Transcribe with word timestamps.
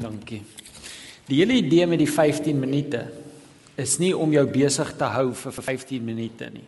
Dankie. 0.00 0.42
Die 1.26 1.40
hele 1.40 1.56
idee 1.58 1.86
met 1.88 2.00
die 2.02 2.10
15 2.10 2.58
minute 2.60 3.06
is 3.80 3.96
nie 4.00 4.12
om 4.16 4.32
jou 4.32 4.44
besig 4.48 4.92
te 4.96 5.08
hou 5.16 5.30
vir 5.36 5.56
15 5.56 6.04
minute 6.04 6.48
nie. 6.52 6.64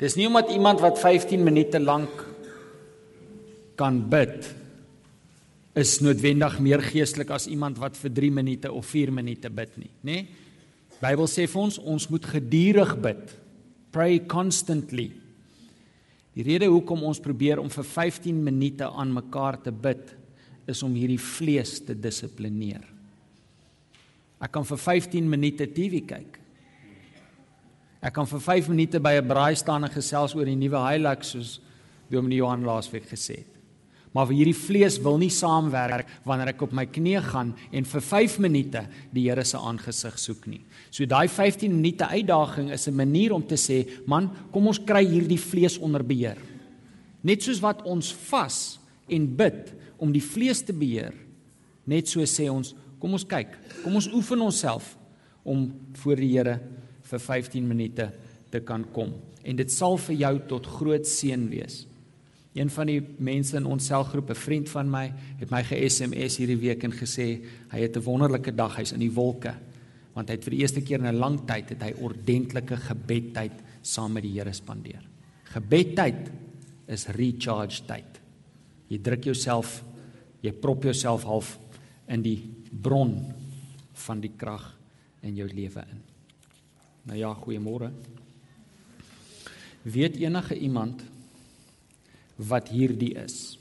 Dis 0.00 0.16
nie 0.16 0.26
omdat 0.26 0.52
iemand 0.54 0.80
wat 0.80 0.98
15 0.98 1.44
minute 1.44 1.80
lank 1.80 2.24
kan 3.76 4.00
bid 4.10 4.48
is 5.78 5.98
noodwendig 6.02 6.58
meer 6.60 6.82
geestelik 6.82 7.30
as 7.32 7.46
iemand 7.48 7.78
wat 7.80 7.96
vir 8.00 8.12
3 8.16 8.30
minute 8.40 8.72
of 8.72 8.88
4 8.90 9.12
minute 9.14 9.50
bid 9.54 9.76
nie, 9.78 9.90
nê? 10.02 10.16
Nee? 10.20 10.48
Bybel 11.00 11.28
sê 11.32 11.46
vir 11.48 11.62
ons 11.62 11.78
ons 11.78 12.04
moet 12.12 12.26
gedurig 12.28 12.90
bid. 13.00 13.20
Pray 13.94 14.18
constantly. 14.28 15.06
Die 16.36 16.44
rede 16.44 16.68
hoekom 16.68 17.06
ons 17.08 17.22
probeer 17.22 17.60
om 17.62 17.70
vir 17.72 17.86
15 17.88 18.42
minute 18.44 18.84
aan 18.84 19.14
mekaar 19.14 19.56
te 19.64 19.72
bid 19.72 20.12
is 20.70 20.82
om 20.86 20.94
hierdie 20.94 21.20
vlees 21.20 21.78
te 21.84 21.94
dissiplineer. 21.94 22.84
Ek 24.40 24.52
kan 24.54 24.64
vir 24.64 24.80
15 24.80 25.26
minute 25.28 25.66
TV 25.76 26.00
kyk. 26.08 26.38
Ek 28.00 28.14
kan 28.16 28.26
vir 28.26 28.40
5 28.40 28.70
minute 28.72 29.00
by 29.00 29.20
'n 29.20 29.28
braai 29.28 29.56
staan 29.56 29.84
en 29.84 29.92
gesels 29.92 30.34
oor 30.34 30.46
die 30.46 30.56
nuwe 30.56 30.80
Hilux 30.88 31.32
soos 31.36 31.60
Dominee 32.10 32.38
Johan 32.38 32.64
laasweek 32.64 33.06
gesê 33.06 33.36
het. 33.44 33.60
Maar 34.12 34.26
vir 34.26 34.40
hierdie 34.40 34.58
vlees 34.58 34.98
wil 34.98 35.18
nie 35.18 35.30
saamwerk 35.30 36.08
wanneer 36.26 36.48
ek 36.48 36.62
op 36.62 36.72
my 36.72 36.86
knieë 36.86 37.22
gaan 37.22 37.52
en 37.70 37.84
vir 37.84 38.00
5 38.00 38.38
minute 38.42 38.82
die 39.12 39.28
Here 39.28 39.44
se 39.44 39.56
aangesig 39.56 40.18
soek 40.18 40.46
nie. 40.46 40.60
So 40.90 41.06
daai 41.06 41.28
15 41.28 41.70
minute 41.70 42.08
uitdaging 42.08 42.72
is 42.72 42.88
'n 42.88 42.96
manier 42.96 43.32
om 43.32 43.46
te 43.46 43.54
sê, 43.54 43.86
man, 44.06 44.30
kom 44.50 44.66
ons 44.66 44.78
kry 44.78 45.04
hierdie 45.06 45.38
vlees 45.38 45.78
onder 45.78 46.02
beheer. 46.02 46.38
Net 47.22 47.42
soos 47.42 47.60
wat 47.60 47.82
ons 47.82 48.12
vas 48.12 48.79
en 49.10 49.26
bid 49.36 49.74
om 50.00 50.12
die 50.12 50.24
vlees 50.24 50.62
te 50.62 50.72
beheer, 50.72 51.14
net 51.90 52.08
so 52.08 52.24
sê 52.28 52.48
ons, 52.50 52.74
kom 53.00 53.16
ons 53.16 53.26
kyk, 53.26 53.52
kom 53.82 53.96
ons 53.98 54.10
oefen 54.12 54.40
onsself 54.44 54.96
om 55.44 55.70
voor 56.02 56.20
die 56.20 56.32
Here 56.34 56.58
vir 57.10 57.22
15 57.22 57.66
minute 57.66 58.10
te 58.50 58.60
kan 58.66 58.84
kom. 58.94 59.14
En 59.44 59.56
dit 59.56 59.72
sal 59.72 59.96
vir 60.06 60.18
jou 60.20 60.34
tot 60.50 60.68
groot 60.78 61.06
seën 61.06 61.46
wees. 61.50 61.84
Een 62.54 62.70
van 62.74 62.88
die 62.90 62.98
mense 63.22 63.56
in 63.56 63.66
ons 63.66 63.86
selgroep, 63.86 64.30
'n 64.30 64.34
vriend 64.34 64.68
van 64.68 64.90
my, 64.90 65.12
het 65.38 65.50
my 65.50 65.62
ge-SMS 65.62 66.36
hierdie 66.38 66.58
week 66.58 66.84
en 66.84 66.92
gesê 66.92 67.40
hy 67.70 67.78
het 67.78 67.96
'n 67.96 68.02
wonderlike 68.02 68.54
dag, 68.54 68.76
hy's 68.76 68.92
in 68.92 69.00
die 69.00 69.14
wolke. 69.14 69.54
Want 70.14 70.28
hy 70.28 70.34
het 70.34 70.44
vir 70.44 70.50
die 70.50 70.60
eerste 70.60 70.80
keer 70.80 70.98
in 70.98 71.06
'n 71.06 71.18
lang 71.18 71.46
tyd 71.46 71.68
het 71.68 71.82
hy 71.82 71.92
ordentlike 72.00 72.76
gebedtyd 72.76 73.52
saam 73.82 74.12
met 74.12 74.22
die 74.22 74.32
Here 74.32 74.52
spandeer. 74.52 75.02
Gebedtyd 75.44 76.30
is 76.88 77.06
recharge 77.06 77.82
tyd. 77.86 78.09
Jy 78.90 78.98
druk 78.98 79.28
jouself, 79.30 79.80
jy 80.42 80.52
prop 80.52 80.84
jouself 80.84 81.24
half 81.28 81.54
in 82.10 82.22
die 82.22 82.38
bron 82.70 83.14
van 84.06 84.20
die 84.20 84.32
krag 84.36 84.66
in 85.22 85.36
jou 85.38 85.46
lewe 85.48 85.84
in. 85.92 86.00
Nou 87.06 87.18
ja, 87.18 87.30
goeiemôre. 87.34 87.90
Weet 89.82 90.18
enige 90.20 90.58
iemand 90.58 91.04
wat 92.36 92.68
hierdie 92.72 93.14
is. 93.20 93.58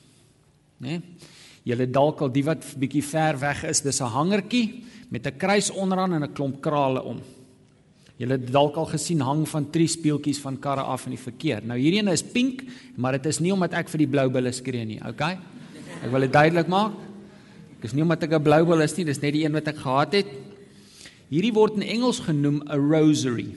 Né? 0.79 0.99
Nee? 0.99 1.37
Julle 1.67 1.85
dalk 1.91 2.21
al 2.23 2.31
die 2.33 2.43
wat 2.47 2.63
bietjie 2.79 3.03
ver 3.03 3.37
weg 3.37 3.63
is, 3.67 3.81
dis 3.83 4.01
'n 4.01 4.09
hangertjie 4.15 4.83
met 5.11 5.27
'n 5.27 5.37
kruis 5.37 5.69
onderaan 5.69 6.13
en 6.13 6.23
'n 6.23 6.33
klomp 6.33 6.61
krale 6.61 7.03
om. 7.03 7.21
Julle 8.19 8.35
het 8.35 8.49
dalk 8.51 8.75
al 8.75 8.89
gesien 8.91 9.21
hang 9.23 9.45
van 9.47 9.69
drie 9.71 9.87
speeltjies 9.87 10.41
van 10.43 10.57
karre 10.59 10.83
af 10.83 11.05
in 11.07 11.15
die 11.15 11.21
verkeer. 11.21 11.63
Nou 11.63 11.77
hierdie 11.79 12.01
een 12.01 12.11
is 12.11 12.23
pink, 12.23 12.65
maar 12.99 13.15
dit 13.15 13.29
is 13.31 13.39
nie 13.39 13.53
omdat 13.55 13.77
ek 13.79 13.91
vir 13.93 14.03
die 14.03 14.09
blou 14.11 14.25
bulle 14.33 14.51
skree 14.51 14.83
nie, 14.85 14.99
okay? 15.07 15.37
Ek 16.03 16.11
wil 16.11 16.27
dit 16.27 16.33
duidelik 16.33 16.67
maak. 16.67 16.97
Dit 17.79 17.87
is 17.87 17.95
nie 17.95 18.03
omdat 18.03 18.23
ek 18.27 18.33
'n 18.35 18.43
blou 18.43 18.65
bul 18.65 18.81
is 18.81 18.97
nie, 18.97 19.05
dis 19.05 19.21
net 19.21 19.33
die 19.33 19.45
een 19.45 19.55
wat 19.55 19.67
ek 19.67 19.79
gehad 19.79 20.13
het. 20.13 20.27
Hierdie 21.29 21.53
word 21.53 21.77
in 21.77 21.83
Engels 21.83 22.19
genoem 22.19 22.61
'n 22.67 22.91
rosary. 22.91 23.55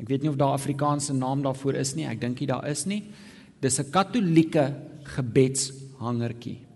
Ek 0.00 0.08
weet 0.08 0.22
nie 0.22 0.30
of 0.30 0.36
daar 0.36 0.58
Afrikaanse 0.58 1.14
naam 1.14 1.42
daarvoor 1.42 1.74
is 1.74 1.94
nie. 1.94 2.06
Ek 2.06 2.20
dink 2.20 2.40
nie 2.40 2.46
daar 2.46 2.66
is 2.66 2.86
nie. 2.86 3.04
Dis 3.60 3.78
'n 3.78 3.90
Katolieke 3.90 4.74
gebedshangertjie. 5.04 6.71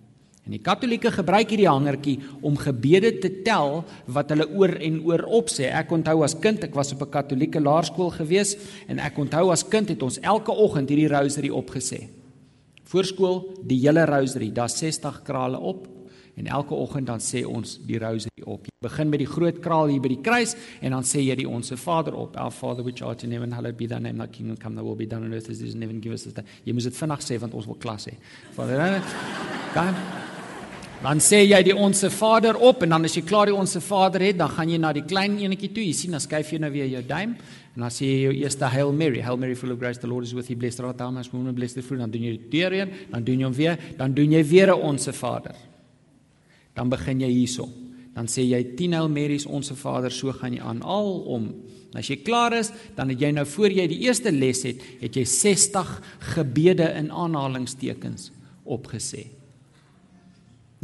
En 0.47 0.55
die 0.55 0.63
Katolieke 0.63 1.11
gebruik 1.11 1.51
hierdie 1.51 1.67
hangertjie 1.67 2.21
om 2.47 2.55
gebede 2.61 3.11
te 3.19 3.31
tel 3.43 3.81
wat 4.15 4.31
hulle 4.31 4.47
oor 4.55 4.77
en 4.79 5.01
oor 5.03 5.25
opsê. 5.41 5.73
Ek 5.75 5.91
onthou 5.91 6.21
as 6.23 6.37
kind, 6.39 6.63
ek 6.63 6.77
was 6.79 6.93
op 6.95 7.03
'n 7.03 7.11
Katolieke 7.11 7.61
laerskool 7.61 8.11
gewees 8.15 8.57
en 8.87 9.01
ek 9.01 9.19
onthou 9.19 9.51
as 9.51 9.67
kind 9.67 9.89
het 9.89 10.03
ons 10.03 10.21
elke 10.21 10.53
oggend 10.53 10.89
hierdie 10.89 11.11
rosary 11.11 11.51
opgesê. 11.51 12.09
Voorskool, 12.85 13.59
die 13.67 13.81
hele 13.81 14.07
rosary, 14.07 14.53
daar's 14.53 14.79
60 14.79 15.23
krale 15.25 15.59
op 15.59 15.89
en 16.37 16.47
elke 16.47 16.75
oggend 16.75 17.07
dan 17.07 17.19
sê 17.19 17.45
ons 17.45 17.81
die 17.87 17.99
rosary 17.99 18.45
op. 18.45 18.67
Jy 18.67 18.89
begin 18.89 19.09
met 19.09 19.19
die 19.19 19.27
groot 19.27 19.59
kraal 19.59 19.89
hier 19.89 20.01
by 20.01 20.09
die 20.09 20.23
kruis 20.23 20.55
en 20.81 20.93
dan 20.93 21.03
sê 21.03 21.25
jy 21.25 21.35
die 21.35 21.49
onsse 21.49 21.77
Vader 21.77 22.15
op. 22.15 22.37
Our 22.37 22.53
Father 22.53 22.85
which 22.85 23.03
art 23.03 23.25
in 23.25 23.33
heaven, 23.33 23.53
hallowed 23.53 23.77
be 23.77 23.89
thy 23.89 23.99
name, 23.99 24.19
thy 24.19 24.29
kingdom 24.29 24.57
come, 24.57 24.77
thy 24.77 24.83
will 24.83 24.95
be 24.95 25.07
done 25.07 25.25
on 25.25 25.33
earth 25.33 25.51
as 25.51 25.61
it 25.61 25.67
is 25.67 25.75
in 25.75 25.83
heaven. 25.83 26.01
Give 26.01 26.13
us 26.13 26.23
this 26.23 26.35
day. 26.35 26.45
Jy 26.65 26.73
moet 26.73 26.85
dit 26.85 26.95
vinnig 26.95 27.27
sê 27.27 27.41
want 27.41 27.55
ons 27.55 27.67
wil 27.67 27.81
klas 27.81 28.07
hê. 28.07 28.15
Vader, 28.55 29.03
gaan. 29.75 30.25
Dan 31.03 31.21
sê 31.21 31.43
jy 31.45 31.59
die 31.67 31.77
onsse 31.77 32.09
Vader 32.11 32.57
op 32.57 32.81
en 32.83 32.95
dan 32.95 33.05
as 33.05 33.15
jy 33.19 33.23
klaar 33.27 33.51
die 33.51 33.57
onsse 33.57 33.83
Vader 33.85 34.23
het, 34.25 34.39
dan 34.41 34.49
gaan 34.49 34.71
jy 34.73 34.79
na 34.81 34.95
die 34.97 35.05
klein 35.05 35.37
enetjie 35.39 35.69
toe. 35.77 35.85
Jy 35.85 35.93
sien, 35.95 36.17
dan 36.17 36.25
skuif 36.25 36.55
jy 36.55 36.61
nou 36.63 36.71
weer 36.73 36.89
jou 36.89 37.03
duim 37.05 37.37
en 37.77 37.85
dan 37.85 37.93
sê 37.93 38.09
jy 38.09 38.21
jou 38.25 38.33
eerste 38.41 38.71
Hail 38.73 38.93
Mary. 38.97 39.21
Hail 39.21 39.37
Mary 39.37 39.55
full 39.55 39.75
of 39.75 39.79
grace, 39.79 40.01
the 40.01 40.09
Lord 40.09 40.25
is 40.25 40.33
with 40.33 40.49
you. 40.49 40.57
Blessed 40.57 40.81
art 40.81 40.97
thou 40.97 41.11
amongst 41.13 41.35
women, 41.35 41.55
blessed 41.55 41.77
the 41.77 41.85
fruit. 41.85 42.01
Dan 42.01 42.15
doen 42.15 42.25
jy 42.25 42.33
dit 42.39 42.55
weer 42.57 42.73
een, 42.73 42.95
dan 43.13 43.27
doen 43.27 43.43
jy 43.43 43.51
hom 43.51 43.57
weer, 43.57 43.77
dan 43.99 44.17
doen 44.17 44.33
jy 44.33 44.43
weer 44.49 44.73
'n 44.73 44.81
onsse 44.81 45.13
Vader. 45.13 45.55
Dan 46.75 46.89
begin 46.89 47.21
jy 47.21 47.29
hierso. 47.29 47.69
Dan 48.15 48.27
sê 48.27 48.49
jy 48.49 48.63
10 48.77 48.93
Hail 48.93 49.09
Marys 49.09 49.47
onsse 49.47 49.77
Vader, 49.77 50.11
so 50.11 50.33
gaan 50.33 50.55
jy 50.55 50.61
aan 50.61 50.83
al 50.83 51.21
om. 51.21 51.55
En 51.93 51.99
as 51.99 52.09
jy 52.09 52.17
klaar 52.17 52.53
is, 52.53 52.73
dan 52.95 53.09
het 53.09 53.21
jy 53.21 53.31
nou 53.31 53.45
voor 53.45 53.71
jy 53.71 53.87
die 53.87 54.01
eerste 54.01 54.33
les 54.33 54.63
het, 54.63 54.81
het 55.01 55.15
jy 55.15 55.25
60 55.25 56.03
gebede 56.35 56.95
in 56.97 57.11
aanhalingstekens 57.11 58.31
opgesê. 58.65 59.27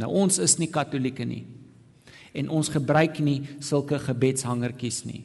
Nou 0.01 0.09
ons 0.23 0.39
is 0.41 0.57
nie 0.57 0.71
katolieke 0.73 1.25
nie. 1.25 1.43
En 2.33 2.49
ons 2.49 2.69
gebruik 2.69 3.19
nie 3.19 3.41
sulke 3.61 3.99
gebedshangertjies 4.01 5.03
nie. 5.05 5.23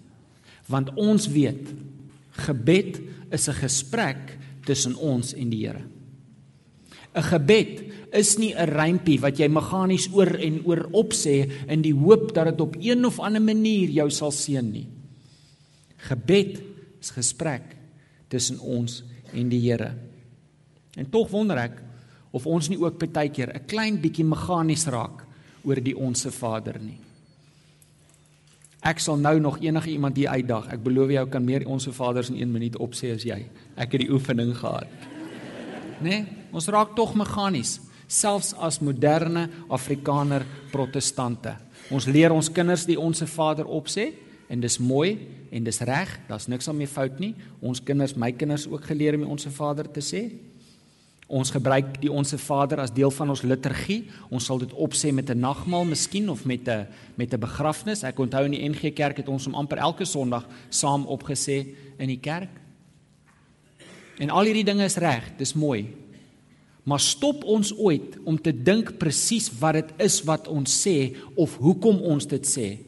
Want 0.69 0.93
ons 1.01 1.29
weet 1.33 1.73
gebed 2.45 3.01
is 3.33 3.49
'n 3.49 3.61
gesprek 3.65 4.39
tussen 4.65 4.95
ons 4.95 5.33
en 5.35 5.51
die 5.51 5.67
Here. 5.67 5.85
'n 7.15 7.23
Gebed 7.23 7.85
is 8.13 8.39
nie 8.39 8.55
'n 8.55 8.69
rympie 8.69 9.21
wat 9.21 9.39
jy 9.39 9.49
meganies 9.49 10.09
oor 10.13 10.37
en 10.37 10.63
oor 10.65 10.89
opsê 10.93 11.49
in 11.69 11.83
die 11.83 11.95
hoop 11.95 12.35
dat 12.35 12.45
dit 12.45 12.61
op 12.61 12.77
een 12.81 13.05
of 13.05 13.19
ander 13.19 13.43
manier 13.43 13.89
jou 13.89 14.11
sal 14.11 14.31
seën 14.31 14.71
nie. 14.71 14.87
Gebed 15.97 16.63
is 17.01 17.11
gesprek 17.11 17.77
tussen 18.29 18.59
ons 18.61 19.03
en 19.33 19.49
die 19.49 19.61
Here. 19.61 19.95
En 20.97 21.11
tog 21.11 21.31
wonder 21.31 21.57
ek 21.57 21.83
of 22.39 22.47
ons 22.47 22.71
nie 22.71 22.79
ook 22.79 23.03
baie 23.13 23.29
keer 23.35 23.51
'n 23.55 23.67
klein 23.67 24.01
bietjie 24.01 24.25
meganies 24.25 24.87
raak 24.87 25.27
oor 25.65 25.81
die 25.83 25.97
onsse 25.97 26.31
Vader 26.31 26.79
nie. 26.81 26.99
Ek 28.83 29.01
sal 29.03 29.19
nou 29.19 29.41
nog 29.43 29.59
enige 29.59 29.91
iemand 29.91 30.17
hier 30.17 30.31
uitdag. 30.31 30.69
Ek 30.73 30.83
beloof 30.83 31.11
jou 31.11 31.27
kan 31.29 31.45
meer 31.45 31.67
onsse 31.67 31.93
Vaders 31.93 32.31
in 32.31 32.37
1 32.37 32.53
minuut 32.53 32.77
opsê 32.79 33.11
as 33.15 33.25
jy. 33.27 33.41
Ek 33.77 33.93
het 33.93 34.01
die 34.01 34.11
oefening 34.11 34.55
gehad. 34.57 34.87
Nee, 36.01 36.25
ons 36.53 36.69
raak 36.71 36.95
tog 36.95 37.17
meganies, 37.19 37.81
selfs 38.07 38.55
as 38.55 38.79
moderne 38.79 39.49
Afrikaner 39.69 40.47
protestante. 40.71 41.57
Ons 41.91 42.07
leer 42.07 42.33
ons 42.33 42.53
kinders 42.53 42.87
die 42.87 42.99
onsse 42.99 43.27
Vader 43.27 43.67
opsê 43.67 44.13
en 44.49 44.61
dis 44.61 44.79
mooi 44.79 45.19
en 45.51 45.65
dis 45.65 45.81
reg, 45.81 46.13
daar's 46.29 46.47
niks 46.47 46.69
aan 46.69 46.77
mee 46.77 46.87
fout 46.87 47.19
nie. 47.19 47.35
Ons 47.61 47.83
kinders, 47.83 48.15
my 48.15 48.31
kinders 48.33 48.69
ook 48.69 48.85
geleer 48.85 49.19
om 49.19 49.27
die 49.27 49.33
onsse 49.33 49.51
Vader 49.51 49.91
te 49.91 50.05
sê. 50.05 50.23
Ons 51.29 51.51
gebruik 51.53 51.99
die 52.01 52.09
Onse 52.09 52.39
Vader 52.41 52.81
as 52.81 52.93
deel 52.97 53.11
van 53.13 53.29
ons 53.29 53.43
liturgie. 53.45 54.07
Ons 54.33 54.47
sal 54.49 54.63
dit 54.63 54.71
opsê 54.73 55.13
met 55.13 55.29
'n 55.29 55.41
nagmaal 55.41 55.85
miskien 55.85 56.31
of 56.31 56.45
met 56.45 56.69
'n 56.69 56.87
met 57.17 57.35
'n 57.35 57.41
begrafnis. 57.41 58.03
Ek 58.03 58.19
onthou 58.19 58.45
in 58.45 58.51
die 58.51 58.69
NG 58.69 58.95
Kerk 58.95 59.17
het 59.17 59.29
ons 59.29 59.45
hom 59.45 59.55
amper 59.55 59.79
elke 59.79 60.05
Sondag 60.05 60.47
saam 60.71 61.05
opgesê 61.05 61.67
in 61.99 62.09
die 62.09 62.21
kerk. 62.21 62.49
En 64.19 64.31
al 64.31 64.45
hierdie 64.45 64.65
dinge 64.65 64.85
is 64.85 64.97
reg, 64.97 65.37
dis 65.37 65.55
mooi. 65.55 65.95
Maar 66.83 67.01
stop 67.01 67.45
ons 67.45 67.75
ooit 67.77 68.17
om 68.25 68.41
te 68.41 68.63
dink 68.63 68.99
presies 68.99 69.51
wat 69.61 69.73
dit 69.73 69.91
is 69.99 70.23
wat 70.23 70.49
ons 70.49 70.87
sê 70.87 71.17
of 71.37 71.57
hoekom 71.57 72.01
ons 72.01 72.27
dit 72.27 72.47
sê? 72.47 72.79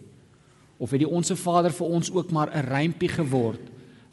Of 0.78 0.90
het 0.90 1.00
die 1.00 1.08
Onse 1.08 1.36
Vader 1.36 1.70
vir 1.70 1.86
ons 1.86 2.10
ook 2.10 2.30
maar 2.30 2.50
'n 2.54 2.66
rympie 2.66 3.08
geword 3.08 3.60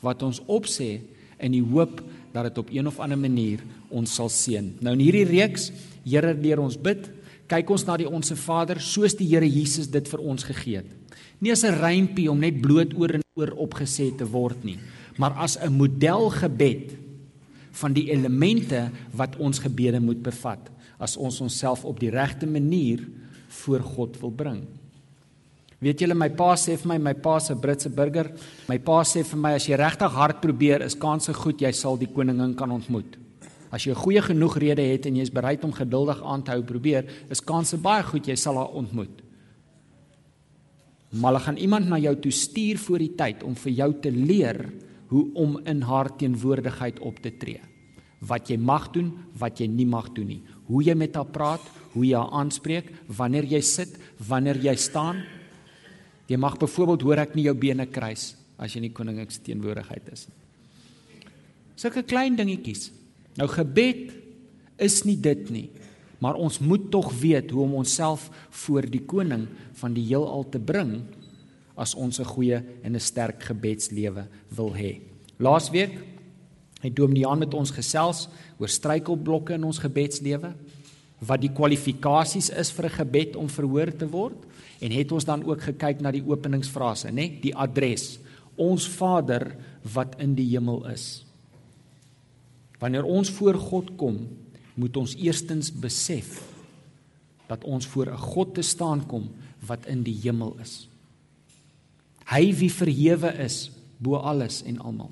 wat 0.02 0.24
ons 0.24 0.42
opsê 0.46 1.02
in 1.40 1.52
die 1.52 1.64
hoop 1.64 2.02
dat 2.34 2.50
dit 2.50 2.58
op 2.58 2.70
een 2.72 2.88
of 2.88 3.00
ander 3.00 3.18
manier 3.18 3.64
ons 3.90 4.14
sal 4.14 4.30
seën. 4.30 4.76
Nou 4.80 4.94
in 4.98 5.06
hierdie 5.06 5.28
reeks, 5.30 5.72
Here 6.08 6.32
leer 6.34 6.60
ons 6.64 6.78
bid, 6.80 7.10
kyk 7.52 7.70
ons 7.70 7.84
na 7.84 7.98
die 8.00 8.08
onsse 8.08 8.36
Vader 8.40 8.80
soos 8.80 9.16
die 9.20 9.28
Here 9.28 9.48
Jesus 9.48 9.90
dit 9.92 10.08
vir 10.08 10.22
ons 10.24 10.44
gegee 10.48 10.78
het. 10.78 11.18
Nie 11.40 11.52
as 11.52 11.64
'n 11.64 11.76
rympie 11.76 12.32
om 12.32 12.40
net 12.40 12.62
bloot 12.62 12.94
oor 12.96 13.12
en 13.12 13.24
oor 13.36 13.52
opgesê 13.52 14.16
te 14.16 14.26
word 14.26 14.64
nie, 14.64 14.80
maar 15.18 15.34
as 15.34 15.58
'n 15.58 15.74
modelgebed 15.74 16.96
van 17.72 17.94
die 17.94 18.10
elemente 18.12 18.90
wat 19.14 19.36
ons 19.36 19.60
gebede 19.60 20.00
moet 20.00 20.24
bevat 20.24 20.72
as 20.98 21.18
ons 21.18 21.42
onsself 21.42 21.86
op 21.86 22.00
die 22.00 22.10
regte 22.10 22.48
manier 22.48 23.04
voor 23.48 23.80
God 23.80 24.20
wil 24.20 24.32
bring. 24.32 24.64
Weet 25.78 26.02
julle 26.02 26.16
my 26.18 26.30
pa 26.34 26.56
sê 26.58 26.74
vir 26.74 26.90
my 26.90 26.98
my 26.98 27.14
pa 27.22 27.38
se 27.40 27.54
Britse 27.54 27.90
burger, 27.94 28.32
my 28.68 28.80
pa 28.82 29.04
sê 29.06 29.22
vir 29.24 29.38
my 29.38 29.54
as 29.60 29.68
jy 29.70 29.78
regtig 29.78 30.10
hard 30.10 30.42
probeer, 30.42 30.82
is 30.82 30.98
kanse 30.98 31.34
goed 31.38 31.62
jy 31.62 31.72
sal 31.72 32.00
die 32.02 32.10
koningin 32.10 32.56
kan 32.58 32.72
ontmoet. 32.74 33.18
As 33.70 33.86
jy 33.86 33.92
'n 33.92 34.02
goeie 34.02 34.22
genoeg 34.22 34.58
rede 34.58 34.82
het 34.82 35.06
en 35.06 35.16
jy 35.16 35.22
is 35.22 35.30
bereid 35.30 35.64
om 35.64 35.72
geduldig 35.72 36.24
aan 36.24 36.44
te 36.44 36.52
hou 36.52 36.64
probeer, 36.64 37.06
is 37.30 37.42
kanse 37.42 37.78
baie 37.78 38.04
goed 38.04 38.26
jy 38.28 38.36
sal 38.36 38.56
haar 38.56 38.74
ontmoet. 38.74 39.22
Maar 41.12 41.34
hulle 41.34 41.46
gaan 41.46 41.58
iemand 41.58 41.88
na 41.88 41.98
jou 41.98 42.16
toe 42.16 42.32
stuur 42.32 42.78
voor 42.78 43.00
die 43.00 43.16
tyd 43.16 43.44
om 43.44 43.56
vir 43.56 43.72
jou 43.72 43.94
te 44.02 44.12
leer 44.12 44.74
hoe 45.10 45.26
om 45.36 45.60
in 45.66 45.82
haar 45.82 46.10
teenwoordigheid 46.18 47.00
op 47.00 47.20
te 47.20 47.32
tree. 47.38 47.62
Wat 48.20 48.50
jy 48.50 48.58
mag 48.58 48.92
doen, 48.92 49.14
wat 49.38 49.60
jy 49.60 49.68
nie 49.68 49.86
mag 49.86 50.10
doen 50.14 50.28
nie. 50.28 50.44
Hoe 50.68 50.84
jy 50.84 50.96
met 50.96 51.16
haar 51.16 51.30
praat, 51.32 51.62
hoe 51.94 52.06
jy 52.06 52.18
haar 52.18 52.32
aanspreek, 52.32 52.92
wanneer 53.08 53.46
jy 53.46 53.62
sit, 53.62 53.98
wanneer 54.28 54.58
jy 54.58 54.76
staan, 54.76 55.24
Jy 56.28 56.38
mag 56.38 56.58
byvoorbeeld 56.60 57.06
hoor 57.08 57.24
ek 57.24 57.36
nie 57.36 57.48
jou 57.48 57.56
bene 57.56 57.86
kruis 57.88 58.36
as 58.58 58.74
jy 58.74 58.82
in 58.82 58.90
die 58.90 58.96
koningin 58.96 59.30
se 59.32 59.42
teenwoordigheid 59.46 60.08
is 60.12 60.28
nie. 60.28 60.38
Sulke 61.78 62.02
klein 62.04 62.36
dingetjies. 62.36 62.90
Nou 63.38 63.46
gebed 63.52 64.16
is 64.82 65.04
nie 65.06 65.18
dit 65.22 65.50
nie, 65.54 65.68
maar 66.20 66.40
ons 66.42 66.58
moet 66.60 66.90
tog 66.92 67.12
weet 67.22 67.52
hoe 67.54 67.64
om 67.68 67.78
onsself 67.84 68.32
voor 68.64 68.88
die 68.90 69.04
koning 69.06 69.46
van 69.78 69.94
die 69.94 70.08
heelal 70.10 70.48
te 70.50 70.60
bring 70.60 71.04
as 71.78 71.94
ons 71.94 72.20
'n 72.20 72.26
goeie 72.26 72.64
en 72.84 72.96
'n 72.96 73.00
sterk 73.00 73.44
gebedslewe 73.44 74.26
wil 74.50 74.74
hê. 74.74 75.00
Laasweek 75.38 75.94
het 76.82 76.96
Dominee 76.96 77.36
met 77.36 77.54
ons 77.54 77.72
gesels 77.72 78.28
oor 78.58 78.68
struikelblokke 78.68 79.54
in 79.54 79.64
ons 79.64 79.80
gebedslewe, 79.80 80.54
wat 81.20 81.42
die 81.42 81.54
kwalifikasies 81.54 82.50
is 82.50 82.72
vir 82.72 82.86
'n 82.86 82.98
gebed 82.98 83.36
om 83.36 83.50
verhoor 83.50 83.92
te 83.98 84.08
word 84.10 84.38
en 84.80 84.94
het 84.94 85.12
ons 85.12 85.26
dan 85.26 85.44
ook 85.46 85.62
gekyk 85.72 86.02
na 86.02 86.12
die 86.14 86.24
openingsfrase, 86.26 87.12
nê, 87.14 87.30
die 87.42 87.56
adres. 87.56 88.18
Ons 88.58 88.88
Vader 88.90 89.52
wat 89.94 90.18
in 90.22 90.36
die 90.38 90.48
hemel 90.52 90.84
is. 90.92 91.24
Wanneer 92.82 93.08
ons 93.10 93.32
voor 93.34 93.58
God 93.58 93.96
kom, 93.98 94.20
moet 94.78 94.98
ons 94.98 95.16
eerstens 95.18 95.72
besef 95.74 96.40
dat 97.48 97.64
ons 97.66 97.88
voor 97.88 98.12
'n 98.12 98.18
God 98.18 98.54
te 98.54 98.62
staan 98.62 99.06
kom 99.08 99.30
wat 99.66 99.86
in 99.86 100.04
die 100.04 100.18
hemel 100.22 100.58
is. 100.62 100.88
Hy 102.26 102.54
wie 102.54 102.72
verhewe 102.72 103.34
is 103.40 103.72
bo 103.98 104.16
alles 104.16 104.64
en 104.64 104.80
almal. 104.80 105.12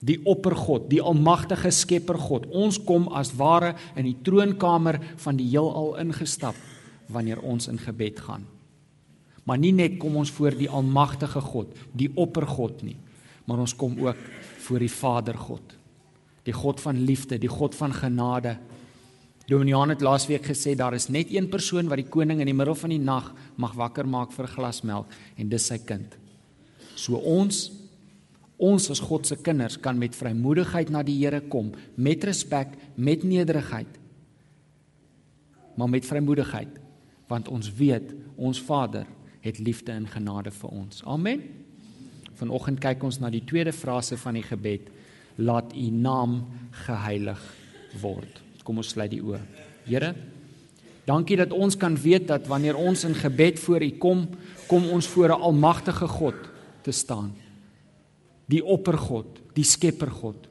Die 0.00 0.20
oppergod, 0.24 0.90
die 0.90 1.00
almagtige 1.00 1.70
skepper 1.70 2.18
God. 2.18 2.46
Ons 2.46 2.84
kom 2.84 3.08
as 3.08 3.32
ware 3.36 3.74
in 3.96 4.04
die 4.04 4.16
troonkamer 4.22 5.00
van 5.16 5.36
die 5.36 5.48
heelal 5.48 5.96
ingestap 5.96 6.54
wanneer 7.08 7.40
ons 7.40 7.68
in 7.68 7.78
gebed 7.78 8.20
gaan. 8.20 8.44
Maar 9.44 9.60
nie 9.60 9.72
net 9.76 9.98
kom 10.00 10.16
ons 10.16 10.32
voor 10.32 10.56
die 10.56 10.70
almagtige 10.70 11.40
God, 11.44 11.72
die 11.92 12.08
oppergod 12.16 12.82
nie, 12.86 12.96
maar 13.44 13.60
ons 13.60 13.76
kom 13.76 13.98
ook 14.00 14.20
voor 14.64 14.80
die 14.80 14.92
Vader 14.92 15.36
God. 15.36 15.74
Die 16.44 16.56
God 16.56 16.80
van 16.80 17.02
liefde, 17.04 17.38
die 17.40 17.50
God 17.50 17.76
van 17.76 17.92
genade. 17.92 18.56
Dominiaan 19.48 19.92
het 19.92 20.04
laasweek 20.04 20.46
gesê 20.48 20.72
daar 20.76 20.96
is 20.96 21.10
net 21.12 21.32
een 21.32 21.48
persoon 21.52 21.88
wat 21.88 22.00
die 22.00 22.08
koning 22.08 22.40
in 22.40 22.48
die 22.48 22.56
middel 22.56 22.76
van 22.76 22.92
die 22.92 23.00
nag 23.00 23.30
mag 23.60 23.76
wakker 23.76 24.08
maak 24.08 24.32
vir 24.32 24.46
'n 24.46 24.54
glas 24.56 24.82
melk 24.82 25.06
en 25.36 25.48
dis 25.48 25.66
sy 25.66 25.78
kind. 25.78 26.16
So 26.96 27.16
ons 27.16 27.70
ons 28.56 28.90
as 28.90 29.00
God 29.00 29.26
se 29.26 29.36
kinders 29.36 29.76
kan 29.76 29.98
met 29.98 30.14
vrymoedigheid 30.16 30.90
na 30.90 31.02
die 31.02 31.18
Here 31.18 31.40
kom, 31.40 31.72
met 31.96 32.24
respek, 32.24 32.68
met 32.96 33.24
nederigheid. 33.24 33.98
Maar 35.76 35.88
met 35.88 36.06
vrymoedigheid 36.06 36.83
want 37.34 37.50
ons 37.50 37.70
weet 37.74 38.14
ons 38.38 38.60
Vader 38.62 39.06
het 39.44 39.58
liefde 39.58 39.92
en 39.92 40.06
genade 40.08 40.52
vir 40.54 40.70
ons. 40.72 41.02
Amen. 41.10 41.42
Vanoggend 42.38 42.80
kyk 42.82 43.02
ons 43.06 43.20
na 43.22 43.30
die 43.30 43.44
tweede 43.46 43.74
frase 43.74 44.18
van 44.18 44.38
die 44.38 44.46
gebed: 44.46 44.88
Laat 45.36 45.74
U 45.74 45.90
naam 45.90 46.40
geheilig 46.84 47.42
word. 48.00 48.40
Kom 48.64 48.80
ons 48.80 48.94
sluit 48.94 49.12
die 49.12 49.20
oë. 49.22 49.42
Here, 49.84 50.14
dankie 51.04 51.36
dat 51.36 51.52
ons 51.52 51.76
kan 51.76 51.96
weet 52.00 52.26
dat 52.30 52.48
wanneer 52.48 52.78
ons 52.80 53.04
in 53.04 53.14
gebed 53.18 53.60
voor 53.60 53.84
U 53.84 53.90
kom, 54.00 54.24
kom 54.70 54.88
ons 54.88 55.06
voor 55.12 55.28
'n 55.28 55.42
almagtige 55.50 56.08
God 56.08 56.38
te 56.82 56.92
staan. 56.92 57.34
Die 58.48 58.64
oppergod, 58.64 59.40
die 59.54 59.64
skepper 59.64 60.10
God. 60.10 60.48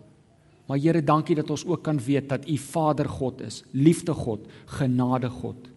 Maar 0.67 0.77
Here, 0.77 1.03
dankie 1.03 1.35
dat 1.35 1.49
ons 1.49 1.65
ook 1.65 1.83
kan 1.83 1.99
weet 1.99 2.29
dat 2.29 2.47
U 2.47 2.57
Vader 2.57 3.09
God 3.09 3.41
is, 3.41 3.63
liefde 3.71 4.13
God, 4.13 4.47
genade 4.65 5.29
God. 5.29 5.72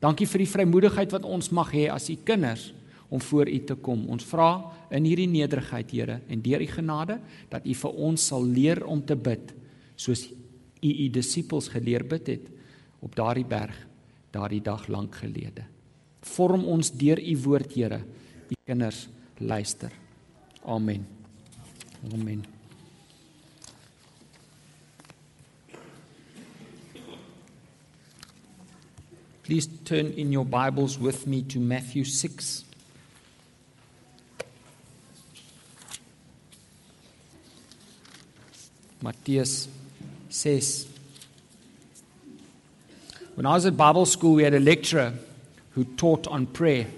Dankie 0.00 0.28
vir 0.28 0.44
die 0.44 0.50
vrymoedigheid 0.50 1.12
wat 1.14 1.24
ons 1.24 1.50
mag 1.56 1.72
hê 1.74 1.86
as 1.92 2.10
u 2.12 2.16
kinders 2.24 2.72
om 3.08 3.20
voor 3.22 3.48
u 3.48 3.58
te 3.64 3.76
kom. 3.80 4.04
Ons 4.12 4.26
vra 4.28 4.50
in 4.94 5.06
hierdie 5.06 5.28
nederigheid, 5.30 5.90
Here, 5.90 6.20
en 6.28 6.42
deur 6.42 6.62
u 6.62 6.66
genade 6.66 7.20
dat 7.50 7.66
u 7.66 7.74
vir 7.74 8.02
ons 8.08 8.26
sal 8.28 8.44
leer 8.44 8.84
om 8.84 9.02
te 9.02 9.16
bid 9.16 9.54
soos 9.96 10.26
u 10.82 10.90
u 10.90 11.08
disippels 11.08 11.70
geleer 11.72 12.04
bid 12.04 12.28
het 12.28 12.48
op 13.00 13.16
daardie 13.16 13.46
berg 13.48 13.86
daardie 14.36 14.60
dag 14.60 14.88
lank 14.92 15.16
gelede. 15.22 15.64
Vorm 16.26 16.66
ons 16.68 16.90
deur 16.92 17.20
u 17.22 17.36
woord, 17.46 17.72
Here. 17.72 18.02
U 18.50 18.58
kinders 18.66 19.06
luister. 19.38 19.92
Amen. 20.64 21.06
Amen. 22.12 22.55
Please 29.46 29.68
turn 29.84 30.06
in 30.06 30.32
your 30.32 30.44
Bibles 30.44 30.98
with 30.98 31.28
me 31.28 31.40
to 31.42 31.60
Matthew 31.60 32.02
6. 32.02 32.64
Matthias 39.00 39.68
says, 40.30 40.88
When 43.36 43.46
I 43.46 43.54
was 43.54 43.66
at 43.66 43.76
Bible 43.76 44.04
school, 44.04 44.34
we 44.34 44.42
had 44.42 44.52
a 44.52 44.58
lecturer 44.58 45.12
who 45.74 45.84
taught 45.84 46.26
on 46.26 46.46
prayer. 46.46 46.88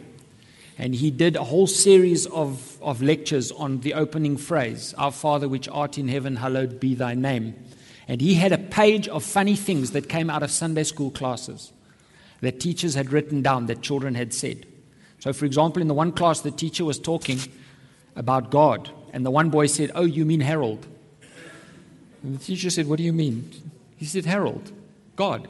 And 0.79 0.95
he 0.95 1.11
did 1.11 1.37
a 1.37 1.45
whole 1.45 1.67
series 1.67 2.25
of, 2.25 2.81
of 2.81 3.03
lectures 3.03 3.53
on 3.53 3.81
the 3.81 3.93
opening 3.93 4.39
phrase, 4.39 4.95
Our 4.97 5.13
Father 5.13 5.51
which 5.51 5.69
art 5.69 5.99
in 5.99 6.09
heaven, 6.09 6.37
hallowed 6.37 6.81
be 6.81 6.95
thy 6.95 7.13
name. 7.13 7.63
And 8.09 8.23
he 8.23 8.37
had 8.37 8.53
a 8.53 8.59
page 8.59 9.07
of 9.07 9.23
funny 9.23 9.55
things 9.55 9.91
that 9.91 10.09
came 10.09 10.31
out 10.31 10.43
of 10.43 10.51
Sunday 10.51 10.85
school 10.85 11.11
classes 11.11 11.73
that 12.41 12.61
teachers 12.61 12.95
had 12.95 13.13
written 13.13 13.43
down 13.43 13.67
that 13.67 13.83
children 13.83 14.15
had 14.15 14.33
said. 14.33 14.67
So, 15.19 15.33
for 15.33 15.45
example, 15.45 15.83
in 15.83 15.89
the 15.89 15.95
one 15.95 16.13
class, 16.13 16.41
the 16.41 16.51
teacher 16.51 16.85
was 16.85 16.99
talking 16.99 17.41
about 18.15 18.51
God, 18.51 18.91
and 19.13 19.25
the 19.27 19.31
one 19.31 19.51
boy 19.51 19.67
said, 19.67 19.91
Oh, 19.95 20.05
you 20.05 20.25
mean 20.25 20.41
Harold? 20.41 20.87
And 22.23 22.39
the 22.39 22.45
teacher 22.45 22.71
said, 22.71 22.87
What 22.87 22.99
do 22.99 23.03
you 23.03 23.13
mean? 23.13 23.51
He 23.97 24.05
said, 24.05 24.27
Harold, 24.27 24.73
God. 25.17 25.49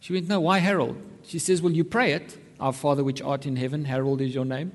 She 0.00 0.12
went, 0.12 0.28
No, 0.28 0.40
why 0.40 0.58
Harold? 0.58 1.00
She 1.24 1.38
says, 1.38 1.62
Well, 1.62 1.72
you 1.72 1.84
pray 1.84 2.12
it. 2.12 2.38
Our 2.60 2.72
Father 2.72 3.02
which 3.02 3.20
art 3.20 3.44
in 3.44 3.56
heaven, 3.56 3.86
Harold 3.86 4.20
is 4.20 4.34
your 4.34 4.44
name. 4.44 4.72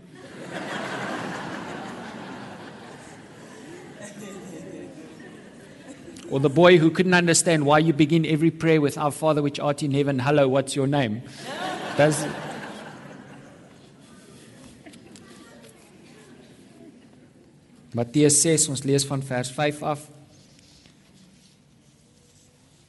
Or 6.30 6.40
the 6.40 6.50
boy 6.50 6.78
who 6.78 6.92
couldn't 6.92 7.14
understand 7.14 7.66
why 7.66 7.80
you 7.80 7.94
begin 7.94 8.26
every 8.26 8.52
prayer 8.52 8.82
with 8.82 8.98
Our 8.98 9.12
Father 9.12 9.42
which 9.42 9.60
art 9.60 9.82
in 9.82 9.92
heaven, 9.92 10.20
hello, 10.20 10.48
what's 10.48 10.76
your 10.76 10.88
name? 10.88 11.22
Does 11.96 12.26
Matteus 17.98 18.42
6 18.44 18.68
ons 18.70 18.84
lees 18.86 19.06
van 19.10 19.24
vers 19.26 19.50
5 19.50 19.80
af. 19.90 20.04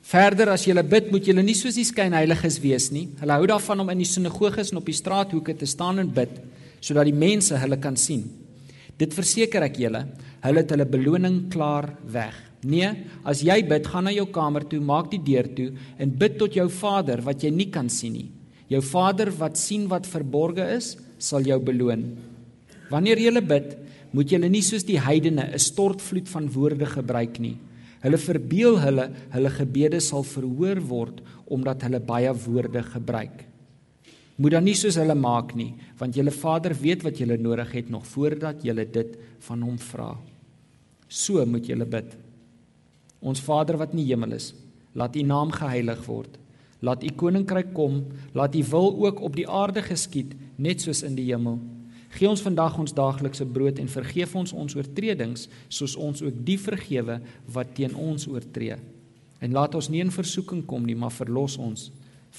Verder 0.09 0.51
as 0.53 0.67
jy 0.67 0.75
bid, 0.83 1.13
moet 1.13 1.29
jy 1.29 1.37
nie 1.39 1.55
soos 1.57 1.79
die 1.79 1.87
skynheiliges 1.87 2.59
wees 2.61 2.89
nie. 2.93 3.07
Hulle 3.21 3.39
hou 3.39 3.47
daarvan 3.49 3.85
om 3.85 3.93
in 3.93 4.03
die 4.03 4.09
sinagoges 4.09 4.73
en 4.73 4.81
op 4.81 4.89
die 4.89 4.97
straathoeke 4.97 5.55
te 5.57 5.69
staan 5.69 6.03
en 6.03 6.13
bid 6.13 6.37
sodat 6.81 7.09
die 7.09 7.17
mense 7.17 7.57
hulle 7.59 7.79
kan 7.83 7.97
sien. 7.99 8.27
Dit 8.99 9.17
verseker 9.17 9.65
ek 9.67 9.81
julle, 9.83 10.05
hulle 10.45 10.63
het 10.63 10.71
hulle 10.75 10.87
beloning 10.87 11.41
klaar 11.51 11.89
weg. 12.07 12.37
Nee, 12.67 12.91
as 13.23 13.43
jy 13.47 13.61
bid, 13.63 13.87
gaan 13.87 14.09
na 14.09 14.11
jou 14.11 14.27
kamer 14.35 14.65
toe, 14.67 14.81
maak 14.83 15.13
die 15.13 15.23
deur 15.23 15.47
toe 15.55 15.69
en 15.99 16.11
bid 16.11 16.39
tot 16.41 16.57
jou 16.59 16.67
Vader 16.69 17.23
wat 17.23 17.45
jy 17.45 17.53
nie 17.55 17.69
kan 17.71 17.89
sien 17.89 18.17
nie. 18.17 18.31
Jou 18.69 18.81
Vader 18.83 19.31
wat 19.39 19.57
sien 19.57 19.87
wat 19.89 20.09
verborge 20.11 20.67
is, 20.75 20.97
sal 21.19 21.47
jou 21.47 21.59
beloon. 21.63 22.17
Wanneer 22.91 23.21
jy 23.23 23.41
bid, 23.41 23.77
moet 24.13 24.33
jy 24.33 24.41
nie 24.49 24.63
soos 24.63 24.85
die 24.85 24.99
heidene 24.99 25.53
'n 25.55 25.59
stortvloed 25.59 26.29
van 26.29 26.49
woorde 26.49 26.87
gebruik 26.87 27.39
nie. 27.39 27.57
Hulle 28.03 28.19
verbeel 28.19 28.79
hulle 28.79 29.11
hulle 29.31 29.51
gebede 29.51 30.01
sal 30.01 30.23
verhoor 30.23 30.81
word 30.81 31.21
omdat 31.47 31.83
hulle 31.83 32.01
baie 32.01 32.33
woorde 32.33 32.83
gebruik. 32.83 33.45
Moet 34.39 34.53
dan 34.53 34.65
nie 34.65 34.75
soos 34.75 34.97
hulle 34.97 35.15
maak 35.15 35.55
nie, 35.55 35.75
want 35.99 36.15
julle 36.15 36.31
Vader 36.31 36.75
weet 36.75 37.03
wat 37.03 37.19
julle 37.19 37.37
nodig 37.37 37.73
het 37.73 37.91
nog 37.91 38.07
voordat 38.07 38.63
julle 38.63 38.85
dit 38.85 39.19
van 39.41 39.63
hom 39.63 39.79
vra. 39.79 40.17
So 41.09 41.45
moet 41.47 41.67
julle 41.67 41.85
bid. 41.85 42.28
Ons 43.21 43.41
Vader 43.43 43.79
wat 43.81 43.95
in 43.95 44.03
die 44.03 44.11
hemel 44.11 44.37
is, 44.39 44.53
laat 44.95 45.17
U 45.17 45.23
naam 45.23 45.51
geheilig 45.55 46.05
word. 46.07 46.39
Laat 46.79 47.03
u 47.03 47.11
koninkryk 47.11 47.73
kom, 47.75 48.05
laat 48.33 48.55
u 48.55 48.63
wil 48.71 48.93
ook 49.07 49.21
op 49.21 49.35
die 49.37 49.49
aarde 49.51 49.83
geskied, 49.83 50.35
net 50.57 50.83
soos 50.83 51.03
in 51.03 51.17
die 51.19 51.27
hemel. 51.27 51.59
Gee 52.15 52.29
ons 52.31 52.43
vandag 52.43 52.79
ons 52.79 52.95
daaglikse 52.95 53.45
brood 53.47 53.81
en 53.83 53.91
vergeef 53.91 54.35
ons 54.39 54.55
ons 54.55 54.77
oortredings, 54.79 55.49
soos 55.69 55.97
ons 55.97 56.23
ook 56.23 56.39
die 56.47 56.59
vergewe 56.59 57.19
wat 57.53 57.75
teen 57.75 57.97
ons 57.99 58.29
oortree. 58.31 58.79
En 59.43 59.55
laat 59.55 59.75
ons 59.75 59.91
nie 59.91 60.01
in 60.03 60.15
versoeking 60.15 60.65
kom 60.67 60.87
nie, 60.87 60.97
maar 60.97 61.15
verlos 61.15 61.59
ons 61.59 61.91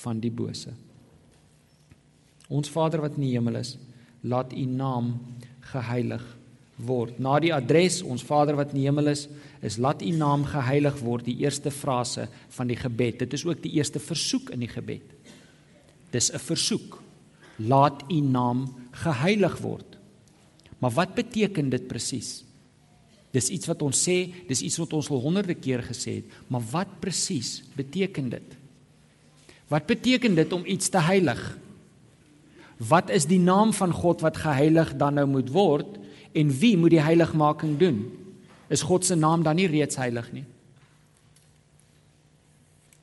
van 0.01 0.19
die 0.19 0.31
bose. 0.31 0.71
Ons 2.49 2.71
Vader 2.71 3.03
wat 3.03 3.19
in 3.19 3.27
die 3.27 3.35
hemel 3.35 3.59
is, 3.59 3.75
laat 4.23 4.55
u 4.55 4.65
naam 4.65 5.13
geheilig 5.69 6.23
word. 6.85 7.19
Na 7.19 7.39
die 7.39 7.53
adres 7.53 8.01
ons 8.05 8.23
Vader 8.23 8.57
wat 8.59 8.73
in 8.73 8.81
die 8.81 8.87
hemel 8.87 9.11
is, 9.11 9.27
is 9.65 9.77
laat 9.81 10.03
u 10.05 10.11
naam 10.15 10.45
geheilig 10.47 10.99
word, 11.03 11.27
die 11.27 11.39
eerste 11.43 11.71
frase 11.71 12.27
van 12.55 12.69
die 12.71 12.79
gebed. 12.79 13.19
Dit 13.25 13.35
is 13.35 13.45
ook 13.45 13.61
die 13.63 13.75
eerste 13.77 13.99
versoek 13.99 14.53
in 14.55 14.63
die 14.63 14.71
gebed. 14.71 15.15
Dis 16.11 16.31
'n 16.31 16.39
versoek. 16.39 17.01
Laat 17.59 18.03
u 18.09 18.19
naam 18.21 18.73
geheilig 18.91 19.57
word. 19.59 19.97
Maar 20.79 20.91
wat 20.91 21.15
beteken 21.15 21.69
dit 21.69 21.87
presies? 21.87 22.43
Dis 23.31 23.49
iets 23.49 23.67
wat 23.67 23.81
ons 23.81 23.99
sê, 24.07 24.31
dis 24.47 24.61
iets 24.61 24.77
wat 24.77 24.93
ons 24.93 25.09
al 25.09 25.21
honderde 25.21 25.53
keer 25.53 25.83
gesê 25.85 26.15
het, 26.15 26.25
maar 26.47 26.63
wat 26.71 26.99
presies 26.99 27.63
beteken 27.75 28.29
dit? 28.29 28.55
Wat 29.67 29.85
beteken 29.85 30.35
dit 30.35 30.53
om 30.53 30.65
iets 30.65 30.89
te 30.89 30.97
heilig? 30.97 31.57
Wat 32.77 33.09
is 33.09 33.25
die 33.25 33.39
naam 33.39 33.73
van 33.73 33.91
God 33.93 34.21
wat 34.21 34.37
geheilig 34.37 34.95
dan 34.97 35.19
nou 35.19 35.27
moet 35.27 35.49
word 35.53 35.98
en 36.39 36.55
wie 36.61 36.77
moet 36.79 36.95
die 36.95 37.03
heiligmaking 37.03 37.75
doen? 37.81 37.99
is 38.69 38.85
God 38.85 39.05
se 39.05 39.17
naam 39.17 39.43
dan 39.43 39.57
nie 39.57 39.67
reeds 39.67 39.97
heilig 39.99 40.29
nie? 40.31 40.45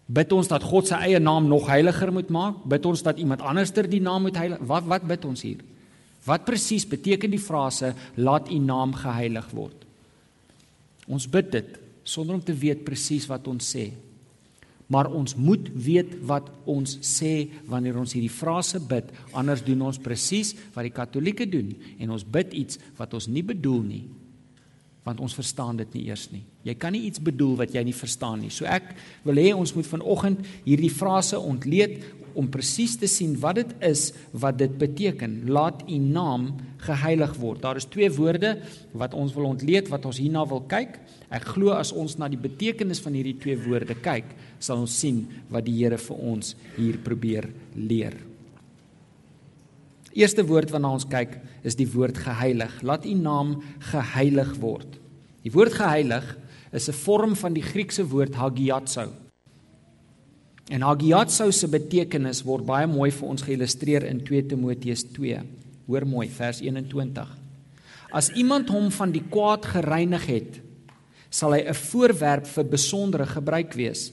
Bid 0.06 0.30
ons 0.32 0.46
dat 0.46 0.62
God 0.62 0.86
se 0.86 0.98
eie 1.02 1.18
naam 1.18 1.48
nog 1.50 1.66
heiliger 1.66 2.12
moet 2.14 2.28
maak? 2.30 2.60
Bid 2.70 2.86
ons 2.86 3.02
dat 3.02 3.18
iemand 3.18 3.42
anderster 3.42 3.88
die 3.90 4.00
naam 4.00 4.22
moet 4.28 4.38
heilig? 4.38 4.62
Wat 4.62 4.86
wat 4.86 5.06
bid 5.10 5.26
ons 5.26 5.42
hier? 5.42 5.64
Wat 6.26 6.46
presies 6.46 6.86
beteken 6.86 7.34
die 7.34 7.42
frase 7.42 7.92
laat 8.14 8.50
u 8.50 8.58
naam 8.62 8.94
geheilig 8.94 9.50
word? 9.54 9.82
Ons 11.10 11.26
bid 11.30 11.50
dit 11.54 11.74
sonder 12.06 12.38
om 12.38 12.42
te 12.42 12.54
weet 12.54 12.86
presies 12.86 13.26
wat 13.26 13.46
ons 13.50 13.66
sê. 13.74 13.90
Maar 14.92 15.10
ons 15.10 15.34
moet 15.34 15.70
weet 15.74 16.12
wat 16.28 16.50
ons 16.64 16.98
sê 17.02 17.48
wanneer 17.66 17.98
ons 17.98 18.12
hierdie 18.14 18.30
frase 18.30 18.78
bid, 18.78 19.08
anders 19.34 19.64
doen 19.66 19.88
ons 19.88 19.98
presies 19.98 20.54
wat 20.76 20.86
die 20.86 20.94
Katolieke 20.94 21.48
doen 21.50 21.72
en 21.98 22.14
ons 22.14 22.22
bid 22.22 22.54
iets 22.54 22.78
wat 22.98 23.16
ons 23.18 23.26
nie 23.26 23.42
bedoel 23.46 23.82
nie 23.82 24.04
want 25.06 25.22
ons 25.22 25.34
verstaan 25.38 25.78
dit 25.78 25.92
nie 25.94 26.04
eers 26.10 26.26
nie. 26.32 26.42
Jy 26.66 26.74
kan 26.82 26.94
nie 26.96 27.04
iets 27.06 27.22
bedoel 27.22 27.54
wat 27.62 27.74
jy 27.74 27.84
nie 27.86 27.94
verstaan 27.94 28.42
nie. 28.42 28.50
So 28.50 28.66
ek 28.66 28.90
wil 29.26 29.38
hê 29.38 29.52
ons 29.54 29.72
moet 29.76 29.86
vanoggend 29.86 30.42
hierdie 30.66 30.90
frase 30.90 31.38
ontleed 31.38 32.02
om 32.36 32.50
presies 32.52 32.98
te 33.00 33.08
sien 33.08 33.32
wat 33.40 33.60
dit 33.60 33.72
is 33.88 34.10
wat 34.36 34.58
dit 34.60 34.74
beteken. 34.78 35.38
Laat 35.48 35.86
u 35.88 35.98
naam 36.02 36.50
geheilig 36.84 37.32
word. 37.40 37.62
Daar 37.64 37.80
is 37.80 37.88
twee 37.88 38.10
woorde 38.12 38.56
wat 38.92 39.16
ons 39.16 39.34
wil 39.38 39.48
ontleed 39.54 39.88
wat 39.92 40.04
ons 40.10 40.20
hierna 40.20 40.44
wil 40.50 40.64
kyk. 40.68 40.98
Ek 41.32 41.48
glo 41.54 41.74
as 41.78 41.94
ons 41.96 42.18
na 42.20 42.28
die 42.30 42.40
betekenis 42.40 43.00
van 43.02 43.16
hierdie 43.16 43.38
twee 43.40 43.58
woorde 43.64 43.96
kyk, 43.98 44.28
sal 44.58 44.84
ons 44.84 45.00
sien 45.00 45.24
wat 45.50 45.66
die 45.66 45.78
Here 45.80 45.98
vir 46.00 46.24
ons 46.34 46.54
hier 46.76 47.00
probeer 47.02 47.50
leer. 47.74 48.35
Eerste 50.16 50.46
woord 50.48 50.70
waarna 50.72 50.94
ons 50.96 51.04
kyk 51.04 51.34
is 51.66 51.76
die 51.76 51.88
woord 51.92 52.16
geheilig. 52.24 52.72
Laat 52.88 53.04
u 53.04 53.12
naam 53.18 53.58
geheilig 53.90 54.54
word. 54.62 54.96
Die 55.44 55.52
woord 55.52 55.76
geheilig 55.76 56.24
is 56.72 56.88
'n 56.88 56.96
vorm 57.04 57.36
van 57.36 57.52
die 57.52 57.62
Griekse 57.62 58.04
woord 58.08 58.34
hagiatsou. 58.34 59.10
En 60.70 60.82
hagiatsou 60.82 61.52
se 61.52 61.68
betekenis 61.68 62.42
word 62.42 62.64
baie 62.66 62.86
mooi 62.86 63.10
vir 63.10 63.28
ons 63.28 63.42
geïllustreer 63.42 64.04
in 64.04 64.24
2 64.24 64.42
Timoteus 64.42 65.04
2. 65.04 65.42
Hoor 65.86 66.06
mooi 66.06 66.28
vers 66.28 66.60
21. 66.60 67.28
As 68.10 68.30
iemand 68.30 68.68
hom 68.68 68.90
van 68.90 69.12
die 69.12 69.22
kwaad 69.30 69.66
gereinig 69.66 70.26
het, 70.26 70.60
sal 71.30 71.52
hy 71.52 71.60
'n 71.68 71.74
voorwerp 71.74 72.46
vir 72.46 72.64
besondere 72.64 73.26
gebruik 73.26 73.74
wees. 73.74 74.12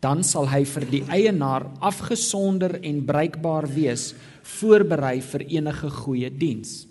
Dan 0.00 0.24
sal 0.24 0.48
hy 0.48 0.64
vir 0.64 0.86
die 0.88 1.02
eienaar 1.12 1.66
afgesonder 1.84 2.78
en 2.80 3.02
bruikbaar 3.04 3.68
wees 3.68 4.14
voorberei 4.58 5.18
vir 5.20 5.44
enige 5.60 5.90
goeie 6.00 6.30
diens. 6.32 6.86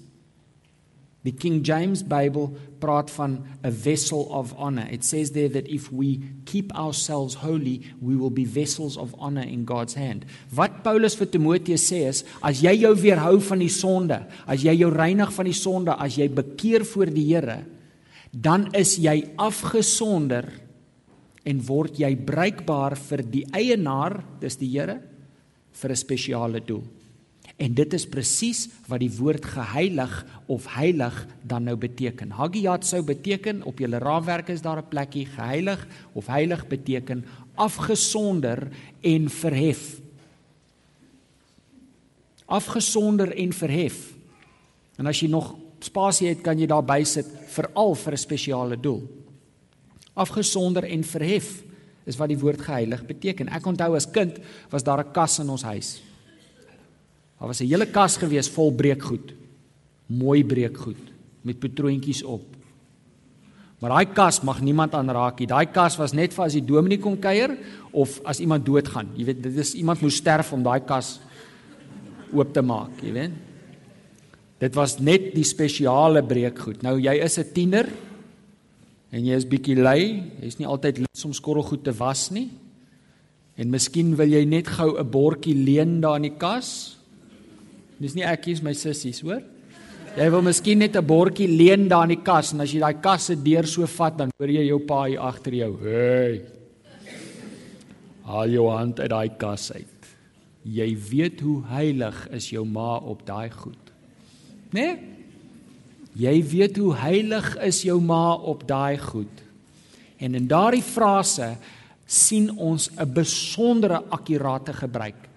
Die 1.27 1.33
King 1.35 1.59
James 1.67 1.99
Bible 2.07 2.47
praat 2.79 3.09
van 3.11 3.41
a 3.65 3.71
vessel 3.71 4.21
of 4.31 4.53
honor. 4.55 4.87
It 4.87 5.03
says 5.03 5.33
there 5.35 5.49
that 5.49 5.67
if 5.67 5.91
we 5.91 6.21
keep 6.45 6.71
ourselves 6.71 7.35
holy, 7.43 7.81
we 7.99 8.15
will 8.15 8.31
be 8.31 8.45
vessels 8.45 8.95
of 8.95 9.11
honor 9.19 9.43
in 9.43 9.65
God's 9.67 9.97
hand. 9.99 10.23
Wat 10.55 10.79
Paulus 10.85 11.17
vir 11.19 11.27
Timoteus 11.27 11.89
sê 11.91 12.05
is, 12.07 12.23
as 12.39 12.63
jy 12.63 12.71
jou 12.85 12.93
weerhou 12.95 13.35
van 13.49 13.59
die 13.59 13.73
sonde, 13.73 14.21
as 14.47 14.63
jy 14.63 14.77
jou 14.79 14.93
reinig 14.95 15.33
van 15.35 15.49
die 15.49 15.57
sonde, 15.57 15.97
as 15.99 16.15
jy 16.15 16.29
bekeer 16.31 16.87
voor 16.87 17.11
die 17.11 17.27
Here, 17.33 17.59
dan 18.31 18.69
is 18.77 18.95
jy 19.01 19.19
afgesonder 19.35 20.47
en 21.43 21.61
word 21.65 21.99
jy 21.99 22.15
bruikbaar 22.15 22.95
vir 22.95 23.23
die 23.23 23.45
eienaar, 23.55 24.23
dis 24.39 24.57
die 24.57 24.69
Here, 24.69 24.99
vir 25.71 25.91
'n 25.91 25.95
spesiale 25.95 26.59
doel. 26.59 26.83
En 27.59 27.73
dit 27.73 27.93
is 27.93 28.05
presies 28.07 28.69
wat 28.87 29.01
die 29.03 29.11
woord 29.11 29.43
geheilig 29.45 30.13
of 30.47 30.65
heilig 30.77 31.27
dan 31.43 31.65
nou 31.67 31.75
beteken. 31.75 32.31
Hagiat 32.31 32.85
sou 32.85 33.01
beteken 33.03 33.63
op 33.63 33.79
julle 33.79 33.99
raamwerk 33.99 34.49
is 34.49 34.61
daar 34.61 34.79
'n 34.79 34.87
plekkie 34.89 35.25
geheilig 35.25 35.87
of 36.13 36.27
heilig 36.27 36.67
beteken 36.67 37.25
afgesonder 37.55 38.69
en 39.01 39.29
verhef. 39.29 39.99
Afgesonder 42.45 43.35
en 43.35 43.53
verhef. 43.53 44.15
En 44.97 45.07
as 45.07 45.19
jy 45.19 45.27
nog 45.29 45.55
spasie 45.79 46.27
het, 46.27 46.41
kan 46.41 46.59
jy 46.59 46.65
daar 46.65 46.83
bysit 46.83 47.27
veral 47.47 47.95
vir 47.95 48.13
'n 48.13 48.17
spesiale 48.17 48.79
doel. 48.79 49.18
Afgesonder 50.13 50.83
en 50.83 51.03
verhef 51.03 51.63
is 52.09 52.17
wat 52.17 52.31
die 52.31 52.39
woord 52.39 52.61
geheilig 52.61 53.05
beteken. 53.05 53.51
Ek 53.53 53.65
onthou 53.69 53.95
as 53.95 54.09
kind 54.09 54.39
was 54.71 54.83
daar 54.83 55.03
'n 55.03 55.11
kas 55.13 55.39
in 55.39 55.49
ons 55.49 55.63
huis. 55.63 56.01
Daar 57.39 57.47
was 57.47 57.61
'n 57.61 57.67
hele 57.67 57.85
kas 57.85 58.17
gewees 58.17 58.49
vol 58.49 58.71
breekgoed. 58.71 59.33
Mooi 60.07 60.43
breekgoed 60.43 61.13
met 61.41 61.59
patroontjies 61.59 62.23
op. 62.23 62.43
Maar 63.79 63.89
daai 63.89 64.13
kas 64.13 64.41
mag 64.43 64.59
niemand 64.61 64.93
aanraak 64.93 65.39
nie. 65.39 65.47
Daai 65.47 65.65
kas 65.71 65.95
was 65.97 66.11
net 66.13 66.33
vir 66.33 66.45
as 66.45 66.53
die 66.53 66.65
dominee 66.65 66.99
kom 66.99 67.15
kuier 67.19 67.57
of 67.91 68.19
as 68.25 68.39
iemand 68.39 68.65
doodgaan. 68.65 69.07
Jy 69.15 69.25
weet, 69.25 69.43
dit 69.43 69.55
is 69.57 69.73
iemand 69.73 70.01
moes 70.01 70.15
sterf 70.15 70.51
om 70.53 70.63
daai 70.63 70.81
kas 70.85 71.19
oop 72.33 72.53
te 72.53 72.61
maak, 72.61 72.99
jy 73.01 73.13
weet. 73.13 73.31
Dit 74.59 74.75
was 74.75 74.97
net 74.99 75.33
die 75.33 75.45
spesiale 75.47 76.21
breekgoed. 76.23 76.83
Nou 76.83 76.99
jy 76.99 77.15
is 77.23 77.39
'n 77.39 77.53
tiener 77.53 77.87
en 79.11 79.25
jy 79.25 79.35
is 79.35 79.45
bietjie 79.45 79.75
lui, 79.75 80.23
jy's 80.41 80.59
nie 80.59 80.67
altyd 80.67 80.99
lus 80.99 81.25
om 81.25 81.33
skorrelgoed 81.33 81.83
te 81.83 81.91
was 81.91 82.29
nie. 82.31 82.49
En 83.57 83.69
miskien 83.69 84.15
wil 84.15 84.29
jy 84.29 84.45
net 84.45 84.67
gou 84.67 84.97
'n 84.97 85.11
bordjie 85.11 85.55
leen 85.55 86.01
daar 86.01 86.15
in 86.17 86.29
die 86.29 86.37
kas 86.37 86.99
Dis 87.99 88.15
nie 88.15 88.23
ek 88.23 88.45
kies 88.47 88.61
my 88.63 88.71
sissies, 88.77 89.19
hoor? 89.25 89.41
Jy 90.15 90.27
wil 90.31 90.41
miskien 90.43 90.79
net 90.79 90.95
'n 90.95 91.05
bordjie 91.05 91.47
leen 91.47 91.87
daar 91.87 92.07
in 92.07 92.15
die 92.15 92.23
kas 92.23 92.53
en 92.53 92.61
as 92.61 92.71
jy 92.71 92.79
daai 92.79 93.01
kas 93.01 93.27
se 93.27 93.35
deur 93.35 93.67
so 93.67 93.85
vat, 93.85 94.17
dan 94.17 94.31
hoor 94.39 94.49
jy 94.49 94.63
jou 94.67 94.79
pa 94.79 95.03
hier 95.05 95.19
agter 95.19 95.53
jou. 95.53 95.77
Hey. 95.83 96.41
Haal 98.23 98.49
jou 98.49 98.69
hand 98.69 98.99
uit 98.99 99.09
daai 99.09 99.29
kas 99.37 99.71
uit. 99.71 100.07
Jy 100.63 100.97
weet 101.11 101.41
hoe 101.41 101.63
heilig 101.65 102.27
is 102.31 102.49
jou 102.49 102.65
ma 102.65 102.97
op 102.97 103.25
daai 103.25 103.49
goed. 103.49 103.91
Né? 104.71 104.81
Nee? 104.81 105.18
Jy 106.17 106.43
weet 106.43 106.77
hoe 106.77 106.95
heilig 106.95 107.57
is 107.65 107.83
jou 107.85 107.99
ma 108.01 108.33
op 108.33 108.67
daai 108.67 108.97
goed. 108.97 109.43
En 110.17 110.35
in 110.35 110.47
daardie 110.47 110.83
frase 110.83 111.55
sien 112.05 112.49
ons 112.57 112.89
'n 112.89 113.13
besondere 113.13 114.01
akkurate 114.09 114.73
gebruik 114.73 115.29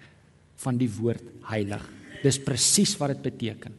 van 0.55 0.77
die 0.77 0.89
woord 0.89 1.23
heilig. 1.45 1.83
Dis 2.23 2.39
presies 2.39 2.97
wat 2.97 3.09
dit 3.09 3.21
beteken. 3.21 3.73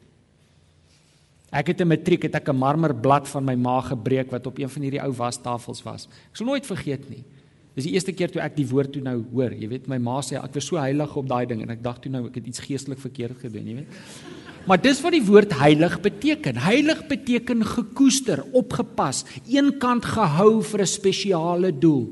Ek 1.51 1.67
het 1.67 1.81
'n 1.81 1.89
matriek 1.89 2.23
het 2.23 2.35
ek 2.35 2.49
'n 2.49 2.57
marmerblad 2.57 3.29
van 3.29 3.45
my 3.45 3.55
ma 3.55 3.81
gebreek 3.81 4.31
wat 4.31 4.47
op 4.47 4.59
een 4.59 4.69
van 4.69 4.83
hierdie 4.83 5.03
ou 5.03 5.13
wastafels 5.13 5.83
was. 5.83 6.09
Ek 6.31 6.37
sal 6.37 6.47
nooit 6.47 6.67
vergeet 6.67 7.11
nie. 7.11 7.25
Dis 7.75 7.85
die 7.85 7.93
eerste 7.93 8.13
keer 8.13 8.31
toe 8.31 8.43
ek 8.43 8.57
die 8.57 8.69
woord 8.69 8.93
toe 8.93 9.03
nou 9.03 9.25
hoor. 9.33 9.53
Jy 9.53 9.69
weet 9.69 9.87
my 9.89 9.99
ma 9.99 10.21
sê 10.21 10.37
ek 10.39 10.55
was 10.55 10.67
so 10.67 10.77
heilig 10.77 11.17
op 11.17 11.29
daai 11.29 11.47
ding 11.47 11.63
en 11.63 11.71
ek 11.71 11.83
dink 11.83 12.03
toe 12.03 12.11
nou 12.11 12.27
ek 12.27 12.35
het 12.35 12.47
iets 12.47 12.61
geestelik 12.61 12.99
verkeerd 12.99 13.39
gedoen, 13.41 13.67
jy 13.67 13.75
weet. 13.75 13.89
Maar 14.65 14.81
dis 14.81 15.01
wat 15.05 15.13
die 15.13 15.25
woord 15.25 15.53
heilig 15.61 15.99
beteken. 16.01 16.57
Heilig 16.65 17.03
beteken 17.07 17.65
gekoester, 17.69 18.41
opgepas, 18.57 19.25
eenkant 19.45 20.05
gehou 20.05 20.63
vir 20.63 20.81
'n 20.81 20.87
spesiale 20.87 21.71
doel. 21.73 22.09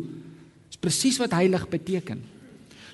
Dis 0.68 0.80
presies 0.80 1.18
wat 1.18 1.32
heilig 1.32 1.68
beteken. 1.68 2.20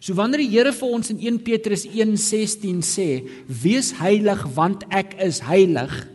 So 0.01 0.15
wanneer 0.15 0.39
die 0.39 0.51
Here 0.51 0.73
vir 0.73 0.89
ons 0.89 1.11
in 1.11 1.19
1 1.19 1.43
Petrus 1.43 1.85
1:16 1.87 2.83
sê, 2.83 3.29
"Wees 3.47 3.99
heilig 3.99 4.47
want 4.55 4.85
ek 4.91 5.15
is 5.19 5.41
heilig," 5.41 6.07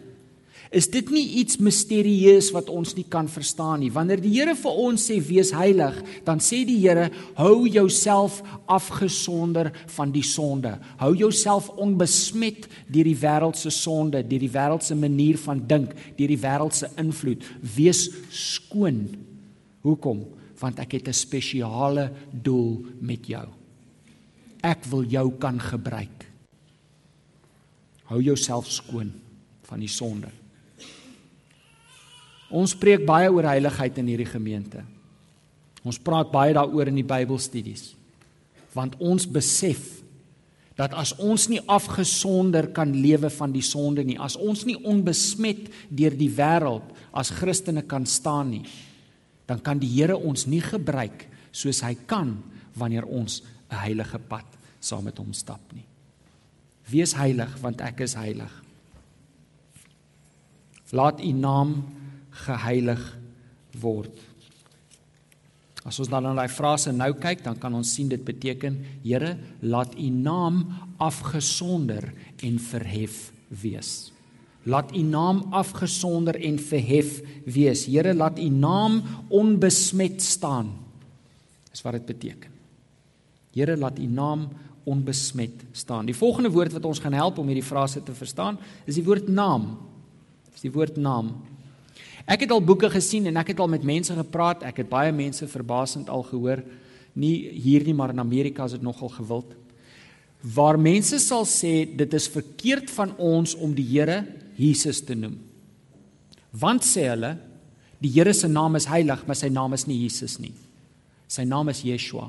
Is 0.73 0.87
dit 0.89 1.05
nie 1.13 1.37
iets 1.37 1.59
misterieus 1.61 2.47
wat 2.55 2.71
ons 2.73 2.95
nie 2.97 3.05
kan 3.05 3.27
verstaan 3.29 3.83
nie? 3.83 3.91
Wanneer 3.93 4.23
die 4.23 4.31
Here 4.33 4.55
vir 4.57 4.79
ons 4.87 5.05
sê 5.05 5.19
wees 5.21 5.51
heilig, 5.53 5.99
dan 6.25 6.41
sê 6.41 6.63
die 6.65 6.79
Here 6.81 7.11
hou 7.37 7.67
jouself 7.69 8.39
afgesonder 8.65 9.69
van 9.93 10.09
die 10.15 10.25
sonde. 10.25 10.73
Hou 10.97 11.11
jouself 11.13 11.69
onbesmet 11.77 12.65
deur 12.89 13.05
die 13.05 13.19
wêreld 13.21 13.61
se 13.61 13.69
sonde, 13.69 14.23
deur 14.25 14.41
die 14.47 14.49
wêreld 14.49 14.81
se 14.81 14.97
manier 14.97 15.37
van 15.45 15.61
dink, 15.61 15.93
deur 16.17 16.33
die 16.33 16.41
wêreld 16.41 16.73
se 16.73 16.89
invloed. 16.97 17.45
Wees 17.77 18.07
skoon. 18.33 19.05
Hoekom? 19.85 20.25
Want 20.57 20.79
ek 20.81 20.97
het 20.97 21.07
'n 21.07 21.13
spesiale 21.13 22.11
doel 22.31 22.81
met 22.99 23.27
jou. 23.27 23.45
Ek 24.63 24.85
wil 24.89 25.03
jou 25.05 25.37
kan 25.37 25.59
gebruik. 25.59 26.31
Hou 28.05 28.21
jouself 28.21 28.71
skoon 28.71 29.13
van 29.61 29.79
die 29.79 29.87
sonde. 29.87 30.42
Ons 32.53 32.75
preek 32.77 33.01
baie 33.07 33.31
oor 33.33 33.47
heiligheid 33.49 33.97
in 33.97 34.11
hierdie 34.11 34.29
gemeente. 34.29 34.83
Ons 35.83 35.99
praat 35.99 36.29
baie 36.31 36.53
daaroor 36.55 36.91
in 36.91 36.99
die 37.01 37.07
Bybelstudies. 37.07 37.91
Want 38.75 38.95
ons 39.01 39.25
besef 39.25 40.03
dat 40.77 40.93
as 40.97 41.13
ons 41.21 41.47
nie 41.51 41.61
afgesonder 41.69 42.71
kan 42.73 42.93
lewe 42.93 43.29
van 43.33 43.51
die 43.53 43.65
sonde 43.65 44.05
nie, 44.05 44.17
as 44.17 44.37
ons 44.37 44.63
nie 44.65 44.77
onbesmet 44.89 45.67
deur 45.93 46.15
die 46.17 46.31
wêreld 46.33 46.87
as 47.13 47.33
Christene 47.33 47.83
kan 47.85 48.07
staan 48.09 48.55
nie, 48.55 48.65
dan 49.45 49.61
kan 49.61 49.81
die 49.81 49.91
Here 49.91 50.17
ons 50.17 50.47
nie 50.49 50.63
gebruik 50.63 51.27
soos 51.53 51.83
hy 51.85 51.93
kan 52.09 52.39
wanneer 52.79 53.05
ons 53.05 53.43
'n 53.69 53.75
heilige 53.85 54.17
pad 54.17 54.45
saam 54.79 55.03
met 55.03 55.17
hom 55.17 55.33
stap 55.33 55.61
nie. 55.73 55.85
Wees 56.89 57.13
heilig 57.13 57.53
want 57.61 57.81
ek 57.81 58.01
is 58.01 58.15
heilig. 58.15 58.51
Laat 60.91 61.21
u 61.21 61.31
naam 61.31 61.83
geheilig 62.45 63.01
word. 63.81 64.13
As 65.83 65.99
ons 65.99 66.07
dan 66.07 66.23
na 66.23 66.31
daai 66.37 66.51
frase 66.51 66.93
nou 66.95 67.11
kyk, 67.19 67.43
dan 67.43 67.59
kan 67.59 67.73
ons 67.75 67.91
sien 67.91 68.07
dit 68.07 68.21
beteken 68.23 68.79
Here, 69.03 69.35
laat 69.61 69.97
u 69.99 70.09
naam 70.09 70.63
afgesonder 71.03 72.13
en 72.43 72.59
verhef 72.59 73.31
wees. 73.61 74.13
Laat 74.63 74.93
u 74.95 75.01
naam 75.03 75.43
afgesonder 75.51 76.39
en 76.39 76.59
verhef 76.59 77.19
wees. 77.43 77.85
Here, 77.85 78.13
laat 78.15 78.39
u 78.39 78.47
naam 78.47 79.01
onbesmet 79.27 80.21
staan. 80.23 80.71
Dis 81.71 81.83
wat 81.83 81.99
dit 81.99 82.05
beteken. 82.13 82.51
Here, 83.53 83.75
laat 83.77 83.99
u 83.99 84.07
naam 84.07 84.47
onbesmet 84.87 85.65
staan. 85.71 86.07
Die 86.07 86.15
volgende 86.15 86.51
woord 86.51 86.71
wat 86.71 86.85
ons 86.85 86.99
gaan 86.99 87.15
help 87.15 87.37
om 87.37 87.47
hierdie 87.51 87.65
frase 87.65 88.03
te 88.03 88.15
verstaan, 88.15 88.57
is 88.87 88.95
die 88.95 89.03
woord 89.03 89.27
naam. 89.27 89.73
Dis 90.51 90.63
die 90.63 90.71
woord 90.71 90.95
naam. 90.95 91.33
Ek 92.29 92.45
het 92.45 92.53
al 92.55 92.63
boeke 92.63 92.87
gesien 92.91 93.27
en 93.27 93.37
ek 93.41 93.51
het 93.51 93.59
al 93.59 93.71
met 93.71 93.83
mense 93.83 94.13
gepraat. 94.15 94.63
Ek 94.63 94.83
het 94.83 94.89
baie 94.91 95.11
mense 95.15 95.47
verbasend 95.51 96.09
al 96.09 96.23
gehoor. 96.27 96.63
Nie 97.19 97.35
hier 97.51 97.83
nie, 97.83 97.93
maar 97.93 98.13
in 98.13 98.23
Amerika 98.23 98.65
is 98.65 98.77
dit 98.77 98.85
nogal 98.85 99.11
gewild. 99.13 99.51
Waar 100.43 100.79
mense 100.79 101.19
sal 101.23 101.45
sê 101.47 101.83
dit 101.87 102.13
is 102.13 102.27
verkeerd 102.31 102.91
van 102.91 103.13
ons 103.17 103.55
om 103.55 103.75
die 103.75 103.85
Here 103.85 104.23
Jesus 104.59 105.01
te 105.03 105.15
noem. 105.15 105.37
Want 106.51 106.85
sê 106.85 107.07
hulle, 107.09 107.35
die 108.03 108.11
Here 108.11 108.33
se 108.35 108.49
naam 108.51 108.75
is 108.75 108.89
heilig, 108.91 109.23
maar 109.27 109.39
sy 109.39 109.49
naam 109.51 109.75
is 109.77 109.87
nie 109.87 110.01
Jesus 110.03 110.37
nie. 110.39 110.53
Sy 111.31 111.45
naam 111.47 111.71
is 111.71 111.83
Yeshua. 111.85 112.27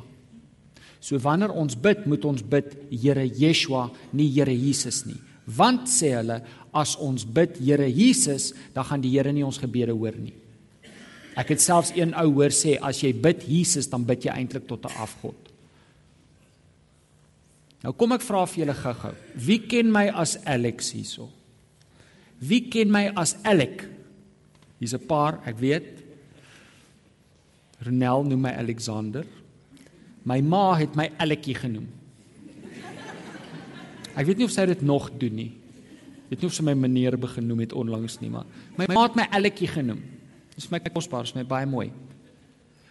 So 1.03 1.19
wanneer 1.21 1.53
ons 1.53 1.77
bid, 1.77 2.07
moet 2.09 2.25
ons 2.25 2.43
bid 2.43 2.71
Here 2.91 3.27
Yeshua, 3.27 3.89
nie 4.13 4.31
Here 4.33 4.55
Jesus 4.55 5.05
nie. 5.09 5.19
Want 5.47 5.89
sê 5.93 6.15
hulle, 6.17 6.41
as 6.75 6.97
ons 6.97 7.25
bid 7.25 7.59
Here 7.61 7.87
Jesus, 7.87 8.53
dan 8.75 8.85
gaan 8.89 9.03
die 9.05 9.13
Here 9.13 9.33
nie 9.33 9.45
ons 9.45 9.61
gebede 9.61 9.93
hoor 9.93 10.17
nie. 10.17 10.35
Ek 11.37 11.51
het 11.51 11.63
selfs 11.63 11.93
een 11.95 12.15
ou 12.15 12.29
hoor 12.39 12.55
sê 12.55 12.77
as 12.79 13.03
jy 13.03 13.13
bid 13.13 13.43
Jesus, 13.49 13.89
dan 13.91 14.07
bid 14.07 14.25
jy 14.25 14.33
eintlik 14.33 14.69
tot 14.69 14.87
'n 14.87 14.97
afgod. 15.03 15.37
Nou 17.83 17.93
kom 17.93 18.13
ek 18.13 18.23
vra 18.23 18.47
vir 18.47 18.65
julle 18.65 18.75
gou-gou. 18.75 19.15
Wie 19.37 19.59
ken 19.59 19.93
my 19.93 20.09
as 20.09 20.39
Alex 20.47 20.93
hierso? 20.93 21.29
Wie 22.41 22.71
ken 22.71 22.91
my 22.91 23.13
as 23.17 23.37
Alec? 23.45 23.85
Hier's 24.79 24.95
'n 24.95 25.07
paar, 25.07 25.41
ek 25.47 25.59
weet. 25.59 26.03
Renel 27.81 28.25
noem 28.25 28.41
my 28.41 28.53
Alexander. 28.53 29.25
My 30.25 30.41
ma 30.41 30.75
het 30.75 30.97
my 30.97 31.11
Aleckie 31.19 31.55
genoem. 31.55 31.89
Ek 34.15 34.27
weet 34.27 34.39
nie 34.39 34.47
of 34.47 34.55
sy 34.55 34.67
dit 34.71 34.83
nog 34.83 35.11
doen 35.19 35.35
nie. 35.35 35.51
Weet 36.31 36.41
nie 36.41 36.49
of 36.49 36.55
sy 36.55 36.65
my 36.67 36.75
meneer 36.79 37.17
begin 37.21 37.47
noem 37.49 37.65
het 37.65 37.75
onlangs 37.77 38.21
nie, 38.23 38.31
maar 38.31 38.47
my 38.79 38.87
ma 38.95 39.09
het 39.09 39.19
my 39.19 39.27
Aletjie 39.31 39.69
genoem. 39.69 40.01
Dis 40.55 40.71
my 40.71 40.79
kosbaar, 40.79 41.27
is 41.27 41.35
my 41.35 41.45
baie 41.45 41.67
mooi. 41.67 41.91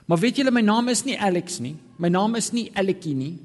Maar 0.06 0.20
weet 0.20 0.42
julle 0.42 0.52
my 0.52 0.62
naam 0.62 0.92
is 0.92 1.06
nie 1.08 1.16
Alex 1.16 1.62
nie. 1.64 1.78
My 1.98 2.10
naam 2.12 2.36
is 2.36 2.52
nie 2.52 2.68
Aletjie 2.76 3.16
nie. 3.16 3.38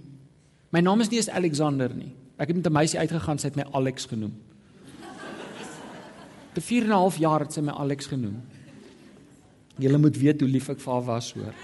My 0.75 0.83
naam 0.83 1.01
is 1.01 1.11
nie 1.13 1.21
eens 1.21 1.31
Alexander 1.31 1.95
nie. 1.95 2.11
Ek 2.39 2.51
het 2.51 2.57
met 2.57 2.67
'n 2.67 2.73
meisie 2.73 2.99
uitgegaan, 2.99 3.39
sy 3.39 3.47
het 3.49 3.57
my 3.57 3.65
Alex 3.73 4.07
genoem. 4.07 4.35
Te 6.55 6.61
4 6.61 6.83
en 6.83 6.89
'n 6.89 6.93
half 6.93 7.17
jaar 7.19 7.41
het 7.41 7.53
sy 7.53 7.61
my 7.61 7.73
Alex 7.73 8.07
genoem. 8.07 8.43
Julle 9.79 9.99
moet 9.99 10.17
weet 10.17 10.41
hoe 10.41 10.49
lief 10.49 10.69
ek 10.69 10.81
vir 10.81 10.93
haar 10.93 11.05
was, 11.05 11.33
hoor. 11.33 11.55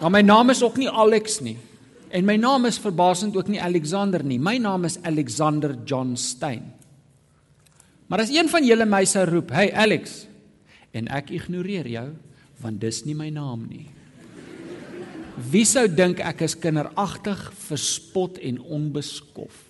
Maar 0.00 0.10
my 0.10 0.20
naam 0.22 0.50
is 0.50 0.62
ook 0.62 0.76
nie 0.76 0.88
Alex 0.88 1.40
nie. 1.40 1.58
En 2.14 2.22
my 2.22 2.36
naam 2.38 2.68
is 2.68 2.78
verbasend 2.78 3.34
ook 3.36 3.48
nie 3.50 3.62
Alexander 3.62 4.22
nie. 4.22 4.38
My 4.38 4.54
naam 4.62 4.86
is 4.86 5.00
Alexander 5.02 5.74
John 5.84 6.14
Stein. 6.14 6.70
Maar 8.06 8.22
as 8.22 8.30
een 8.30 8.48
van 8.48 8.66
julle 8.66 8.86
my 8.86 9.02
sou 9.04 9.24
roep, 9.26 9.50
"Hey 9.50 9.72
Alex," 9.72 10.26
en 10.92 11.08
ek 11.08 11.30
ignoreer 11.30 11.88
jou, 11.88 12.08
want 12.60 12.80
dis 12.80 13.04
nie 13.04 13.14
my 13.14 13.30
naam 13.30 13.66
nie. 13.68 13.88
Wie 15.50 15.64
sou 15.64 15.88
dink 15.88 16.20
ek 16.20 16.42
is 16.42 16.54
kinderagtig, 16.54 17.52
verspot 17.52 18.38
en 18.38 18.60
onbeskof? 18.60 19.64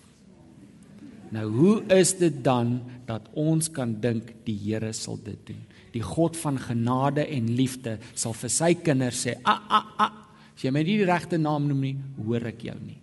Nou 1.31 1.51
hoe 1.51 1.83
is 1.89 2.13
dit 2.19 2.45
dan 2.45 2.83
dat 3.07 3.23
ons 3.33 3.71
kan 3.71 4.01
dink 4.01 4.35
die 4.45 4.59
Here 4.59 4.93
sal 4.93 5.19
dit 5.25 5.47
doen? 5.47 5.65
Die 5.93 6.03
God 6.03 6.37
van 6.37 6.59
genade 6.59 7.27
en 7.27 7.57
liefde 7.57 7.99
sal 8.15 8.33
vir 8.33 8.51
sy 8.51 8.75
kinders 8.75 9.27
sê, 9.27 9.37
"A 9.47 9.63
a 9.71 9.87
a, 9.99 10.24
As 10.55 10.63
jy 10.63 10.71
my 10.71 10.83
nie 10.87 10.99
die 11.01 11.09
regte 11.09 11.39
naam 11.41 11.67
noem 11.69 11.81
nie, 11.81 11.97
hoor 12.23 12.47
ek 12.51 12.63
jou 12.69 12.77
nie. 12.79 12.99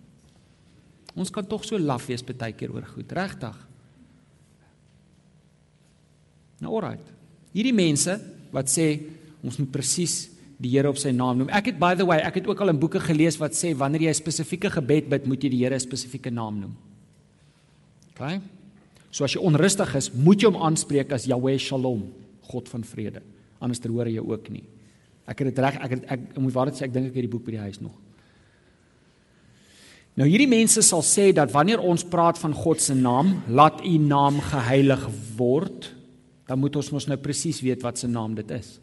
Ons 1.12 1.32
kan 1.32 1.44
tog 1.44 1.66
so 1.68 1.76
laf 1.76 2.06
wees 2.08 2.24
baie 2.24 2.54
keer 2.56 2.72
oor 2.72 2.86
goed, 2.88 3.10
regtig. 3.12 3.56
Nou 6.62 6.76
alright. 6.78 7.04
Hierdie 7.52 7.74
mense 7.76 8.16
wat 8.54 8.70
sê 8.72 8.94
ons 9.42 9.58
moet 9.60 9.72
presies 9.74 10.30
die 10.62 10.70
Here 10.76 10.88
op 10.88 10.98
sy 11.00 11.10
naam 11.10 11.40
noem. 11.40 11.50
Ek 11.50 11.72
het 11.72 11.78
by 11.80 11.92
the 11.98 12.06
way, 12.06 12.20
ek 12.22 12.38
het 12.38 12.46
ook 12.46 12.60
al 12.62 12.70
in 12.70 12.78
boeke 12.80 13.00
gelees 13.02 13.36
wat 13.40 13.56
sê 13.58 13.72
wanneer 13.74 14.06
jy 14.06 14.12
'n 14.14 14.22
spesifieke 14.22 14.70
gebed 14.70 15.08
bid, 15.10 15.26
moet 15.26 15.42
jy 15.42 15.50
die 15.50 15.62
Here 15.64 15.78
spesifieke 15.78 16.30
naam 16.30 16.60
noem. 16.60 16.74
OK? 18.14 18.40
So 19.10 19.24
as 19.24 19.34
jy 19.34 19.42
onrustig 19.42 19.94
is, 19.96 20.12
moet 20.14 20.40
jy 20.40 20.48
hom 20.48 20.62
aanspreek 20.62 21.12
as 21.12 21.26
Yahweh 21.26 21.58
Shalom, 21.58 22.12
God 22.42 22.68
van 22.68 22.84
vrede. 22.84 23.22
Anders 23.60 23.80
hoor 23.84 24.06
jy 24.06 24.20
ook 24.20 24.48
nie. 24.50 24.64
Ek 25.26 25.38
het 25.38 25.52
dit 25.52 25.58
reg, 25.62 25.76
ek 25.78 25.90
het 25.96 26.08
ek, 26.10 26.24
moet 26.42 26.54
waar 26.54 26.70
dit 26.70 26.80
sê, 26.80 26.88
ek 26.88 26.94
dink 26.94 27.10
ek 27.10 27.18
het 27.18 27.26
die 27.26 27.32
boek 27.32 27.44
by 27.46 27.54
die 27.54 27.66
huis 27.66 27.80
nog. 27.82 27.94
Nou 30.18 30.28
hierdie 30.28 30.50
mense 30.50 30.82
sal 30.84 31.00
sê 31.06 31.30
dat 31.32 31.54
wanneer 31.54 31.80
ons 31.80 32.04
praat 32.04 32.40
van 32.42 32.52
God 32.52 32.82
se 32.84 32.94
naam, 32.94 33.38
laat 33.48 33.80
u 33.86 33.96
naam 33.96 34.42
geheilig 34.44 35.06
word, 35.38 35.88
dan 36.50 36.60
moet 36.60 36.76
ons 36.76 36.90
mos 36.92 37.08
nou 37.08 37.16
presies 37.22 37.62
weet 37.64 37.84
wat 37.86 38.02
se 38.02 38.10
naam 38.10 38.34
dit 38.36 38.50
is. 38.52 38.74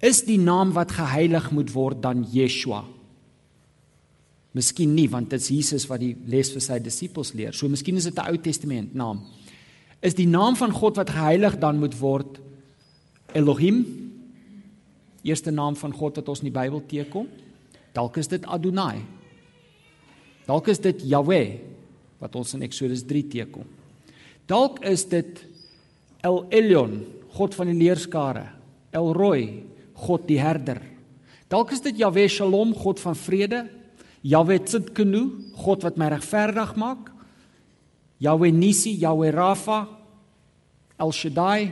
Is 0.00 0.22
die 0.24 0.38
naam 0.38 0.70
wat 0.76 0.94
geheilig 0.94 1.50
moet 1.52 1.72
word 1.74 2.00
dan 2.04 2.22
Yeshua? 2.32 2.84
Miskien 4.56 4.94
nie, 4.94 5.06
want 5.10 5.30
dit 5.30 5.42
is 5.42 5.50
Jesus 5.50 5.86
wat 5.90 6.00
die 6.02 6.14
les 6.30 6.48
vir 6.54 6.62
sy 6.64 6.78
disippels 6.82 7.34
leer. 7.38 7.54
So 7.54 7.68
miskien 7.70 7.96
is 7.96 8.08
dit 8.08 8.18
'n 8.18 8.30
Ou 8.30 8.38
Testament 8.38 8.94
naam. 8.94 9.20
Is 10.02 10.14
die 10.14 10.26
naam 10.26 10.56
van 10.56 10.72
God 10.72 10.96
wat 10.96 11.10
geheilig 11.10 11.58
dan 11.58 11.78
moet 11.78 11.98
word 11.98 12.40
Elohim? 13.34 14.09
Eerste 15.26 15.52
naam 15.52 15.76
van 15.76 15.92
God 15.92 16.20
wat 16.20 16.28
ons 16.32 16.42
in 16.42 16.48
die 16.48 16.54
Bybel 16.54 16.82
teekom. 16.88 17.28
Dalk 17.96 18.16
is 18.20 18.30
dit 18.30 18.46
Adonai. 18.46 19.02
Dalk 20.46 20.70
is 20.72 20.80
dit 20.82 21.02
Yahweh 21.10 21.60
wat 22.20 22.36
ons 22.36 22.54
in 22.56 22.64
Eksodus 22.66 23.04
3 23.08 23.24
teekom. 23.32 23.66
Dalk 24.50 24.80
is 24.86 25.04
dit 25.08 25.44
El 26.26 26.42
Elyon, 26.52 26.98
God 27.36 27.54
van 27.56 27.70
die 27.70 27.78
leerskare. 27.78 28.46
El 28.92 29.12
Roy, 29.16 29.44
God 30.06 30.26
die 30.28 30.40
herder. 30.40 30.80
Dalk 31.50 31.72
is 31.74 31.82
dit 31.84 32.00
Yahweh 32.00 32.28
Shalom, 32.30 32.74
God 32.76 33.00
van 33.02 33.16
vrede. 33.16 33.64
Yahweh 34.26 34.60
Tzidkenu, 34.66 35.22
God 35.62 35.86
wat 35.86 35.96
my 36.00 36.10
regverdig 36.12 36.74
maak. 36.80 37.08
Yahweh 38.20 38.52
Nisi, 38.52 38.92
Yahweh 39.00 39.32
Rafa, 39.32 39.86
El 41.00 41.12
Shaddai, 41.16 41.70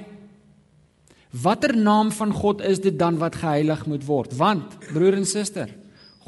Watter 1.30 1.76
naam 1.76 2.10
van 2.14 2.32
God 2.32 2.62
is 2.64 2.80
dit 2.80 2.98
dan 2.98 3.18
wat 3.20 3.36
geheilig 3.36 3.86
moet 3.86 4.04
word? 4.08 4.32
Want 4.36 4.78
broer 4.92 5.18
en 5.18 5.26
suster, 5.28 5.68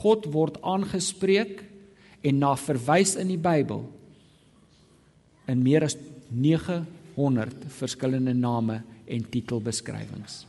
God 0.01 0.29
word 0.33 0.61
aangespreek 0.63 1.65
en 2.21 2.39
na 2.39 2.55
verwys 2.57 3.17
in 3.17 3.33
die 3.33 3.41
Bybel 3.41 3.87
in 5.51 5.63
meer 5.65 5.89
as 5.89 5.97
900 6.29 6.99
900 7.21 7.69
verskillende 7.69 8.35
name 8.35 8.83
en 9.07 9.29
titelbeskrywings. 9.31 10.47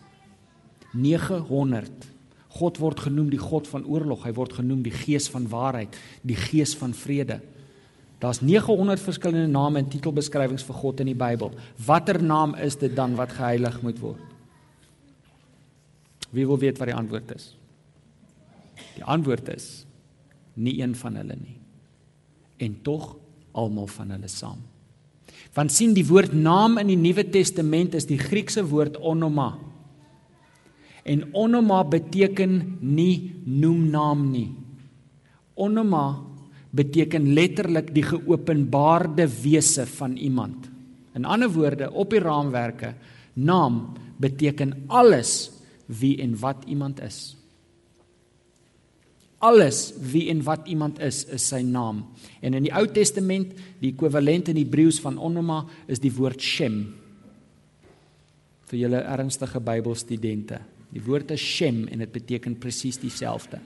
900. 0.93 2.07
God 2.51 2.79
word 2.81 2.99
genoem 2.99 3.29
die 3.31 3.39
God 3.39 3.67
van 3.71 3.85
oorlog, 3.87 4.25
hy 4.25 4.33
word 4.35 4.57
genoem 4.59 4.81
die 4.83 4.93
Gees 4.93 5.29
van 5.31 5.47
waarheid, 5.51 5.95
die 6.27 6.35
Gees 6.35 6.75
van 6.77 6.93
vrede. 6.95 7.39
Daar's 8.21 8.41
900 8.43 9.01
verskillende 9.01 9.49
name 9.49 9.81
en 9.81 9.89
titelbeskrywings 9.89 10.65
vir 10.67 10.77
God 10.77 10.99
in 11.01 11.09
die 11.09 11.17
Bybel. 11.17 11.55
Watter 11.87 12.21
naam 12.21 12.53
is 12.59 12.77
dit 12.77 12.93
dan 12.95 13.15
wat 13.17 13.33
geheilig 13.39 13.81
moet 13.81 14.03
word? 14.03 14.30
Wie 16.31 16.47
wil 16.47 16.59
weet 16.59 16.79
wat 16.79 16.89
die 16.91 16.97
antwoord 16.97 17.31
is? 17.35 17.51
Die 18.95 19.03
antwoord 19.03 19.49
is 19.53 19.85
nie 20.59 20.79
een 20.81 20.95
van 20.95 21.15
hulle 21.19 21.35
nie. 21.39 21.57
En 22.61 22.77
tog 22.85 23.15
almal 23.57 23.87
van 23.91 24.13
hulle 24.15 24.29
saam. 24.31 24.61
Want 25.55 25.73
sien 25.73 25.95
die 25.95 26.05
woord 26.07 26.33
naam 26.35 26.77
in 26.79 26.91
die 26.91 26.99
Nuwe 26.99 27.25
Testament 27.31 27.95
is 27.97 28.07
die 28.07 28.19
Griekse 28.19 28.63
woord 28.67 28.97
onoma. 28.97 29.53
En 31.03 31.25
onoma 31.35 31.81
beteken 31.83 32.77
nie 32.79 33.33
noemnaam 33.43 34.27
nie. 34.31 34.49
Onoma 35.59 36.21
beteken 36.71 37.33
letterlik 37.35 37.89
die 37.95 38.05
geopenbaarde 38.07 39.27
wese 39.41 39.85
van 39.97 40.15
iemand. 40.15 40.69
In 41.17 41.25
ander 41.27 41.51
woorde, 41.51 41.89
op 41.91 42.13
die 42.13 42.21
raamwerke, 42.23 42.93
naam 43.33 43.89
beteken 44.21 44.85
alles 44.87 45.51
wie 45.99 46.15
en 46.23 46.38
wat 46.39 46.63
iemand 46.67 47.01
is. 47.04 47.36
Alles 49.41 49.93
wie 49.97 50.27
en 50.30 50.43
wat 50.45 50.67
iemand 50.69 50.99
is, 51.01 51.23
is 51.34 51.47
sy 51.49 51.63
naam. 51.65 52.04
En 52.45 52.54
in 52.54 52.67
die 52.67 52.73
Ou 52.77 52.86
Testament, 52.93 53.56
die 53.82 53.89
ekwivalent 53.95 54.51
in 54.54 54.60
Hebreëus 54.60 55.01
van 55.01 55.17
onoma 55.17 55.63
is 55.89 56.01
die 56.04 56.13
woord 56.13 56.41
Shem. 56.45 56.84
Vir 58.69 58.84
julle 58.84 59.01
ernstige 59.01 59.60
Bybelstudente, 59.60 60.62
die 60.93 61.01
woord 61.04 61.34
is 61.34 61.41
Shem 61.41 61.88
en 61.89 62.06
dit 62.06 62.13
beteken 62.13 62.60
presies 62.62 63.01
dieselfde. 63.01 63.60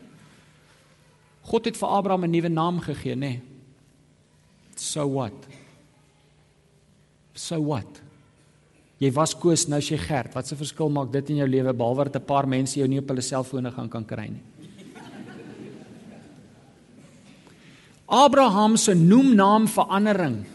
God 1.45 1.67
het 1.67 1.77
vir 1.77 1.91
Abraham 1.91 2.23
'n 2.23 2.31
nuwe 2.31 2.49
naam 2.49 2.79
gegee, 2.79 3.15
nê? 3.15 3.19
Nee. 3.19 3.41
So 4.75 5.07
what? 5.07 5.33
So 7.33 7.59
what? 7.59 8.04
Jy 8.99 9.11
was 9.11 9.33
Koos, 9.35 9.67
nou 9.67 9.81
is 9.83 9.89
jy 9.91 9.97
Gert. 9.97 10.33
Wat 10.33 10.51
'n 10.51 10.55
verskil 10.55 10.89
maak 10.89 11.11
dit 11.11 11.29
in 11.29 11.37
jou 11.37 11.47
lewe 11.47 11.73
behalwe 11.73 12.05
dat 12.05 12.21
'n 12.21 12.25
paar 12.25 12.47
mense 12.47 12.79
jou 12.79 12.87
nie 12.87 12.99
op 12.99 13.07
hulle 13.09 13.21
selfone 13.21 13.71
gaan 13.71 13.89
kan 13.89 14.05
kry 14.05 14.29
nie? 14.29 14.43
Abraham 18.07 18.77
se 18.77 18.93
noemnaamverandering 18.93 20.45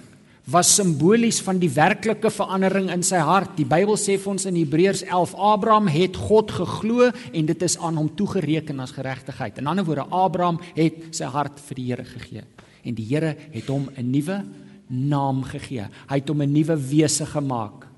was 0.50 0.70
simbolies 0.74 1.40
van 1.42 1.59
die 1.59 1.70
werklike 1.70 2.31
verandering 2.31 2.90
in 2.90 3.03
sy 3.03 3.20
hart. 3.22 3.57
Die 3.59 3.66
Bybel 3.68 3.98
sê 4.00 4.16
vir 4.18 4.33
ons 4.33 4.46
in 4.46 4.57
Hebreërs 4.57 5.03
11 5.07 5.35
Abraham 5.35 5.87
het 5.88 6.16
God 6.16 6.50
geglo 6.50 7.11
en 7.11 7.46
dit 7.46 7.62
is 7.62 7.76
aan 7.79 7.96
hom 7.96 8.09
toegereken 8.09 8.81
as 8.81 8.94
geregtigheid. 8.96 9.59
In 9.59 9.66
ander 9.66 9.85
woorde 9.85 10.09
Abraham 10.11 10.61
het 10.74 11.11
sy 11.14 11.24
hart 11.24 11.61
vir 11.68 11.74
die 11.74 11.87
Here 11.90 12.05
gegee 12.05 12.42
en 12.85 12.94
die 12.94 13.05
Here 13.05 13.37
het 13.53 13.68
hom 13.68 13.90
'n 13.96 14.11
nuwe 14.11 14.44
naam 14.88 15.44
gegee. 15.44 15.87
Hy 16.09 16.16
het 16.16 16.29
hom 16.29 16.42
'n 16.42 16.53
nuwe 16.53 16.76
wese 16.76 17.26
gemaak. 17.26 17.89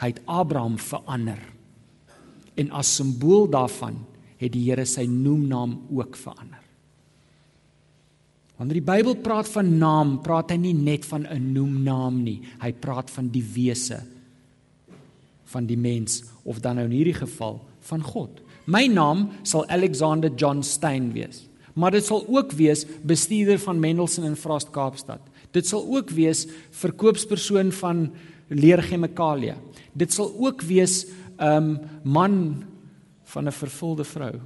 Hy 0.00 0.12
het 0.12 0.20
Abraham 0.26 0.76
verander. 0.78 1.40
En 2.56 2.70
as 2.70 2.94
simbool 2.96 3.48
daarvan 3.48 3.98
het 4.36 4.52
die 4.52 4.66
Here 4.68 4.84
sy 4.88 5.06
noemnaam 5.08 5.78
ook 5.92 6.16
verander. 6.16 6.62
Wanneer 8.56 8.80
die 8.80 8.88
Bybel 8.88 9.18
praat 9.20 9.48
van 9.52 9.74
naam, 9.78 10.14
praat 10.24 10.54
hy 10.54 10.56
nie 10.56 10.74
net 10.74 11.04
van 11.04 11.26
'n 11.28 11.52
noemnaam 11.52 12.22
nie. 12.24 12.40
Hy 12.60 12.72
praat 12.72 13.10
van 13.10 13.28
die 13.28 13.44
wese 13.44 14.02
van 15.44 15.66
die 15.66 15.76
mens 15.76 16.24
of 16.42 16.60
dan 16.60 16.76
nou 16.76 16.86
in 16.86 16.96
hierdie 16.96 17.14
geval 17.14 17.60
van 17.80 18.02
God. 18.02 18.40
My 18.66 18.86
naam 18.86 19.30
sal 19.42 19.66
Alexander 19.68 20.32
John 20.34 20.62
Stein 20.62 21.12
wees. 21.12 21.46
Maar 21.74 21.90
dit 21.90 22.04
sal 22.04 22.24
ook 22.26 22.52
wees 22.52 22.86
bestuurder 23.04 23.58
van 23.58 23.80
Mendelssohn 23.80 24.26
in 24.26 24.36
Frost 24.36 24.70
Kaapstad. 24.70 25.20
Dit 25.52 25.66
sal 25.66 25.84
ook 25.86 26.10
wees 26.10 26.46
verkoopspersoon 26.70 27.70
van 27.72 28.10
leerchemikalie. 28.48 29.54
Dit 29.92 30.12
sal 30.12 30.32
ook 30.38 30.62
wees 30.62 31.06
'n 31.38 31.44
um, 31.44 31.80
man 32.02 32.64
van 33.24 33.46
'n 33.46 33.52
vervulde 33.52 34.04
vrou. 34.04 34.40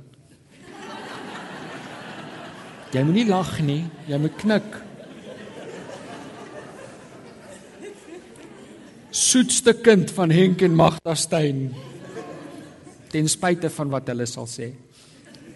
Jy 2.90 3.02
moenie 3.02 3.26
lag 3.26 3.60
nie, 3.62 3.84
jy 4.06 4.18
moet 4.18 4.36
knik. 4.36 4.82
Soetste 9.10 9.74
kind 9.74 10.10
van 10.10 10.30
Henk 10.30 10.62
en 10.62 10.74
Magda 10.74 11.14
Steyn. 11.14 11.74
Ten 13.10 13.28
spyte 13.28 13.70
van 13.70 13.90
wat 13.90 14.10
hulle 14.10 14.26
sal 14.26 14.46
sê. 14.46 14.72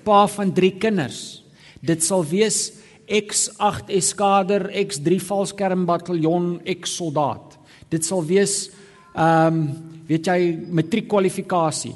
Pa 0.04 0.26
van 0.26 0.52
3 0.54 0.70
kinders. 0.78 1.42
Dit 1.82 2.02
sal 2.02 2.24
wees 2.24 2.72
X8 3.06 3.90
eskader, 3.92 4.68
X3 4.70 5.18
valskerm 5.20 5.84
bataljon, 5.86 6.60
X 6.80 6.96
soldaat. 6.96 7.58
Dit 7.94 8.06
sal 8.06 8.24
wees 8.26 8.68
ehm 9.14 9.46
um, 9.46 9.66
weet 10.04 10.26
jy 10.28 10.40
matriekkwalifikasie. 10.68 11.94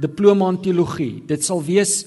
Diploma 0.00 0.46
in 0.48 0.62
teologie. 0.64 1.20
Dit 1.28 1.44
sal 1.44 1.60
wees 1.66 2.06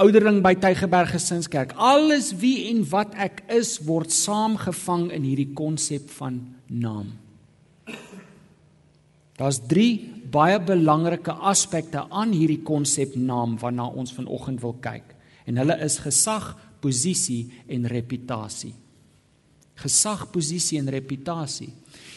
oudering 0.00 0.38
by 0.44 0.54
Tygerberg 0.60 1.12
Gesinskerk. 1.12 1.74
Alles 1.76 2.30
wie 2.40 2.70
en 2.70 2.80
wat 2.88 3.12
ek 3.20 3.42
is 3.52 3.76
word 3.84 4.12
saamgevang 4.12 5.10
in 5.12 5.26
hierdie 5.28 5.52
konsep 5.56 6.08
van 6.16 6.40
naam. 6.72 7.12
Daar's 9.36 9.60
3 9.68 10.30
baie 10.32 10.56
belangrike 10.60 11.32
aspekte 11.32 12.06
aan 12.08 12.32
hierdie 12.32 12.62
konsep 12.64 13.14
naam 13.16 13.58
waarna 13.60 13.90
ons 13.92 14.14
vanoggend 14.16 14.62
wil 14.64 14.76
kyk. 14.80 15.12
En 15.46 15.60
hulle 15.60 15.76
is 15.84 16.00
gesag, 16.02 16.54
posisie 16.80 17.46
en 17.68 17.86
reputasie. 17.88 18.72
Gesag, 19.76 20.24
posisie 20.32 20.80
en 20.80 20.88
reputasie. 20.92 21.70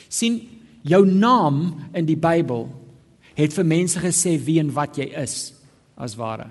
Sien 0.10 0.41
jou 0.84 1.06
naam 1.06 1.89
in 1.93 2.08
die 2.08 2.17
Bybel 2.19 2.67
het 3.39 3.56
vir 3.56 3.67
mense 3.67 4.02
gesê 4.04 4.36
wie 4.41 4.60
en 4.60 4.72
wat 4.76 4.98
jy 5.00 5.10
is 5.22 5.54
as 6.00 6.17
ware. 6.19 6.50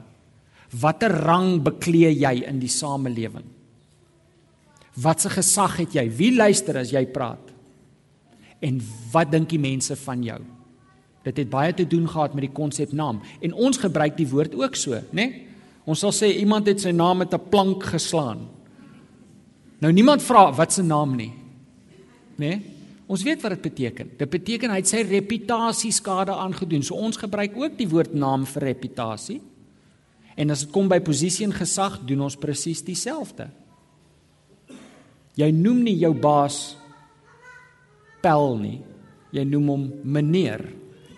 Watter 0.80 1.12
rang 1.24 1.58
beklee 1.64 2.12
jy 2.12 2.44
in 2.48 2.60
die 2.60 2.72
samelewing? 2.72 3.46
Watse 4.98 5.30
gesag 5.32 5.78
het 5.82 5.96
jy? 5.96 6.06
Wie 6.10 6.32
luister 6.36 6.80
as 6.80 6.92
jy 6.92 7.04
praat? 7.12 7.42
En 8.64 8.80
wat 9.12 9.30
dink 9.32 9.50
die 9.52 9.60
mense 9.62 9.96
van 10.00 10.24
jou? 10.26 10.38
Dit 11.24 11.42
het 11.42 11.50
baie 11.50 11.74
te 11.76 11.86
doen 11.88 12.08
gehad 12.08 12.34
met 12.34 12.48
die 12.48 12.54
konsep 12.54 12.92
naam 12.96 13.20
en 13.44 13.54
ons 13.54 13.80
gebruik 13.80 14.16
die 14.16 14.28
woord 14.28 14.56
ook 14.58 14.76
so, 14.78 14.96
né? 15.12 15.26
Nee? 15.26 15.44
Ons 15.88 16.02
sal 16.04 16.12
sê 16.12 16.28
iemand 16.36 16.66
het 16.68 16.82
sy 16.82 16.90
naam 16.92 17.22
met 17.24 17.32
'n 17.32 17.48
plank 17.48 17.84
geslaan. 17.84 18.44
Nou 19.80 19.92
niemand 19.92 20.22
vra 20.22 20.52
wat 20.52 20.72
se 20.72 20.82
naam 20.82 21.16
nie. 21.16 21.32
Né? 22.36 22.48
Nee? 22.48 22.77
Ons 23.08 23.24
weet 23.24 23.40
wat 23.40 23.56
dit 23.56 23.62
beteken. 23.70 24.10
Dit 24.20 24.30
beteken 24.30 24.70
hy 24.70 24.82
het 24.82 24.90
sy 24.90 25.00
reputasie 25.08 25.92
skade 25.96 26.34
aangedoen. 26.36 26.82
So 26.84 26.98
ons 27.00 27.16
gebruik 27.16 27.56
ook 27.56 27.78
die 27.78 27.88
woord 27.88 28.12
naam 28.12 28.44
vir 28.46 28.68
reputasie. 28.68 29.40
En 30.36 30.52
as 30.52 30.66
dit 30.66 30.72
kom 30.74 30.90
by 30.90 31.00
posisie 31.00 31.46
en 31.48 31.56
gesag, 31.56 32.02
doen 32.06 32.26
ons 32.26 32.36
presies 32.36 32.84
dieselfde. 32.84 33.48
Jy 35.38 35.48
noem 35.54 35.86
nie 35.86 35.96
jou 36.02 36.12
baas 36.14 36.76
Pel 38.18 38.56
nie. 38.58 38.80
Jy 39.30 39.44
noem 39.46 39.68
hom 39.70 39.86
meneer. 40.02 40.64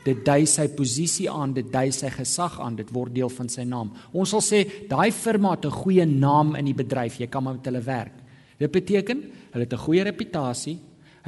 Dit 0.04 0.22
dui 0.24 0.44
sy 0.48 0.66
posisie 0.76 1.28
aan, 1.32 1.54
dit 1.56 1.66
dui 1.72 1.88
sy 1.96 2.10
gesag 2.12 2.58
aan, 2.60 2.76
dit 2.76 2.88
word 2.92 3.14
deel 3.16 3.30
van 3.32 3.48
sy 3.52 3.64
naam. 3.68 3.92
Ons 4.12 4.34
sal 4.34 4.42
sê 4.44 4.60
daai 4.88 5.10
firma 5.12 5.54
het 5.56 5.66
'n 5.66 5.80
goeie 5.82 6.06
naam 6.06 6.56
in 6.56 6.64
die 6.64 6.74
bedryf, 6.74 7.18
jy 7.20 7.26
kan 7.26 7.44
maar 7.44 7.54
met 7.54 7.64
hulle 7.64 7.80
werk. 7.80 8.12
Dit 8.58 8.70
beteken 8.72 9.22
hulle 9.52 9.64
het 9.64 9.72
'n 9.72 9.84
goeie 9.86 10.02
reputasie, 10.02 10.78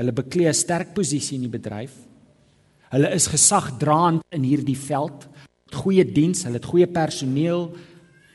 hulle 0.02 0.12
beklee 0.12 0.48
'n 0.48 0.54
sterk 0.54 0.94
posisie 0.94 1.36
in 1.36 1.48
die 1.48 1.58
bedryf. 1.58 1.94
Hulle 2.90 3.14
is 3.14 3.26
gesagdraand 3.26 4.20
in 4.30 4.42
hierdie 4.42 4.76
veld 4.76 5.28
goeie 5.76 6.04
diens, 6.04 6.44
hulle 6.46 6.60
het 6.60 6.68
goeie 6.68 6.88
personeel, 6.90 7.70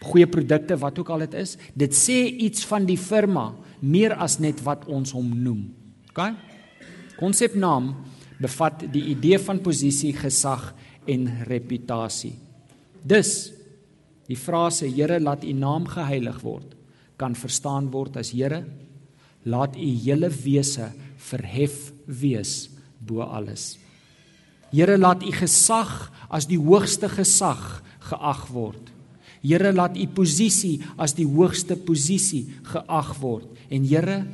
goeie 0.08 0.28
produkte, 0.30 0.78
wat 0.80 1.00
ook 1.00 1.12
al 1.14 1.26
dit 1.26 1.38
is. 1.44 1.56
Dit 1.78 1.96
sê 1.98 2.26
iets 2.48 2.66
van 2.70 2.86
die 2.88 2.98
firma 3.00 3.52
meer 3.82 4.16
as 4.18 4.40
net 4.44 4.62
wat 4.66 4.88
ons 4.90 5.14
hom 5.16 5.30
noem. 5.44 5.68
OK? 6.12 6.32
Konsepnaam 7.18 7.94
bevat 8.42 8.86
die 8.94 9.08
idee 9.14 9.40
van 9.42 9.62
posisie, 9.64 10.14
gesag 10.18 10.72
en 11.10 11.30
reputasie. 11.50 12.36
Dus 13.02 13.54
die 14.28 14.38
frase 14.38 14.90
Here 14.92 15.20
laat 15.24 15.46
u 15.48 15.54
naam 15.56 15.86
geheilig 15.88 16.42
word 16.44 16.74
kan 17.18 17.34
verstaan 17.34 17.88
word 17.94 18.18
as 18.20 18.34
Here 18.36 18.66
laat 19.48 19.78
u 19.80 19.88
hele 20.04 20.30
wese 20.44 20.92
verhef 21.18 21.92
wees 22.06 22.70
bo 23.00 23.22
alles. 23.26 23.78
Here 24.72 24.98
laat 24.98 25.24
u 25.24 25.32
gesag 25.32 26.12
as 26.30 26.48
die 26.48 26.60
hoogste 26.60 27.10
gesag 27.10 27.82
geag 28.10 28.48
word. 28.52 28.94
Here 29.42 29.72
laat 29.74 29.98
u 29.98 30.08
posisie 30.08 30.82
as 30.98 31.16
die 31.16 31.28
hoogste 31.28 31.76
posisie 31.76 32.48
geag 32.68 33.14
word 33.22 33.48
en 33.70 33.86
Here 33.88 34.26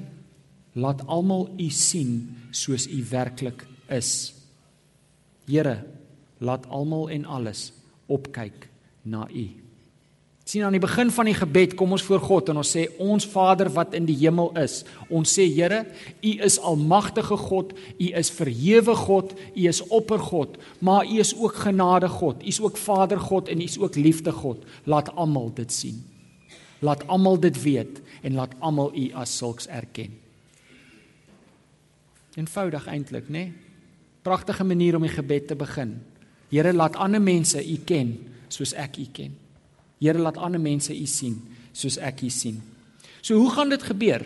laat 0.73 1.03
almal 1.07 1.51
u 1.59 1.69
sien 1.69 2.33
soos 2.51 2.87
u 2.89 3.03
werklik 3.11 3.67
is 3.93 4.33
Here, 5.47 5.83
laat 6.39 6.67
almal 6.71 7.09
en 7.11 7.25
alles 7.25 7.71
opkyk 8.07 8.69
na 9.03 9.27
U. 9.27 9.47
sien 10.43 10.65
aan 10.67 10.75
die 10.75 10.83
begin 10.83 11.11
van 11.15 11.27
die 11.29 11.35
gebed 11.37 11.73
kom 11.79 11.93
ons 11.95 12.03
voor 12.03 12.19
God 12.19 12.49
en 12.51 12.59
ons 12.59 12.71
sê 12.75 12.83
ons 13.01 13.25
Vader 13.31 13.69
wat 13.71 13.93
in 13.95 14.03
die 14.07 14.17
hemel 14.19 14.51
is. 14.59 14.81
Ons 15.07 15.31
sê 15.37 15.45
Here, 15.47 15.85
U 16.19 16.31
is 16.43 16.57
almagtige 16.59 17.37
God, 17.39 17.71
U 17.95 18.07
is 18.11 18.31
verhewe 18.35 18.95
God, 19.05 19.31
U 19.55 19.67
is 19.71 19.79
oppergod, 19.87 20.57
maar 20.83 21.07
U 21.07 21.19
is 21.23 21.31
ook 21.37 21.61
genade 21.63 22.09
God. 22.11 22.43
U 22.43 22.51
is 22.51 22.59
ook 22.61 22.77
Vader 22.77 23.21
God 23.23 23.47
en 23.47 23.63
U 23.63 23.63
is 23.63 23.79
ook 23.79 23.95
liefde 23.95 24.31
God. 24.35 24.65
Laat 24.83 25.13
almal 25.15 25.51
dit 25.55 25.71
sien. 25.71 26.03
Laat 26.83 27.07
almal 27.07 27.39
dit 27.39 27.61
weet 27.63 28.01
en 28.21 28.35
laat 28.35 28.55
almal 28.59 28.91
U 28.91 29.05
as 29.23 29.37
sulks 29.37 29.67
erken. 29.71 30.11
Eenvoudig 32.35 32.87
eintlik, 32.87 33.29
né? 33.29 33.45
Nee? 33.45 33.53
Pragtige 34.23 34.63
manier 34.63 34.95
om 34.95 35.03
die 35.03 35.11
gebed 35.11 35.47
te 35.47 35.55
begin. 35.55 35.97
Here, 36.49 36.71
laat 36.73 36.95
ander 36.95 37.21
mense 37.21 37.59
U 37.59 37.77
ken 37.87 38.15
soos 38.51 38.75
ek 38.79 38.99
U 38.99 39.07
ken. 39.11 39.42
Here, 40.03 40.19
laat 40.19 40.37
ander 40.37 40.59
mense 40.59 40.91
U 40.91 41.05
sien 41.07 41.39
soos 41.73 41.95
ek 42.03 42.25
U 42.27 42.29
sien. 42.29 42.59
So 43.23 43.39
hoe 43.39 43.51
gaan 43.53 43.71
dit 43.71 43.83
gebeur? 43.87 44.25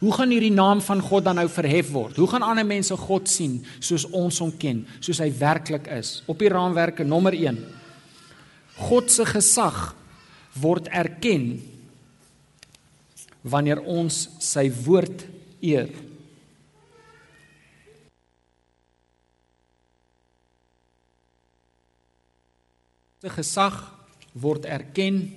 Hoe 0.00 0.12
gaan 0.12 0.32
hierdie 0.32 0.52
naam 0.52 0.80
van 0.84 1.02
God 1.04 1.26
dan 1.26 1.36
nou 1.38 1.46
verhef 1.52 1.90
word? 1.92 2.16
Hoe 2.16 2.28
gaan 2.28 2.44
ander 2.44 2.64
mense 2.66 2.96
God 2.96 3.28
sien 3.30 3.58
soos 3.76 4.06
ons 4.08 4.40
hom 4.42 4.54
ken, 4.60 4.82
soos 5.04 5.20
hy 5.20 5.28
werklik 5.36 5.86
is? 5.92 6.22
Op 6.28 6.40
die 6.40 6.50
raamwerke 6.52 7.04
nommer 7.04 7.36
1. 7.36 7.60
God 8.88 9.12
se 9.12 9.26
gesag 9.28 9.92
word 10.60 10.88
erken 10.88 11.60
wanneer 13.44 13.82
ons 13.84 14.24
sy 14.42 14.66
woord 14.84 15.26
eer. 15.64 15.92
Se 23.20 23.32
gesag 23.32 23.93
word 24.34 24.66
erken 24.66 25.28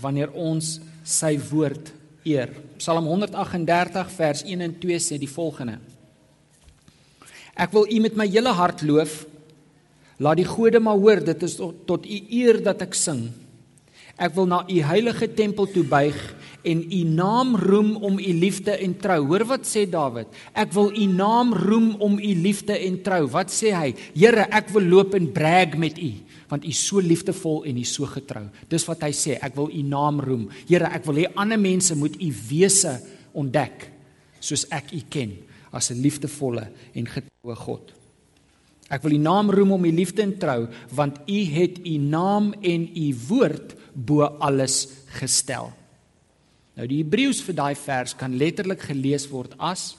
wanneer 0.00 0.32
ons 0.36 0.76
sy 1.06 1.36
woord 1.50 1.92
eer. 2.26 2.52
Psalm 2.80 3.08
138 3.08 4.12
vers 4.18 4.44
1 4.44 4.64
en 4.66 4.74
2 4.82 5.00
sê 5.00 5.18
die 5.20 5.30
volgende: 5.30 5.78
Ek 7.56 7.72
wil 7.72 7.88
U 7.88 8.02
met 8.04 8.18
my 8.18 8.28
hele 8.28 8.52
hart 8.52 8.84
loof. 8.84 9.24
Laat 10.20 10.40
die 10.40 10.48
gode 10.48 10.80
maar 10.80 10.96
hoor, 10.96 11.20
dit 11.20 11.42
is 11.44 11.58
tot, 11.58 11.84
tot 11.88 12.06
U 12.08 12.18
eer 12.32 12.62
dat 12.64 12.82
ek 12.84 12.96
sing. 12.96 13.26
Ek 14.16 14.32
wil 14.36 14.48
na 14.48 14.62
U 14.64 14.76
heilige 14.88 15.28
tempel 15.36 15.68
toe 15.68 15.84
buig 15.84 16.16
en 16.66 16.80
U 16.82 17.00
naam 17.04 17.52
roem 17.60 17.90
om 18.00 18.16
U 18.16 18.32
liefde 18.40 18.72
en 18.80 18.94
trou. 19.00 19.18
Hoor 19.28 19.44
wat 19.48 19.68
sê 19.68 19.84
Dawid? 19.88 20.32
Ek 20.56 20.72
wil 20.76 20.88
U 20.88 21.04
naam 21.12 21.52
roem 21.52 21.90
om 22.00 22.16
U 22.16 22.32
liefde 22.40 22.76
en 22.80 22.96
trou. 23.04 23.26
Wat 23.32 23.52
sê 23.52 23.74
hy? 23.76 23.90
Here, 24.16 24.48
ek 24.48 24.72
wil 24.72 24.88
loop 24.88 25.14
en 25.16 25.28
brag 25.36 25.76
met 25.80 26.00
U 26.00 26.12
want 26.48 26.64
u 26.64 26.68
is 26.68 26.80
so 26.86 27.02
liefdevol 27.02 27.64
en 27.66 27.76
u 27.76 27.80
is 27.80 27.92
so 27.94 28.06
getrou. 28.06 28.44
Dis 28.70 28.86
wat 28.86 29.02
hy 29.02 29.10
sê, 29.16 29.36
ek 29.42 29.56
wil 29.58 29.70
u 29.72 29.82
naam 29.82 30.20
roem. 30.22 30.46
Here, 30.68 30.90
ek 30.94 31.06
wil 31.08 31.22
hê 31.22 31.26
ander 31.34 31.58
mense 31.58 31.96
moet 31.98 32.16
u 32.22 32.30
wese 32.48 33.00
ontdek 33.36 33.90
soos 34.40 34.66
ek 34.70 34.92
u 34.94 35.02
ken 35.10 35.34
as 35.72 35.90
'n 35.90 36.02
liefdevolle 36.02 36.68
en 36.94 37.06
getroue 37.06 37.56
God. 37.56 37.92
Ek 38.90 39.02
wil 39.02 39.12
u 39.12 39.18
naam 39.18 39.50
roem 39.50 39.72
om 39.72 39.84
u 39.84 39.92
liefde 39.92 40.22
en 40.22 40.38
trou 40.38 40.68
want 40.94 41.18
u 41.26 41.44
het 41.44 41.78
u 41.86 41.96
naam 41.98 42.54
en 42.62 42.88
u 42.96 43.14
woord 43.28 43.74
bo 43.94 44.22
alles 44.38 44.88
gestel. 45.18 45.72
Nou 46.76 46.86
die 46.86 47.02
Hebreëus 47.02 47.40
vir 47.42 47.54
daai 47.54 47.74
vers 47.74 48.14
kan 48.14 48.36
letterlik 48.36 48.80
gelees 48.80 49.26
word 49.28 49.54
as 49.58 49.96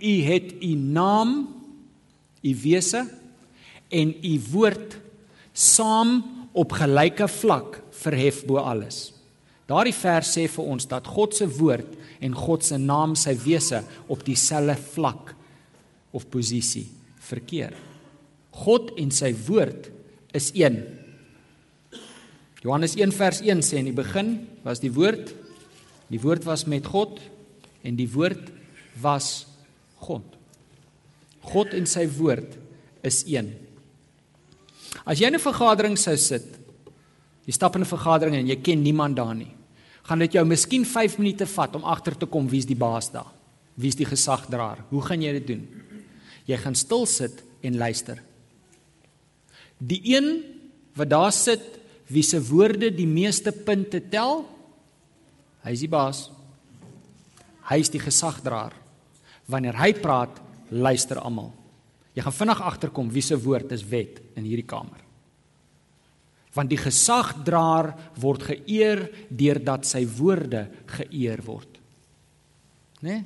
u 0.00 0.14
het 0.22 0.52
u 0.62 0.74
naam 0.74 1.48
u 2.42 2.56
wese 2.62 3.04
en 3.94 4.14
u 4.24 4.34
woord 4.52 4.98
saam 5.54 6.18
op 6.54 6.74
gelyke 6.74 7.28
vlak 7.30 7.78
verhef 8.02 8.42
bo 8.46 8.58
alles. 8.62 9.12
Daardie 9.70 9.94
vers 9.96 10.28
sê 10.36 10.44
vir 10.50 10.66
ons 10.74 10.88
dat 10.90 11.06
God 11.08 11.36
se 11.36 11.46
woord 11.48 11.94
en 12.24 12.34
God 12.36 12.66
se 12.66 12.76
naam 12.80 13.14
sy 13.16 13.32
wese 13.46 13.80
op 14.12 14.24
dieselfde 14.26 14.76
vlak 14.92 15.32
of 16.14 16.28
posisie 16.30 16.86
verkeer. 17.24 17.72
God 18.64 18.92
en 19.00 19.10
sy 19.14 19.32
woord 19.46 19.88
is 20.36 20.50
een. 20.54 20.82
Johannes 22.64 22.94
1 22.96 23.14
vers 23.16 23.40
1 23.44 23.64
sê 23.64 23.80
in 23.80 23.90
die 23.90 23.96
begin 23.96 24.36
was 24.64 24.82
die 24.84 24.92
woord, 24.92 25.32
die 26.12 26.20
woord 26.20 26.46
was 26.48 26.66
met 26.70 26.86
God 26.88 27.18
en 27.84 27.96
die 27.98 28.08
woord 28.08 28.52
was 29.00 29.46
God. 30.04 30.24
God 31.44 31.74
en 31.76 31.88
sy 31.88 32.06
woord 32.18 32.56
is 33.04 33.24
een. 33.28 33.52
As 35.04 35.18
jy 35.18 35.26
in 35.26 35.34
'n 35.34 35.40
vergadering 35.40 35.98
sou 35.98 36.16
sit, 36.16 36.46
jy 37.46 37.52
stap 37.52 37.74
in 37.76 37.82
'n 37.82 37.86
vergadering 37.86 38.36
en 38.36 38.46
jy 38.46 38.56
ken 38.62 38.82
niemand 38.82 39.16
daar 39.16 39.34
nie, 39.34 39.54
gaan 40.04 40.18
dit 40.18 40.32
jou 40.32 40.44
miskien 40.44 40.84
5 40.84 41.18
minute 41.18 41.46
vat 41.46 41.74
om 41.74 41.84
agter 41.84 42.16
te 42.16 42.26
kom 42.26 42.48
wie's 42.48 42.66
die 42.66 42.76
baas 42.76 43.10
daar. 43.10 43.32
Wie's 43.74 43.96
die 43.96 44.06
gesagdraer? 44.06 44.84
Hoe 44.90 45.02
gaan 45.02 45.22
jy 45.22 45.32
dit 45.32 45.46
doen? 45.46 45.68
Jy 46.46 46.56
gaan 46.56 46.74
stil 46.74 47.06
sit 47.06 47.42
en 47.62 47.76
luister. 47.76 48.22
Die 49.78 50.00
een 50.14 50.44
wat 50.94 51.08
daar 51.08 51.32
sit, 51.32 51.62
wie 52.06 52.22
se 52.22 52.38
woorde 52.38 52.90
die 52.94 53.08
meeste 53.08 53.52
punte 53.52 54.00
tel, 54.10 54.44
hy's 55.64 55.80
die 55.80 55.88
baas. 55.88 56.30
Hy's 57.70 57.90
die 57.90 58.02
gesagdraer. 58.02 58.72
Wanneer 59.50 59.76
hy 59.80 59.92
praat, 59.94 60.38
luister 60.70 61.18
almal. 61.18 61.52
Jy 62.14 62.22
gaan 62.22 62.38
vinnig 62.38 62.62
agterkom 62.62 63.10
wie 63.10 63.24
se 63.24 63.38
woord 63.40 63.72
is 63.74 63.84
wet 63.90 64.20
in 64.38 64.46
hierdie 64.46 64.66
kamer. 64.66 65.00
Want 66.54 66.70
die 66.70 66.78
gesagdraer 66.78 67.90
word 68.22 68.46
geëer 68.46 69.08
deurdat 69.28 69.88
sy 69.88 70.04
woorde 70.06 70.68
geëer 70.94 71.42
word. 71.42 71.80
Né? 73.02 73.18
Nee? 73.18 73.24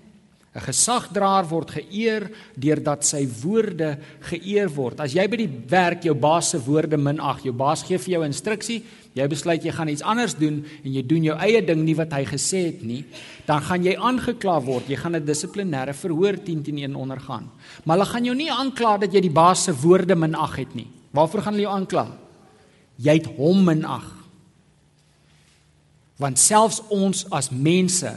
'n 0.59 0.65
Gesagdraer 0.65 1.47
word 1.47 1.71
geëer 1.77 2.25
deurdat 2.59 3.05
sy 3.07 3.21
woorde 3.43 3.93
geëer 4.31 4.71
word. 4.75 5.01
As 5.05 5.15
jy 5.15 5.27
by 5.31 5.39
die 5.39 5.51
werk 5.71 6.07
jou 6.09 6.15
baas 6.19 6.51
se 6.51 6.59
woorde 6.59 6.99
minag, 6.99 7.45
jou 7.45 7.53
baas 7.53 7.85
gee 7.87 7.99
vir 7.99 8.15
jou 8.17 8.25
instruksie, 8.27 8.81
jy 9.19 9.27
besluit 9.31 9.65
jy 9.65 9.73
gaan 9.75 9.91
iets 9.91 10.05
anders 10.07 10.37
doen 10.39 10.61
en 10.63 10.93
jy 10.95 11.03
doen 11.07 11.27
jou 11.27 11.37
eie 11.43 11.63
ding 11.65 11.83
nie 11.85 11.97
wat 11.99 12.13
hy 12.15 12.23
gesê 12.29 12.65
het 12.69 12.85
nie, 12.87 13.03
dan 13.49 13.65
gaan 13.65 13.85
jy 13.85 13.97
aangekla 13.97 14.59
word. 14.65 14.89
Jy 14.89 14.97
gaan 14.97 15.17
'n 15.17 15.25
dissiplinêre 15.25 15.95
verhoor 15.95 16.37
10 16.45 16.63
teen 16.63 16.79
1 16.79 16.95
ondergaan. 16.95 17.51
Maar 17.85 17.99
hulle 17.99 18.11
gaan 18.13 18.25
jou 18.25 18.35
nie 18.35 18.51
aankla 18.51 18.99
dat 18.99 19.13
jy 19.13 19.21
die 19.21 19.31
baas 19.31 19.65
se 19.65 19.73
woorde 19.73 20.15
minag 20.15 20.57
het 20.57 20.75
nie. 20.75 20.89
Waarvoor 21.13 21.43
gaan 21.43 21.55
hulle 21.55 21.67
jou 21.67 21.75
aankla? 21.75 22.07
Jy 22.97 23.13
het 23.13 23.27
hom 23.37 23.65
minag. 23.65 24.05
Want 26.19 26.39
selfs 26.39 26.83
ons 26.91 27.31
as 27.31 27.51
mense 27.51 28.13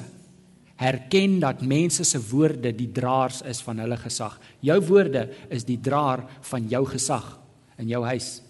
herken 0.75 1.39
dat 1.39 1.61
mense 1.61 2.03
se 2.03 2.19
woorde 2.31 2.71
die 2.75 2.89
draers 2.91 3.41
is 3.41 3.61
van 3.61 3.79
hulle 3.79 3.97
gesag. 3.97 4.39
Jou 4.59 4.79
woorde 4.89 5.29
is 5.49 5.63
die 5.63 5.77
draer 5.77 6.25
van 6.41 6.67
jou 6.67 6.85
gesag 6.85 7.39
in 7.77 7.87
jou 7.87 8.03
huis. 8.05 8.41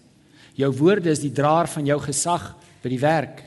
Jou 0.58 0.70
woorde 0.76 1.10
is 1.10 1.22
die 1.22 1.32
draer 1.32 1.68
van 1.70 1.86
jou 1.86 1.98
gesag 2.00 2.50
by 2.82 2.92
die 2.92 3.00
werk. 3.00 3.42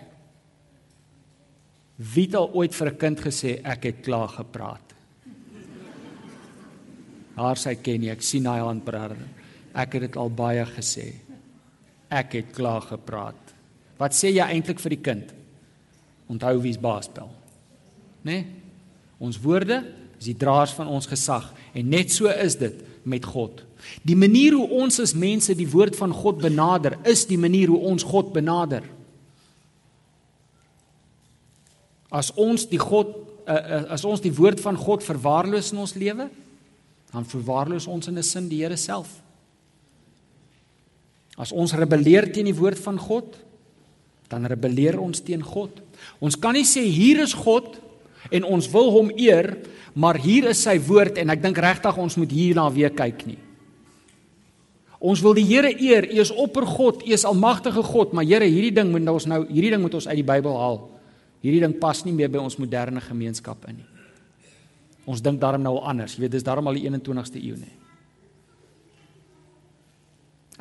Wie 1.96 2.26
het 2.26 2.36
al 2.36 2.52
ooit 2.54 2.76
vir 2.76 2.92
'n 2.92 2.98
kind 2.98 3.20
gesê 3.20 3.62
ek 3.64 3.84
het 3.84 4.02
klaar 4.02 4.28
gepraat? 4.28 4.96
Haar 7.36 7.56
sê 7.56 7.76
ken 7.82 8.04
jy, 8.04 8.12
ek 8.12 8.22
sien 8.22 8.46
hy 8.46 8.60
aan 8.60 8.82
praat. 8.82 9.18
Ek 9.74 9.94
het 9.94 10.02
dit 10.02 10.16
al 10.16 10.30
baie 10.30 10.66
gesê. 10.66 11.14
Ek 12.10 12.34
het 12.34 12.54
klaar 12.54 12.82
gepraat. 12.82 13.54
Wat 13.98 14.14
sê 14.14 14.32
jy 14.32 14.44
eintlik 14.44 14.80
vir 14.80 14.90
die 14.90 15.02
kind? 15.02 15.34
Onthou 16.28 16.62
wie's 16.62 16.78
baas 16.78 17.10
bel. 17.12 17.30
Né? 18.24 18.32
Nee? 18.32 18.46
Ons 19.20 19.38
woorde 19.40 19.84
is 20.20 20.26
die 20.26 20.38
draers 20.38 20.74
van 20.76 20.88
ons 20.88 21.08
gesag 21.08 21.54
en 21.74 21.90
net 21.90 22.12
so 22.12 22.28
is 22.28 22.56
dit 22.56 22.84
met 23.04 23.26
God. 23.26 23.65
Die 24.04 24.16
manier 24.16 24.54
hoe 24.54 24.70
ons 24.70 25.00
as 25.00 25.14
mense 25.14 25.56
die 25.56 25.70
woord 25.70 25.96
van 25.96 26.14
God 26.14 26.42
benader, 26.42 26.98
is 27.04 27.26
die 27.26 27.38
manier 27.38 27.68
hoe 27.74 27.80
ons 27.92 28.04
God 28.04 28.34
benader. 28.34 28.84
As 32.10 32.32
ons 32.34 32.68
die 32.70 32.80
God 32.80 33.16
uh, 33.46 33.86
as 33.94 34.06
ons 34.06 34.24
die 34.24 34.34
woord 34.34 34.60
van 34.64 34.78
God 34.78 35.06
verwaarloos 35.06 35.72
in 35.74 35.82
ons 35.84 35.96
lewe, 35.98 36.28
dan 37.14 37.28
verwaarloos 37.30 37.88
ons 37.88 38.08
in 38.08 38.18
'n 38.18 38.24
sin 38.24 38.50
die 38.50 38.64
Here 38.64 38.78
self. 38.78 39.22
As 41.38 41.52
ons 41.52 41.74
rebelleer 41.74 42.32
teen 42.32 42.46
die 42.46 42.56
woord 42.56 42.80
van 42.80 42.98
God, 42.98 43.38
dan 44.28 44.46
rebelleer 44.46 45.00
ons 45.00 45.22
teen 45.22 45.44
God. 45.44 45.82
Ons 46.20 46.36
kan 46.40 46.54
nie 46.54 46.66
sê 46.66 46.82
hier 46.82 47.22
is 47.22 47.34
God 47.34 47.80
en 48.32 48.44
ons 48.44 48.70
wil 48.72 48.92
hom 48.92 49.12
eer, 49.16 49.58
maar 49.94 50.18
hier 50.18 50.50
is 50.50 50.64
sy 50.64 50.80
woord 50.80 51.18
en 51.18 51.30
ek 51.30 51.42
dink 51.42 51.58
regtig 51.58 51.98
ons 51.98 52.18
moet 52.18 52.32
hierna 52.32 52.70
weer 52.72 52.90
kyk 52.90 53.26
nie. 53.26 53.45
Ons 55.00 55.22
wil 55.24 55.36
die 55.38 55.46
Here 55.48 55.72
eer. 55.72 56.08
U 56.08 56.20
is 56.24 56.32
oppergod, 56.32 57.04
U 57.04 57.12
is 57.14 57.26
almagtige 57.28 57.84
God, 57.84 58.14
maar 58.16 58.26
Here, 58.28 58.48
hierdie 58.48 58.74
ding 58.76 58.92
moet 58.94 59.08
ons 59.12 59.28
nou 59.30 59.44
hierdie 59.50 59.74
ding 59.74 59.84
moet 59.84 59.98
ons 59.98 60.08
uit 60.08 60.20
die 60.22 60.28
Bybel 60.28 60.56
haal. 60.60 60.80
Hierdie 61.46 61.62
ding 61.62 61.76
pas 61.82 62.00
nie 62.06 62.14
meer 62.16 62.32
by 62.32 62.40
ons 62.42 62.58
moderne 62.62 63.04
gemeenskap 63.04 63.68
in 63.70 63.82
nie. 63.82 63.90
Ons 65.06 65.22
dink 65.22 65.38
daarom 65.42 65.62
nou 65.62 65.78
anders. 65.86 66.16
Jy 66.16 66.26
weet, 66.26 66.34
dis 66.34 66.46
daarom 66.46 66.66
al 66.66 66.80
die 66.80 66.88
21ste 66.88 67.38
eeu 67.38 67.58
nê. 67.60 67.70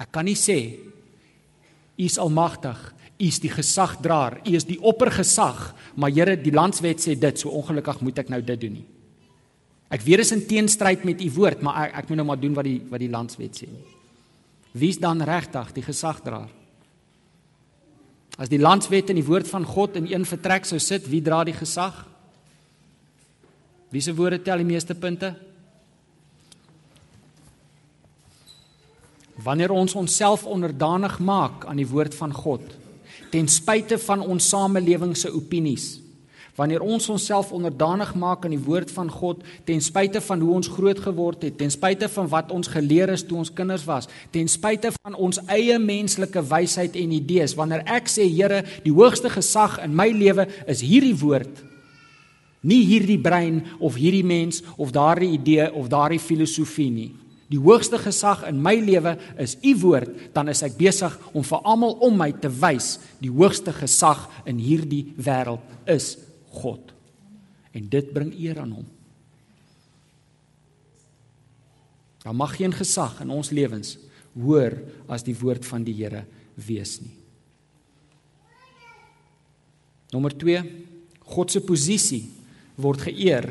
Ek 0.01 0.11
kan 0.13 0.27
nie 0.27 0.37
sê 0.37 0.59
U 1.95 2.03
is 2.03 2.19
almagtig, 2.19 2.79
U 3.15 3.25
is 3.25 3.39
die 3.39 3.53
gesagdraer, 3.53 4.41
U 4.43 4.57
is 4.59 4.67
die 4.67 4.81
oppergesag, 4.83 5.71
maar 5.95 6.11
Here, 6.11 6.35
die 6.37 6.53
landswet 6.53 7.01
sê 7.01 7.15
dit, 7.15 7.39
so 7.39 7.55
ongelukkig 7.55 8.03
moet 8.03 8.19
ek 8.25 8.33
nou 8.35 8.43
dit 8.43 8.61
doen 8.67 8.81
nie. 8.81 8.87
Ek 9.95 10.03
weet 10.03 10.25
dit 10.25 10.27
is 10.27 10.35
in 10.35 10.43
teenstryd 10.51 11.05
met 11.07 11.23
U 11.23 11.29
woord, 11.37 11.63
maar 11.63 11.85
ek, 11.85 12.01
ek 12.03 12.11
moet 12.11 12.19
nou 12.19 12.27
maar 12.33 12.41
doen 12.43 12.57
wat 12.57 12.67
die 12.67 12.81
wat 12.91 13.05
die 13.05 13.13
landswet 13.13 13.63
sê. 13.63 13.71
Wie's 14.75 14.99
dan 14.99 15.23
regtig 15.23 15.71
die 15.77 15.85
gesagdraer? 15.87 16.51
As 18.35 18.51
die 18.51 18.59
landswet 18.59 19.13
en 19.13 19.21
die 19.21 19.27
woord 19.27 19.47
van 19.47 19.63
God 19.63 19.95
in 20.01 20.09
een 20.11 20.27
vertrek 20.27 20.67
sou 20.67 20.81
sit, 20.83 21.07
wie 21.07 21.23
dra 21.23 21.45
die 21.47 21.55
gesag? 21.55 22.01
Wie 23.95 24.03
se 24.03 24.15
woorde 24.19 24.41
tel 24.43 24.59
die 24.59 24.67
meeste 24.67 24.97
punte? 24.99 25.37
Wanneer 29.45 29.71
ons 29.71 29.95
onsself 29.95 30.43
onderdanig 30.47 31.21
maak 31.23 31.69
aan 31.71 31.79
die 31.79 31.87
woord 31.87 32.15
van 32.19 32.35
God, 32.35 32.67
ten 33.31 33.47
spyte 33.51 33.99
van 34.03 34.23
ons 34.23 34.49
samelewing 34.51 35.15
se 35.19 35.31
opinies, 35.31 36.01
wanneer 36.55 36.83
ons 36.83 37.09
onsself 37.11 37.53
onderdanig 37.53 38.15
maak 38.15 38.45
aan 38.47 38.55
die 38.55 38.63
woord 38.63 38.91
van 38.95 39.11
God 39.11 39.43
ten 39.67 39.83
spyte 39.83 40.21
van 40.23 40.43
hoe 40.45 40.53
ons 40.55 40.71
groot 40.71 40.99
geword 41.03 41.43
het, 41.43 41.57
ten 41.59 41.73
spyte 41.73 42.09
van 42.09 42.29
wat 42.31 42.53
ons 42.55 42.71
geleer 42.71 43.11
is 43.15 43.25
toe 43.27 43.41
ons 43.43 43.53
kinders 43.53 43.87
was, 43.89 44.09
ten 44.35 44.49
spyte 44.51 44.93
van 45.01 45.19
ons 45.19 45.41
eie 45.51 45.79
menslike 45.83 46.45
wysheid 46.51 46.99
en 47.01 47.17
idees, 47.19 47.57
wanneer 47.59 47.83
ek 47.91 48.11
sê 48.11 48.27
Here, 48.35 48.63
die 48.83 48.95
hoogste 48.95 49.31
gesag 49.31 49.77
in 49.85 49.95
my 49.95 50.09
lewe 50.15 50.47
is 50.71 50.83
hierdie 50.83 51.15
woord, 51.21 51.61
nie 52.65 52.81
hierdie 52.87 53.21
brein 53.21 53.61
of 53.79 53.99
hierdie 54.01 54.25
mens 54.25 54.63
of 54.79 54.95
daardie 54.95 55.35
idee 55.37 55.69
of 55.77 55.91
daardie 55.93 56.23
filosofie 56.23 56.91
nie. 56.91 57.11
Die 57.53 57.61
hoogste 57.61 57.99
gesag 58.01 58.47
in 58.49 58.57
my 58.65 58.73
lewe 58.81 59.19
is 59.39 59.59
u 59.61 59.75
woord, 59.83 60.15
dan 60.35 60.49
is 60.51 60.65
ek 60.65 60.79
besig 60.79 61.13
om 61.37 61.45
vir 61.45 61.67
almal 61.69 61.99
om 62.03 62.17
my 62.19 62.31
te 62.33 62.49
wys 62.49 62.97
die 63.21 63.31
hoogste 63.31 63.75
gesag 63.77 64.25
in 64.49 64.63
hierdie 64.63 65.11
wêreld 65.21 65.63
is 65.93 66.15
God. 66.55 66.93
En 67.75 67.89
dit 67.91 68.13
bring 68.15 68.33
eer 68.39 68.61
aan 68.63 68.75
hom. 68.79 68.87
Daar 72.25 72.37
mag 72.37 72.55
geen 72.57 72.73
gesag 72.73 73.19
in 73.21 73.33
ons 73.35 73.51
lewens 73.53 73.99
hoër 74.35 74.79
as 75.13 75.27
die 75.27 75.37
woord 75.37 75.67
van 75.69 75.85
die 75.85 75.95
Here 75.99 76.25
wees 76.55 76.97
nie. 77.03 77.13
Nommer 80.15 80.33
2. 80.39 80.63
God 81.35 81.51
se 81.53 81.61
posisie 81.65 82.23
word 82.81 83.05
geëer 83.09 83.51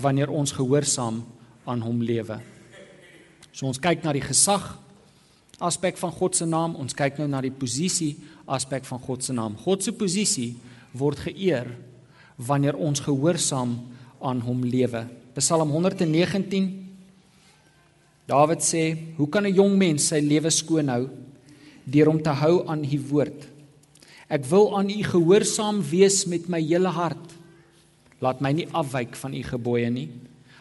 wanneer 0.00 0.32
ons 0.32 0.54
gehoorsaam 0.54 1.22
aan 1.64 1.82
hom 1.84 2.02
lewe. 2.02 2.38
So 3.54 3.68
ons 3.68 3.80
kyk 3.82 4.02
na 4.04 4.14
die 4.14 4.24
gesag 4.24 4.64
aspek 5.62 5.98
van 6.00 6.12
God 6.12 6.34
se 6.36 6.46
naam, 6.48 6.74
ons 6.80 6.96
kyk 6.96 7.20
nou 7.20 7.28
na 7.30 7.40
die 7.44 7.54
posisie 7.54 8.16
aspek 8.50 8.86
van 8.88 9.00
God 9.02 9.22
se 9.24 9.34
naam. 9.36 9.54
God 9.60 9.84
se 9.86 9.94
posisie 9.96 10.54
word 10.98 11.22
geëer 11.28 11.70
wanneer 12.36 12.76
ons 12.76 13.00
gehoorsaam 13.00 13.76
aan 14.20 14.40
hom 14.40 14.64
lewe. 14.64 15.06
Psalm 15.34 15.70
119 15.70 16.84
Dawid 18.24 18.62
sê, 18.64 18.96
"Hoe 19.16 19.28
kan 19.28 19.44
'n 19.44 19.54
jong 19.54 19.76
mens 19.76 20.08
sy 20.08 20.20
lewe 20.20 20.50
skoon 20.50 20.88
hou 20.88 21.08
deur 21.84 22.08
om 22.08 22.22
te 22.22 22.30
hou 22.30 22.66
aan 22.66 22.84
u 22.84 23.00
woord? 23.08 23.48
Ek 24.28 24.44
wil 24.44 24.78
aan 24.78 24.90
u 24.90 25.02
gehoorsaam 25.02 25.82
wees 25.82 26.26
met 26.26 26.48
my 26.48 26.60
hele 26.60 26.88
hart. 26.88 27.34
Laat 28.20 28.40
my 28.40 28.52
nie 28.52 28.68
afwyk 28.72 29.14
van 29.16 29.34
u 29.34 29.42
gebooie 29.42 29.90
nie. 29.90 30.08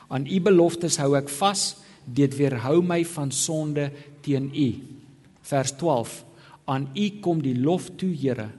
Aan 0.10 0.28
u 0.28 0.40
beloftes 0.40 0.98
hou 0.98 1.16
ek 1.16 1.30
vas, 1.30 1.76
dit 2.06 2.36
weerhou 2.36 2.82
my 2.82 3.06
van 3.06 3.32
sonde 3.32 3.92
teen 4.22 4.52
u." 4.54 4.74
Vers 5.42 5.72
12 5.72 6.26
Aan 6.66 6.90
u 6.96 7.10
kom 7.20 7.42
die 7.42 7.60
lof 7.60 7.90
toe, 7.98 8.16
Here. 8.16 8.50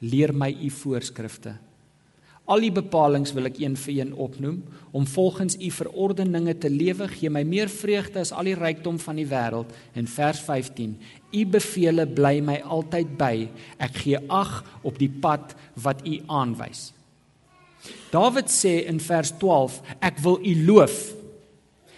Leer 0.00 0.34
my 0.34 0.56
u 0.62 0.70
voorskrifte. 0.70 1.63
Al 2.44 2.60
die 2.60 2.72
bepalinge 2.76 3.32
wil 3.32 3.48
ek 3.48 3.56
een 3.62 3.76
vir 3.80 3.94
een 4.02 4.10
opnoem 4.20 4.58
om 4.92 5.06
volgens 5.08 5.56
u 5.56 5.70
verordeninge 5.72 6.52
te 6.60 6.68
lewe 6.68 7.06
gee 7.08 7.32
my 7.32 7.40
meer 7.48 7.72
vreugde 7.72 8.20
as 8.20 8.34
al 8.36 8.50
die 8.50 8.58
rykdom 8.58 8.98
van 9.00 9.16
die 9.16 9.28
wêreld. 9.30 9.72
En 9.96 10.10
vers 10.10 10.42
15 10.44 10.92
u 11.32 11.46
beveel 11.56 12.04
bly 12.12 12.42
my 12.44 12.58
altyd 12.60 13.16
by. 13.16 13.48
Ek 13.80 13.96
gee 14.04 14.20
ag 14.28 14.60
op 14.84 15.00
die 15.00 15.08
pad 15.08 15.56
wat 15.80 16.04
u 16.04 16.20
aanwys. 16.28 16.90
Dawid 18.12 18.52
sê 18.52 18.76
in 18.92 19.00
vers 19.00 19.32
12 19.40 19.80
ek 20.04 20.20
wil 20.20 20.36
u 20.44 20.54
loof. 20.68 21.00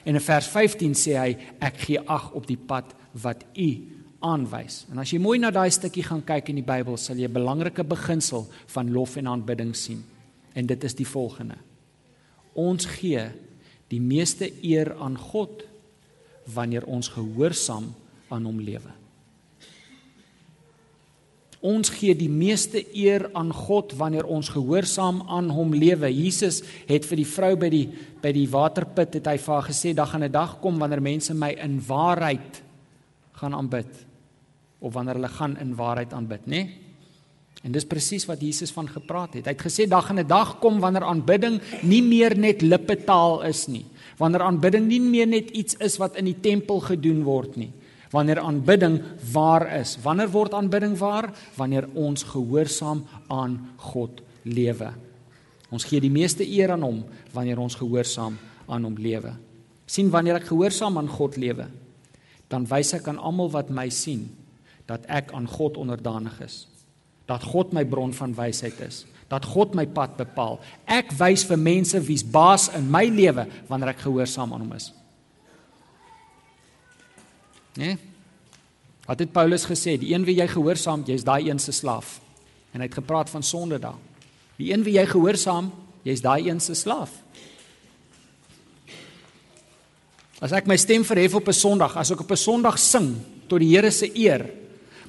En 0.06 0.14
in 0.14 0.22
vers 0.22 0.46
15 0.54 0.94
sê 0.94 1.18
hy 1.18 1.30
ek 1.58 1.86
gee 1.88 2.06
ag 2.06 2.30
op 2.38 2.46
die 2.46 2.58
pad 2.58 2.94
wat 3.18 3.42
u 3.58 3.70
aanwys. 4.22 4.84
En 4.94 5.02
as 5.02 5.10
jy 5.10 5.18
mooi 5.18 5.40
na 5.42 5.50
daai 5.50 5.72
stukkie 5.74 6.06
gaan 6.06 6.22
kyk 6.22 6.54
in 6.54 6.62
die 6.62 6.70
Bybel 6.70 6.94
sal 6.96 7.18
jy 7.18 7.26
'n 7.26 7.34
belangrike 7.34 7.82
beginsel 7.82 8.46
van 8.70 8.92
lof 8.94 9.16
en 9.16 9.26
aanbidding 9.26 9.74
sien 9.74 10.04
en 10.56 10.66
dit 10.66 10.84
is 10.88 10.96
die 10.96 11.08
volgende. 11.08 11.58
Ons 12.56 12.88
gee 12.96 13.28
die 13.92 14.00
meeste 14.00 14.48
eer 14.64 14.94
aan 14.96 15.18
God 15.20 15.66
wanneer 16.54 16.86
ons 16.88 17.10
gehoorsaam 17.12 17.90
aan 18.32 18.46
hom 18.48 18.62
lewe. 18.64 18.94
Ons 21.66 21.90
gee 21.90 22.14
die 22.14 22.30
meeste 22.30 22.82
eer 22.94 23.26
aan 23.34 23.50
God 23.54 23.94
wanneer 23.98 24.28
ons 24.30 24.48
gehoorsaam 24.54 25.22
aan 25.32 25.50
hom 25.50 25.74
lewe. 25.74 26.08
Jesus 26.12 26.62
het 26.86 27.06
vir 27.08 27.22
die 27.22 27.28
vrou 27.28 27.52
by 27.58 27.70
die 27.72 27.86
by 28.22 28.32
die 28.34 28.48
waterput 28.50 29.18
het 29.18 29.28
hy 29.30 29.36
vir 29.38 29.54
haar 29.54 29.68
gesê 29.68 29.92
daar 29.94 30.10
gaan 30.10 30.24
'n 30.24 30.32
dag 30.32 30.60
kom 30.60 30.78
wanneer 30.78 31.02
mense 31.02 31.34
my 31.34 31.50
in 31.50 31.80
waarheid 31.80 32.62
gaan 33.32 33.54
aanbid 33.54 34.06
of 34.80 34.92
wanneer 34.92 35.14
hulle 35.14 35.28
gaan 35.28 35.56
in 35.56 35.74
waarheid 35.74 36.12
aanbid, 36.12 36.46
né? 36.46 36.50
Nee? 36.64 36.85
En 37.66 37.74
dis 37.74 37.86
presies 37.88 38.28
wat 38.30 38.42
Jesus 38.44 38.70
van 38.70 38.86
gepraat 38.86 39.34
het. 39.34 39.48
Hy 39.48 39.54
het 39.56 39.64
gesê 39.66 39.88
dag 39.90 40.06
en 40.10 40.20
'n 40.20 40.26
dag 40.26 40.58
kom 40.62 40.78
wanneer 40.80 41.02
aanbidding 41.02 41.60
nie 41.82 42.02
meer 42.02 42.38
net 42.38 42.62
lippetaal 42.62 43.42
is 43.42 43.66
nie. 43.66 43.84
Wanneer 44.18 44.42
aanbidding 44.42 44.86
nie 44.86 45.00
meer 45.00 45.26
net 45.26 45.50
iets 45.50 45.74
is 45.74 45.96
wat 45.98 46.16
in 46.16 46.24
die 46.24 46.40
tempel 46.40 46.80
gedoen 46.80 47.24
word 47.24 47.56
nie. 47.56 47.72
Wanneer 48.10 48.38
aanbidding 48.38 49.02
waar 49.32 49.80
is. 49.80 49.98
Wanneer 50.02 50.30
word 50.30 50.54
aanbidding 50.54 50.96
waar? 50.98 51.32
Wanneer 51.56 51.88
ons 51.94 52.22
gehoorsaam 52.22 53.04
aan 53.28 53.68
God 53.76 54.20
lewe. 54.42 54.92
Ons 55.70 55.84
gee 55.84 56.00
die 56.00 56.10
meeste 56.10 56.48
eer 56.48 56.70
aan 56.70 56.82
hom 56.82 57.04
wanneer 57.32 57.58
ons 57.58 57.74
gehoorsaam 57.74 58.38
aan 58.68 58.84
hom 58.84 58.94
lewe. 58.96 59.34
sien 59.88 60.10
wanneer 60.10 60.34
ek 60.34 60.46
gehoorsaam 60.46 60.98
aan 60.98 61.08
God 61.08 61.36
lewe, 61.36 61.66
dan 62.48 62.66
wys 62.66 62.92
ek 62.92 63.08
aan 63.08 63.18
almal 63.18 63.50
wat 63.50 63.70
my 63.70 63.88
sien 63.88 64.36
dat 64.86 65.06
ek 65.06 65.32
aan 65.32 65.46
God 65.46 65.76
onderdanig 65.76 66.40
is 66.40 66.66
dat 67.26 67.42
God 67.42 67.72
my 67.74 67.84
bron 67.84 68.12
van 68.14 68.34
wysheid 68.34 68.80
is, 68.86 69.04
dat 69.28 69.44
God 69.44 69.74
my 69.74 69.86
pad 69.90 70.16
bepaal. 70.16 70.60
Ek 70.86 71.10
wys 71.18 71.44
vir 71.48 71.58
mense 71.58 72.00
wie's 72.06 72.22
baas 72.22 72.68
in 72.76 72.90
my 72.90 73.04
lewe 73.10 73.46
wanneer 73.68 73.94
ek 73.94 74.04
gehoorsaam 74.06 74.54
aan 74.54 74.62
hom 74.62 74.76
is. 74.78 74.92
Nee? 77.76 77.96
Wat 79.06 79.18
het 79.22 79.32
Paulus 79.34 79.66
gesê? 79.68 79.96
Die 80.00 80.14
een 80.14 80.24
wie 80.26 80.38
jy 80.38 80.46
gehoorsaam, 80.50 81.04
jy's 81.06 81.26
daai 81.26 81.50
een 81.50 81.60
se 81.62 81.74
slaaf. 81.74 82.18
En 82.72 82.80
hy 82.80 82.88
het 82.88 82.98
gepraat 82.98 83.30
van 83.30 83.42
sonde 83.42 83.78
daar. 83.82 83.98
Die 84.56 84.72
een 84.72 84.82
wie 84.86 84.96
jy 84.96 85.04
gehoorsaam, 85.10 85.70
jy's 86.06 86.22
daai 86.24 86.48
een 86.48 86.60
se 86.62 86.74
slaaf. 86.74 87.12
As 90.42 90.52
ek 90.52 90.66
my 90.68 90.76
stem 90.76 91.04
verhef 91.04 91.34
op 91.34 91.48
'n 91.48 91.52
Sondag, 91.52 91.96
as 91.96 92.10
ek 92.10 92.20
op 92.20 92.30
'n 92.30 92.36
Sondag 92.36 92.78
sing 92.78 93.16
tot 93.48 93.60
die 93.60 93.74
Here 93.74 93.90
se 93.90 94.10
eer, 94.14 94.50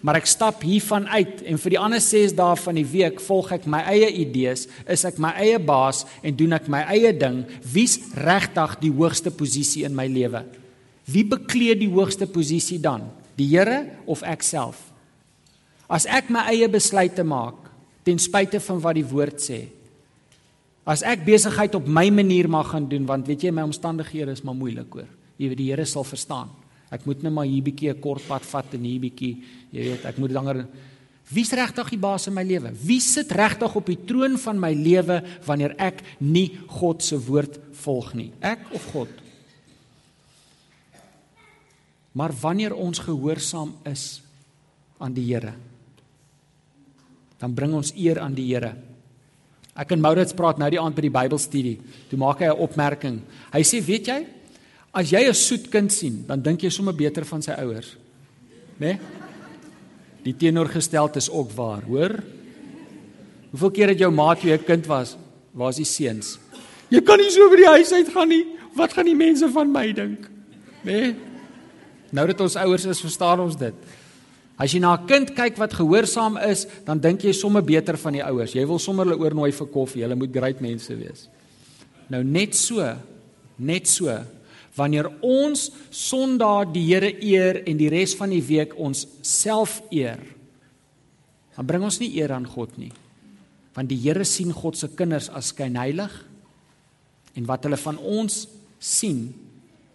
maar 0.02 0.20
ek 0.20 0.30
stap 0.30 0.64
hiervan 0.66 1.08
uit 1.10 1.42
en 1.48 1.60
vir 1.62 1.74
die 1.74 1.80
ander 1.82 2.02
6 2.04 2.36
dae 2.38 2.58
van 2.62 2.78
die 2.78 2.86
week 2.88 3.22
volg 3.24 3.52
ek 3.56 3.68
my 3.70 3.82
eie 3.92 4.10
idees, 4.24 4.68
is 4.88 5.06
ek 5.08 5.20
my 5.22 5.34
eie 5.42 5.60
baas 5.60 6.04
en 6.22 6.36
doen 6.38 6.58
ek 6.58 6.70
my 6.72 6.84
eie 6.94 7.14
ding, 7.16 7.44
wie's 7.62 7.98
regtig 8.18 8.78
die 8.84 8.94
hoogste 8.94 9.34
posisie 9.34 9.86
in 9.88 9.96
my 9.98 10.08
lewe? 10.12 10.44
Wie 11.08 11.24
bekleed 11.24 11.80
die 11.82 11.92
hoogste 11.92 12.28
posisie 12.28 12.80
dan? 12.84 13.08
Die 13.40 13.48
Here 13.54 13.86
of 14.10 14.24
ek 14.28 14.44
self? 14.44 14.80
As 15.88 16.06
ek 16.10 16.30
my 16.34 16.43
eie 16.52 16.68
besluite 16.68 17.24
maak 17.24 17.68
ten 18.08 18.20
spyte 18.20 18.60
van 18.64 18.80
wat 18.84 18.95
die 18.95 19.08
woord 19.08 19.39
sê. 19.43 19.66
As 20.88 21.04
ek 21.04 21.26
besigheid 21.28 21.76
op 21.76 21.88
my 21.88 22.08
manier 22.12 22.48
mag 22.52 22.70
gaan 22.72 22.88
doen 22.88 23.08
want 23.08 23.28
weet 23.28 23.48
jy 23.48 23.52
my 23.52 23.66
omstandighede 23.68 24.36
is 24.36 24.43
maar 24.48 24.56
moeilik 24.56 24.91
hoor. 25.00 25.10
Jy 25.38 25.52
weet 25.52 25.60
die 25.60 25.70
Here 25.72 25.86
sal 25.86 26.08
verstaan. 26.08 26.52
Ek 26.90 27.06
moet 27.06 27.24
net 27.24 27.34
maar 27.34 27.46
hier 27.46 27.64
bietjie 27.64 27.90
'n 27.92 28.00
kort 28.00 28.28
pad 28.28 28.46
vat 28.46 28.74
en 28.74 28.84
hier 28.84 29.00
bietjie, 29.00 29.44
jy 29.72 29.82
weet, 29.82 30.06
ek 30.06 30.18
moet 30.18 30.32
langer 30.32 30.68
Wie's 31.28 31.52
regtig 31.52 31.90
die 31.92 32.00
baas 32.00 32.30
in 32.30 32.36
my 32.38 32.44
lewe? 32.48 32.72
Wie 32.72 33.02
sit 33.04 33.34
regtig 33.36 33.74
op 33.76 33.90
die 33.90 34.00
troon 34.08 34.38
van 34.40 34.60
my 34.60 34.72
lewe 34.72 35.20
wanneer 35.44 35.76
ek 35.76 36.00
nie 36.24 36.56
God 36.80 37.04
se 37.04 37.20
woord 37.20 37.60
volg 37.84 38.14
nie? 38.16 38.32
Ek 38.40 38.64
of 38.72 38.86
God? 38.94 39.12
Maar 42.16 42.32
wanneer 42.42 42.74
ons 42.74 43.04
gehoorsaam 43.04 43.76
is 43.86 44.22
aan 45.04 45.14
die 45.14 45.28
Here, 45.28 45.52
dan 47.38 47.54
bring 47.54 47.76
ons 47.76 47.92
eer 47.94 48.22
aan 48.24 48.34
die 48.34 48.48
Here. 48.48 48.72
Ek 49.78 49.92
en 49.94 50.02
Maurits 50.02 50.34
praat 50.34 50.58
nou 50.58 50.70
die 50.74 50.80
aand 50.82 50.96
by 50.98 51.04
die 51.06 51.14
Bybelstudie. 51.14 51.76
Toe 52.10 52.18
maak 52.18 52.40
hy 52.40 52.48
'n 52.48 52.58
opmerking. 52.58 53.22
Hy 53.54 53.62
sê, 53.62 53.84
"Weet 53.84 54.08
jy, 54.08 54.26
as 54.94 55.10
jy 55.10 55.28
'n 55.28 55.34
soet 55.34 55.70
kind 55.70 55.92
sien, 55.92 56.26
dan 56.28 56.42
dink 56.42 56.62
jy 56.62 56.70
sommer 56.70 56.96
beter 56.96 57.26
van 57.26 57.42
sy 57.42 57.52
ouers." 57.52 57.98
Né? 58.80 58.88
Nee? 58.88 59.00
Die 60.24 60.36
teenoorgestelde 60.36 61.18
is 61.18 61.30
ook 61.30 61.52
waar, 61.52 61.84
hoor? 61.84 62.24
Hoeveel 63.50 63.72
keer 63.72 63.88
het 63.88 64.00
jou 64.00 64.12
maat 64.12 64.40
toe 64.40 64.50
jy 64.50 64.58
'n 64.58 64.64
kind 64.64 64.86
was, 64.86 65.18
waar 65.52 65.70
is 65.70 65.76
die 65.76 65.86
seuns? 65.86 66.40
Jy 66.90 67.02
kan 67.02 67.18
nie 67.18 67.30
so 67.30 67.50
by 67.50 67.56
die 67.56 67.68
huis 67.68 67.92
uit 67.92 68.10
gaan 68.10 68.28
nie. 68.28 68.46
Wat 68.76 68.94
gaan 68.94 69.06
die 69.06 69.16
mense 69.16 69.50
van 69.50 69.72
my 69.72 69.94
dink? 69.94 70.30
Né? 70.84 70.92
Nee? 70.92 71.16
Nou 72.12 72.28
dat 72.28 72.40
ons 72.42 72.56
ouers 72.56 72.86
is, 72.86 73.02
verstaan 73.04 73.40
ons 73.40 73.58
dit. 73.60 73.74
As 74.58 74.72
jy 74.72 74.80
na 74.80 74.96
'n 74.96 75.06
kind 75.06 75.34
kyk 75.36 75.58
wat 75.58 75.74
gehoorsaam 75.74 76.38
is, 76.38 76.66
dan 76.86 77.00
dink 77.00 77.22
jy 77.22 77.32
sommer 77.32 77.64
beter 77.64 77.98
van 77.98 78.14
die 78.14 78.24
ouers. 78.24 78.54
Jy 78.54 78.66
wil 78.66 78.80
sommer 78.80 79.06
hulle 79.06 79.20
oornooi 79.20 79.52
vir 79.52 79.68
koffie. 79.68 80.02
Hulle 80.02 80.16
moet 80.16 80.32
great 80.32 80.60
mense 80.62 80.96
wees. 80.96 81.30
Nou 82.10 82.24
net 82.24 82.56
so, 82.56 82.96
net 83.58 83.88
so, 83.88 84.08
wanneer 84.78 85.09
ons 85.25 85.71
Sondag 85.89 86.71
die 86.75 86.86
Here 86.86 87.09
eer 87.23 87.63
en 87.65 87.80
die 87.80 87.89
res 87.89 88.13
van 88.17 88.32
die 88.34 88.43
week 88.45 88.75
ons 88.78 89.05
self 89.25 89.82
eer, 89.89 90.21
dan 91.57 91.65
bring 91.65 91.84
ons 91.84 91.99
nie 91.99 92.11
eer 92.19 92.36
aan 92.36 92.45
God 92.45 92.78
nie. 92.78 92.91
Want 93.73 93.89
die 93.89 93.99
Here 93.99 94.25
sien 94.25 94.53
God 94.53 94.78
se 94.78 94.89
kinders 94.93 95.32
as 95.34 95.51
skynheilig 95.53 96.13
en 97.38 97.49
wat 97.49 97.65
hulle 97.65 97.80
van 97.82 97.97
ons 97.97 98.45
sien 98.78 99.28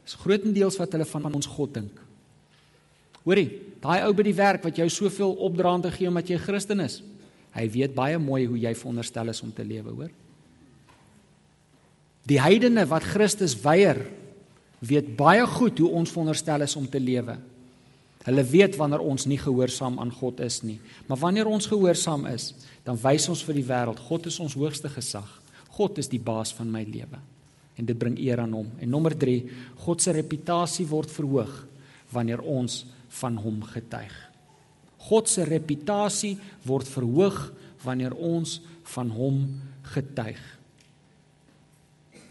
is 0.03 0.19
grootendeels 0.19 0.79
wat 0.81 0.95
hulle 0.97 1.07
van 1.07 1.31
ons 1.31 1.47
God 1.47 1.77
dink. 1.79 2.01
Hoorie, 3.23 3.49
daai 3.83 4.03
ou 4.09 4.11
by 4.19 4.27
die 4.27 4.35
werk 4.35 4.65
wat 4.67 4.79
jou 4.81 4.89
soveel 4.91 5.37
opdraande 5.47 5.93
gee 5.95 6.11
omdat 6.11 6.29
jy 6.29 6.37
'n 6.37 6.47
Christen 6.47 6.81
is. 6.81 7.03
Hy 7.55 7.69
weet 7.69 7.95
baie 7.95 8.19
mooi 8.19 8.47
hoe 8.47 8.59
jy 8.59 8.75
veronderstel 8.75 9.29
is 9.29 9.43
om 9.43 9.53
te 9.53 9.65
lewe, 9.65 9.91
hoor. 9.91 10.11
Die 12.27 12.41
heidene 12.41 12.87
wat 12.87 13.03
Christus 13.03 13.55
weier, 13.63 14.07
weet 14.83 15.13
baie 15.17 15.45
goed 15.47 15.79
hoe 15.79 15.91
ons 16.01 16.11
veronderstel 16.11 16.65
is 16.67 16.77
om 16.77 16.89
te 16.91 17.01
lewe. 17.01 17.37
Hulle 18.23 18.45
weet 18.47 18.77
wanneer 18.79 19.03
ons 19.03 19.27
nie 19.27 19.39
gehoorsaam 19.41 19.99
aan 20.03 20.13
God 20.15 20.41
is 20.45 20.61
nie. 20.63 20.79
Maar 21.09 21.19
wanneer 21.23 21.51
ons 21.51 21.67
gehoorsaam 21.71 22.27
is, 22.31 22.53
dan 22.87 22.99
wys 23.03 23.29
ons 23.31 23.43
vir 23.47 23.59
die 23.59 23.67
wêreld 23.67 24.03
God 24.09 24.27
is 24.31 24.39
ons 24.43 24.55
hoogste 24.59 24.91
gesag. 24.91 25.29
God 25.75 25.99
is 25.99 26.11
die 26.11 26.23
baas 26.23 26.53
van 26.55 26.71
my 26.71 26.85
lewe. 26.87 27.19
En 27.79 27.89
dit 27.89 27.99
bring 27.99 28.19
eer 28.21 28.43
aan 28.43 28.53
hom. 28.55 28.69
En 28.79 28.91
nommer 28.91 29.15
3, 29.19 29.39
God 29.87 30.03
se 30.03 30.15
reputasie 30.15 30.87
word 30.87 31.11
verhoog 31.11 31.55
wanneer 32.13 32.43
ons 32.45 32.83
van 33.23 33.39
hom 33.41 33.63
getuig. 33.73 34.13
God 35.09 35.31
se 35.31 35.47
reputasie 35.49 36.37
word 36.69 36.87
verhoog 36.91 37.49
wanneer 37.83 38.15
ons 38.15 38.61
van 38.95 39.11
hom 39.11 39.47
getuig. 39.95 40.43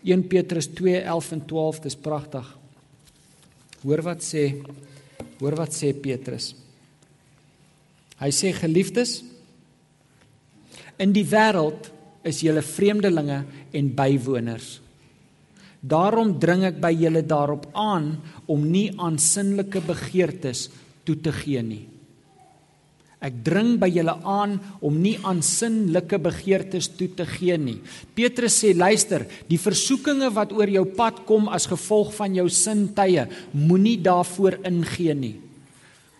1 0.03 0.27
Petrus 0.27 0.69
2:11 0.73 1.31
en 1.31 1.45
12 1.45 1.79
dis 1.79 1.95
pragtig. 1.95 2.47
Hoor 3.83 4.01
wat 4.01 4.23
sê 4.25 4.45
Hoor 5.41 5.55
wat 5.57 5.73
sê 5.73 5.89
Petrus. 5.97 6.53
Hy 8.21 8.29
sê 8.29 8.51
geliefdes 8.53 9.23
in 11.01 11.13
die 11.15 11.25
wêreld 11.25 11.89
is 12.29 12.43
julle 12.45 12.61
vreemdelinge 12.61 13.39
en 13.73 13.87
bywoners. 13.97 14.75
Daarom 15.81 16.35
dring 16.37 16.61
ek 16.67 16.77
by 16.77 16.91
julle 16.93 17.23
daarop 17.25 17.65
aan 17.73 18.11
om 18.45 18.67
nie 18.69 18.91
aan 19.01 19.17
sinnelike 19.17 19.81
begeertes 19.81 20.67
toe 21.07 21.17
te 21.17 21.33
gee 21.33 21.63
nie. 21.65 21.87
Ek 23.22 23.36
dring 23.45 23.76
by 23.78 23.86
julle 23.93 24.15
aan 24.26 24.55
om 24.82 24.95
nie 24.97 25.13
aan 25.22 25.43
sinnelike 25.45 26.17
begeertes 26.17 26.88
toe 26.97 27.05
te 27.13 27.28
gee 27.30 27.53
nie. 27.61 27.78
Petrus 28.17 28.55
sê 28.63 28.72
luister, 28.74 29.28
die 29.45 29.61
versoekinge 29.61 30.32
wat 30.34 30.55
oor 30.57 30.72
jou 30.74 30.88
pad 30.97 31.22
kom 31.30 31.45
as 31.53 31.69
gevolg 31.69 32.15
van 32.17 32.34
jou 32.39 32.47
sintuie, 32.49 33.28
moenie 33.53 33.99
daarvoor 34.01 34.57
ingee 34.65 35.13
nie. 35.13 35.36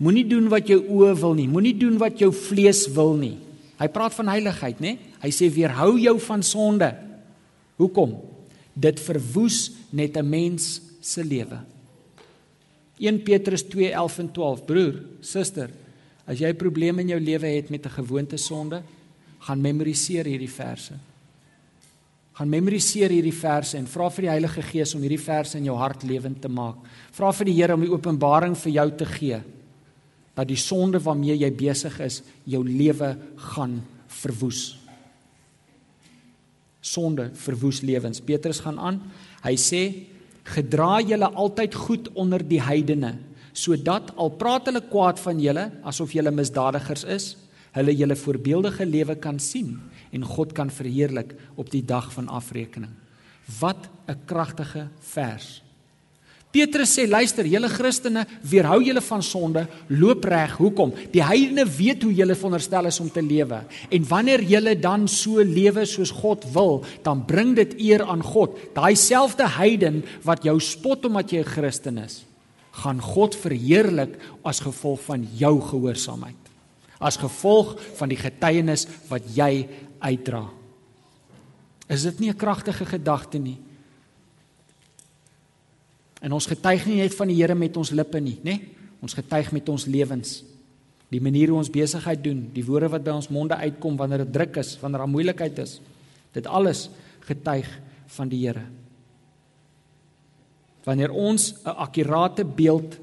Moenie 0.02 0.28
doen 0.30 0.46
wat 0.54 0.70
jou 0.70 0.78
oë 0.78 1.16
wil 1.24 1.34
nie, 1.38 1.48
moenie 1.50 1.74
doen 1.78 1.98
wat 2.02 2.22
jou 2.22 2.30
vlees 2.34 2.86
wil 2.94 3.16
nie. 3.18 3.36
Hy 3.82 3.90
praat 3.90 4.14
van 4.14 4.30
heiligheid, 4.30 4.78
né? 4.78 4.98
Hy 5.26 5.34
sê 5.34 5.50
weerhou 5.50 5.96
jou 5.98 6.16
van 6.22 6.46
sonde. 6.46 6.92
Hoekom? 7.82 8.14
Dit 8.78 9.02
verwoes 9.02 9.72
net 9.92 10.18
'n 10.18 10.30
mens 10.30 10.82
se 11.02 11.24
lewe. 11.24 11.66
1 13.00 13.24
Petrus 13.26 13.64
2:11 13.64 14.20
en 14.20 14.32
12 14.32 14.66
Broer, 14.66 15.02
suster, 15.22 15.70
as 16.32 16.40
jy 16.40 16.54
probleme 16.56 17.04
in 17.04 17.12
jou 17.14 17.20
lewe 17.20 17.48
het 17.52 17.70
met 17.70 17.86
'n 17.86 17.98
gewoonte 18.00 18.38
sonde, 18.38 18.82
gaan 19.40 19.62
memoriseer 19.62 20.26
hierdie 20.26 20.50
verse. 20.50 20.94
Gaan 22.34 22.50
memoriseer 22.50 23.10
hierdie 23.10 23.34
verse 23.34 23.78
en 23.78 23.88
vra 23.88 24.10
vir 24.10 24.22
die 24.22 24.30
Heilige 24.30 24.62
Gees 24.62 24.96
om 24.96 25.02
hierdie 25.02 25.20
verse 25.20 25.58
in 25.58 25.66
jou 25.66 25.76
hart 25.76 26.04
lewend 26.04 26.42
te 26.42 26.48
maak. 26.48 26.78
Vra 27.12 27.32
vir 27.32 27.46
die 27.46 27.54
Here 27.54 27.74
om 27.74 27.82
die 27.82 27.92
openbaring 27.92 28.56
vir 28.56 28.72
jou 28.72 28.92
te 28.96 29.06
gee 29.06 29.42
dat 30.34 30.48
die 30.48 30.56
sonde 30.56 31.00
waarmee 31.00 31.38
jy 31.38 31.52
besig 31.52 32.00
is, 32.00 32.24
jou 32.46 32.64
lewe 32.64 33.18
gaan 33.36 33.84
verwoes 34.08 34.82
sonde 36.82 37.30
verwoes 37.38 37.82
lewens. 37.86 38.22
Petrus 38.22 38.60
gaan 38.66 38.80
aan. 38.80 39.00
Hy 39.46 39.56
sê: 39.56 40.08
"Gedra 40.44 41.00
julle 41.02 41.30
altyd 41.30 41.76
goed 41.76 42.10
onder 42.14 42.48
die 42.48 42.62
heidene, 42.62 43.18
sodat 43.54 44.12
al 44.16 44.30
praat 44.30 44.66
hulle 44.66 44.82
kwaad 44.82 45.20
van 45.20 45.40
julle 45.40 45.72
asof 45.84 46.14
julle 46.14 46.32
misdadigers 46.32 47.04
is, 47.04 47.38
hulle 47.72 47.96
julle 47.96 48.16
voorbeeldige 48.16 48.86
lewe 48.86 49.16
kan 49.16 49.40
sien 49.40 49.80
en 50.12 50.24
God 50.28 50.54
kan 50.54 50.70
verheerlik 50.70 51.36
op 51.56 51.70
die 51.72 51.86
dag 51.86 52.12
van 52.14 52.28
afrekening." 52.28 52.92
Wat 53.60 53.90
'n 54.08 54.26
kragtige 54.26 54.88
vers. 55.00 55.62
Petrus 56.52 56.92
sê 56.98 57.06
luister, 57.08 57.48
julle 57.48 57.70
Christene, 57.72 58.26
weerhou 58.44 58.82
julle 58.84 59.02
van 59.06 59.22
sonde, 59.24 59.64
loop 59.88 60.26
reg. 60.28 60.58
Hoekom? 60.60 60.92
Die 61.14 61.24
heidene 61.24 61.64
weet 61.64 62.04
hoe 62.04 62.12
julle 62.12 62.36
veronderstel 62.36 62.90
is 62.90 63.00
om 63.00 63.08
te 63.12 63.24
lewe. 63.24 63.62
En 63.90 64.08
wanneer 64.10 64.44
julle 64.44 64.76
dan 64.76 65.08
so 65.08 65.40
lewe 65.48 65.86
soos 65.88 66.12
God 66.12 66.44
wil, 66.52 66.84
dan 67.06 67.24
bring 67.28 67.56
dit 67.56 67.78
eer 67.80 68.04
aan 68.04 68.24
God. 68.24 68.58
Daai 68.76 68.98
selfde 69.00 69.48
heiden 69.48 70.04
wat 70.28 70.44
jou 70.44 70.58
spot 70.60 71.08
omdat 71.08 71.32
jy 71.32 71.40
'n 71.40 71.54
Christen 71.56 71.98
is, 71.98 72.26
gaan 72.72 73.02
God 73.04 73.36
verheerlik 73.36 74.16
as 74.48 74.62
gevolg 74.64 75.02
van 75.04 75.26
jou 75.38 75.60
gehoorsaamheid. 75.62 76.38
As 77.02 77.20
gevolg 77.20 77.76
van 77.98 78.12
die 78.12 78.20
getuienis 78.20 78.88
wat 79.10 79.26
jy 79.36 79.68
uitdra. 80.00 80.46
Is 81.92 82.04
dit 82.04 82.20
nie 82.20 82.30
'n 82.30 82.38
kragtige 82.38 82.86
gedagte 82.86 83.38
nie? 83.40 83.58
En 86.22 86.32
ons 86.32 86.46
getuig 86.46 86.86
nie 86.86 87.02
net 87.02 87.16
van 87.16 87.28
die 87.28 87.36
Here 87.36 87.56
met 87.56 87.78
ons 87.78 87.90
lippe 87.90 88.20
nie, 88.20 88.40
nê? 88.44 88.60
Ons 89.02 89.14
getuig 89.14 89.52
met 89.52 89.70
ons 89.70 89.86
lewens. 89.86 90.44
Die 91.10 91.22
manier 91.22 91.50
hoe 91.50 91.58
ons 91.58 91.70
besigheid 91.70 92.24
doen, 92.24 92.50
die 92.54 92.66
woorde 92.66 92.88
wat 92.88 93.04
by 93.04 93.12
ons 93.12 93.30
monde 93.30 93.56
uitkom 93.56 93.98
wanneer 93.98 94.18
dit 94.18 94.34
druk 94.34 94.58
is, 94.58 94.78
wanneer 94.80 95.00
daar 95.00 95.10
moeilikheid 95.10 95.60
is. 95.60 95.82
Dit 96.32 96.48
alles 96.48 96.90
getuig 97.20 97.68
van 98.06 98.30
die 98.30 98.48
Here. 98.48 98.81
Wanneer 100.84 101.12
ons 101.12 101.54
'n 101.64 101.70
akkurate 101.70 102.46
beeld 102.46 102.98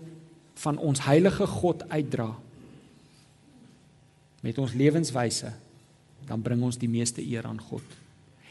van 0.55 0.79
ons 0.79 1.01
heilige 1.01 1.47
God 1.47 1.89
uitdra 1.89 2.35
met 4.41 4.59
ons 4.59 4.73
lewenswyse, 4.73 5.53
dan 6.27 6.43
bring 6.43 6.63
ons 6.63 6.79
die 6.79 6.89
meeste 6.89 7.23
eer 7.23 7.47
aan 7.47 7.61
God 7.61 7.85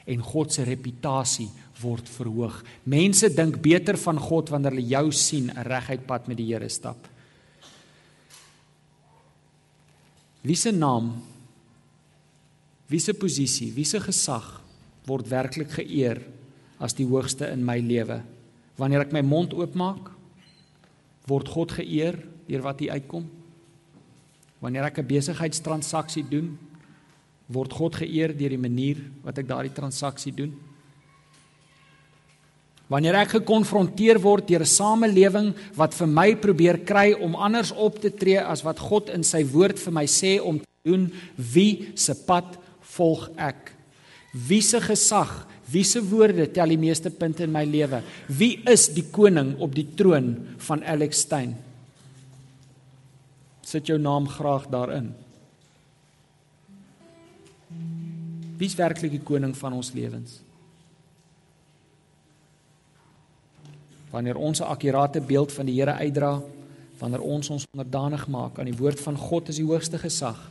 en 0.08 0.24
God 0.24 0.54
se 0.54 0.64
reputasie 0.64 1.50
word 1.82 2.08
verhoog. 2.10 2.62
Mense 2.88 3.28
dink 3.36 3.60
beter 3.62 3.98
van 4.00 4.20
God 4.20 4.50
wanneer 4.50 4.72
hulle 4.72 4.88
jou 4.88 5.12
sien 5.12 5.52
'n 5.52 5.68
reguit 5.68 6.06
pad 6.08 6.28
met 6.28 6.38
die 6.38 6.54
Here 6.54 6.70
stap. 6.70 6.98
Wie 10.42 10.56
se 10.56 10.72
naam? 10.72 11.22
Wie 12.88 13.00
se 13.00 13.14
posisie? 13.14 13.72
Wie 13.74 13.86
se 13.86 14.00
gesag 14.00 14.62
word 15.06 15.28
werklik 15.28 15.72
geëer 15.72 16.22
as 16.80 16.94
die 16.94 17.06
hoogste 17.06 17.52
in 17.52 17.66
my 17.66 17.80
lewe? 17.80 18.24
Wanneer 18.78 19.08
ek 19.08 19.14
my 19.16 19.24
mond 19.26 19.54
oopmaak, 19.58 20.12
word 21.28 21.50
God 21.50 21.74
geëer 21.80 22.20
deur 22.48 22.64
wat 22.64 22.80
hier 22.80 22.94
uitkom. 22.96 23.26
Wanneer 24.64 24.86
ek 24.90 25.00
'n 25.00 25.08
besigheidstransaksie 25.08 26.24
doen, 26.30 26.58
word 27.48 27.74
God 27.74 27.96
geëer 27.96 28.36
deur 28.38 28.50
die 28.50 28.58
manier 28.58 28.98
wat 29.24 29.38
ek 29.38 29.48
daardie 29.48 29.74
transaksie 29.74 30.34
doen. 30.36 30.54
Wanneer 32.88 33.16
ek 33.16 33.42
gekonfronteer 33.42 34.20
word 34.24 34.48
deur 34.48 34.64
'n 34.64 34.66
samelewing 34.66 35.54
wat 35.76 35.94
vir 35.94 36.08
my 36.08 36.36
probeer 36.36 36.78
kry 36.86 37.14
om 37.14 37.36
anders 37.36 37.72
op 37.72 38.00
te 38.00 38.10
tree 38.10 38.40
as 38.40 38.64
wat 38.64 38.80
God 38.80 39.10
in 39.10 39.24
sy 39.24 39.44
woord 39.44 39.78
vir 39.80 39.94
my 39.94 40.06
sê 40.06 40.40
om 40.40 40.60
te 40.60 40.66
doen, 40.86 41.12
wie 41.36 41.92
se 41.96 42.16
pad 42.16 42.58
volg 42.96 43.30
ek? 43.38 43.74
Wie 44.34 44.62
se 44.62 44.80
gesag, 44.80 45.48
wie 45.72 45.84
se 45.84 46.02
woorde 46.02 46.52
tel 46.52 46.68
die 46.68 46.78
meeste 46.78 47.10
punte 47.10 47.44
in 47.44 47.52
my 47.52 47.66
lewe? 47.66 48.02
Wie 48.28 48.64
is 48.66 48.88
die 48.94 49.06
koning 49.12 49.58
op 49.60 49.76
die 49.76 49.88
troon 49.96 50.36
van 50.58 50.84
Alex 50.84 51.20
Stein? 51.28 51.56
Sit 53.62 53.88
jou 53.88 54.00
naam 54.00 54.28
graag 54.28 54.70
daarin. 54.72 55.14
wie's 58.58 58.76
werklik 58.78 59.14
die 59.14 59.24
koning 59.24 59.54
van 59.58 59.76
ons 59.78 59.94
lewens? 59.94 60.42
Wanneer 64.12 64.38
ons 64.38 64.60
'n 64.60 64.72
akkurate 64.72 65.22
beeld 65.22 65.52
van 65.52 65.66
die 65.66 65.76
Here 65.76 65.94
uitdra, 65.94 66.42
wanneer 67.00 67.22
ons 67.22 67.50
ons 67.50 67.66
onderdanig 67.72 68.28
maak 68.28 68.60
aan 68.60 68.66
die 68.66 68.78
woord 68.78 69.00
van 69.00 69.18
God 69.18 69.50
as 69.50 69.56
die 69.56 69.66
hoogste 69.66 69.98
gesag, 69.98 70.50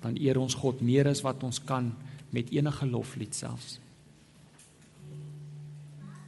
dan 0.00 0.16
eer 0.16 0.38
ons 0.38 0.54
God 0.54 0.80
meer 0.80 1.08
as 1.08 1.20
wat 1.20 1.42
ons 1.42 1.64
kan 1.64 1.92
met 2.30 2.50
enige 2.50 2.86
loflied 2.86 3.34
selfs. 3.34 3.83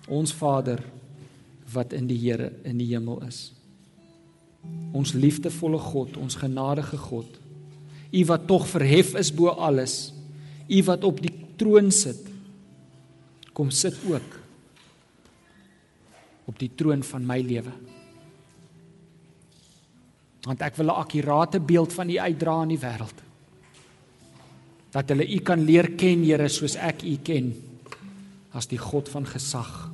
Ons 0.06 0.32
Vader 0.32 0.82
wat 1.72 1.92
in 1.92 2.06
die 2.06 2.18
Here 2.18 2.52
in 2.64 2.78
die 2.78 2.88
hemel 2.92 3.22
is. 3.26 3.50
Ons 4.96 5.14
liefdevolle 5.14 5.78
God, 5.78 6.16
ons 6.16 6.38
genadige 6.38 6.98
God. 6.98 7.28
U 8.12 8.24
wat 8.30 8.46
tog 8.46 8.66
verhef 8.70 9.14
is 9.18 9.32
bo 9.34 9.50
alles. 9.50 10.12
U 10.68 10.82
wat 10.86 11.04
op 11.04 11.20
die 11.22 11.32
troon 11.58 11.90
sit. 11.90 12.22
Kom 13.56 13.70
sit 13.70 13.98
ook 14.08 14.34
op 16.46 16.58
die 16.60 16.70
troon 16.78 17.02
van 17.02 17.24
my 17.26 17.40
lewe. 17.42 17.72
Want 20.46 20.60
ek 20.62 20.76
wil 20.78 20.86
'n 20.86 21.00
akkurate 21.02 21.60
beeld 21.60 21.92
van 21.92 22.10
U 22.10 22.18
uitdra 22.18 22.62
in 22.62 22.68
die 22.68 22.78
wêreld. 22.78 23.18
Dat 24.92 25.08
hulle 25.08 25.26
U 25.26 25.38
kan 25.38 25.64
leer 25.64 25.90
ken, 25.96 26.22
Here, 26.22 26.48
soos 26.48 26.76
ek 26.76 27.02
U 27.02 27.16
ken 27.22 27.54
as 28.52 28.66
die 28.66 28.78
God 28.78 29.08
van 29.08 29.26
gesag, 29.26 29.85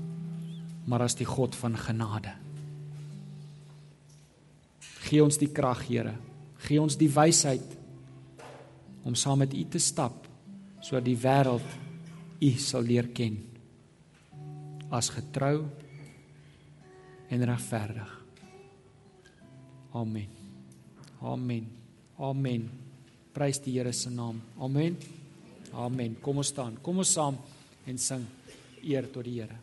maar 0.86 1.04
as 1.06 1.16
die 1.18 1.28
God 1.28 1.54
van 1.58 1.76
genade. 1.78 2.32
Gee 5.06 5.22
ons 5.22 5.38
die 5.38 5.50
krag, 5.52 5.84
Here. 5.88 6.14
Gee 6.66 6.80
ons 6.80 6.96
die 6.98 7.10
wysheid 7.10 7.78
om 9.04 9.16
saam 9.18 9.42
met 9.42 9.54
U 9.54 9.62
te 9.70 9.80
stap 9.82 10.28
sodat 10.82 11.06
die 11.06 11.18
wêreld 11.18 11.78
U 12.42 12.50
sal 12.58 12.86
leer 12.86 13.10
ken 13.14 13.36
as 14.92 15.10
getrou 15.14 15.62
en 17.32 17.44
regverdig. 17.48 18.10
Amen. 19.96 20.28
Amen. 21.22 21.66
Amen. 22.18 22.68
Prys 23.32 23.60
die 23.64 23.78
Here 23.78 23.92
se 23.92 24.10
naam. 24.10 24.40
Amen. 24.60 24.98
Amen. 25.72 26.16
Kom 26.20 26.42
ons 26.42 26.52
staan. 26.52 26.76
Kom 26.84 27.00
ons 27.00 27.12
saam 27.14 27.38
en 27.88 27.98
sing 27.98 28.26
eer 28.82 29.08
tot 29.12 29.24
die 29.24 29.38
Here. 29.40 29.61